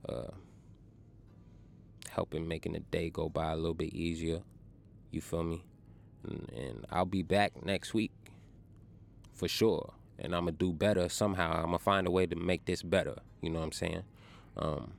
[0.09, 0.33] uh,
[2.11, 4.43] helping making the day go by a little bit easier.
[5.11, 5.65] You feel me?
[6.29, 8.13] And, and I'll be back next week
[9.35, 9.93] for sure.
[10.19, 11.53] and I'm gonna do better somehow.
[11.57, 13.17] I'm gonna find a way to make this better.
[13.41, 14.03] You know what I'm saying?
[14.57, 14.93] Um,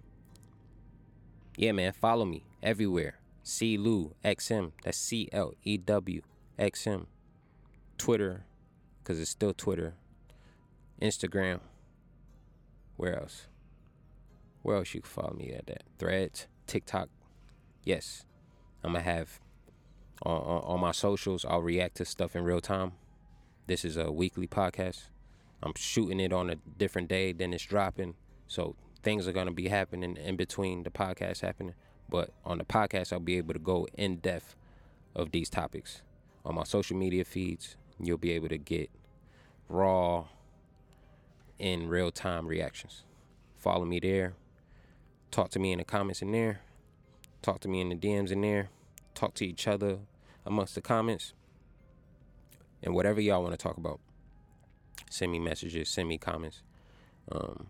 [1.58, 1.94] yeah, man.
[1.94, 3.16] Follow me everywhere.
[3.48, 4.74] C Lew XM.
[4.84, 6.22] That's C L E W
[6.60, 7.08] X M.
[7.98, 8.44] Twitter,
[9.06, 9.94] cause it's still Twitter.
[11.02, 11.62] Instagram.
[12.98, 13.48] Where else?
[14.64, 15.84] Where else you can follow me at that?
[15.98, 17.08] Threads, TikTok.
[17.86, 18.26] Yes,
[18.84, 19.40] I'm gonna have
[20.24, 21.46] on, on, on my socials.
[21.46, 22.94] I'll react to stuff in real time.
[23.66, 25.04] This is a weekly podcast.
[25.64, 28.16] I'm shooting it on a different day than it's dropping,
[28.46, 31.76] so things are gonna be happening in between the podcast happening.
[32.10, 34.56] But on the podcast, I'll be able to go in depth
[35.16, 36.02] of these topics.
[36.46, 38.90] On my social media feeds, you'll be able to get
[39.68, 40.26] raw,
[41.60, 43.04] in real time reactions.
[43.58, 44.34] Follow me there.
[45.32, 46.62] Talk to me in the comments in there.
[47.42, 48.70] Talk to me in the DMs in there.
[49.14, 50.00] Talk to each other
[50.46, 51.34] amongst the comments.
[52.84, 54.00] And whatever y'all want to talk about,
[55.10, 56.62] send me messages, send me comments.
[57.32, 57.68] Um,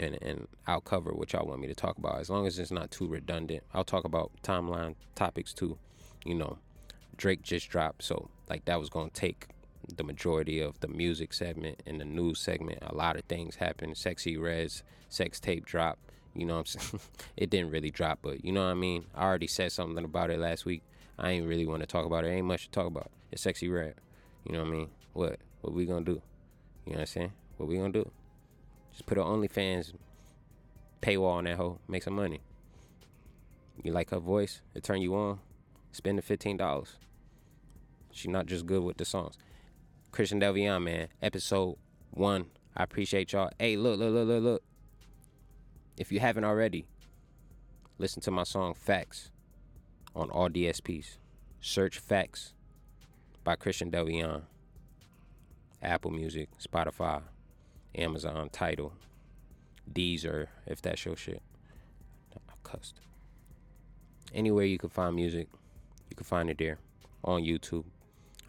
[0.00, 2.18] and, and I'll cover what y'all want me to talk about.
[2.18, 5.78] As long as it's not too redundant, I'll talk about timeline topics too.
[6.24, 6.58] You know,
[7.16, 9.48] Drake just dropped, so like that was gonna take
[9.96, 12.78] the majority of the music segment and the news segment.
[12.82, 13.94] A lot of things happened.
[13.94, 15.98] Sexyy Red's sex tape drop.
[16.34, 17.00] You know what I'm saying?
[17.36, 19.04] it didn't really drop, but you know what I mean?
[19.14, 20.82] I already said something about it last week.
[21.18, 22.28] I ain't really want to talk about it.
[22.28, 23.10] Ain't much to talk about.
[23.30, 23.94] It's Sexyy Red.
[24.46, 24.88] You know what I mean?
[25.12, 25.36] What?
[25.60, 26.22] What we gonna do?
[26.86, 27.32] You know what I'm saying?
[27.58, 28.10] What we gonna do?
[29.00, 29.94] Just put an OnlyFans
[31.00, 31.78] paywall on that hoe.
[31.88, 32.42] Make some money.
[33.82, 34.60] You like her voice?
[34.74, 35.38] It turn you on?
[35.90, 36.96] Spend the fifteen dollars.
[38.12, 39.38] She not just good with the songs.
[40.12, 41.08] Christian Delvion, man.
[41.22, 41.78] Episode
[42.10, 42.50] one.
[42.76, 43.48] I appreciate y'all.
[43.58, 44.62] Hey, look, look, look, look, look.
[45.96, 46.84] If you haven't already,
[47.96, 49.30] listen to my song Facts
[50.14, 51.16] on all DSPs.
[51.62, 52.52] Search Facts
[53.44, 54.42] by Christian Delvion.
[55.82, 57.22] Apple Music, Spotify,
[57.94, 58.92] Amazon, Tidal,
[59.92, 61.42] Deezer, if that's your shit.
[62.34, 63.00] I cussed.
[64.32, 65.48] Anywhere you can find music,
[66.08, 66.78] you can find it there
[67.24, 67.84] on YouTube.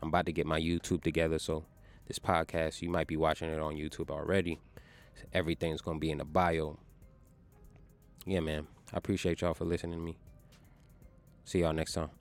[0.01, 1.65] I'm about to get my YouTube together, so
[2.07, 4.59] this podcast, you might be watching it on YouTube already.
[5.33, 6.77] Everything's gonna be in the bio.
[8.25, 8.67] Yeah, man.
[8.93, 10.17] I appreciate y'all for listening to me.
[11.45, 12.20] See y'all next time.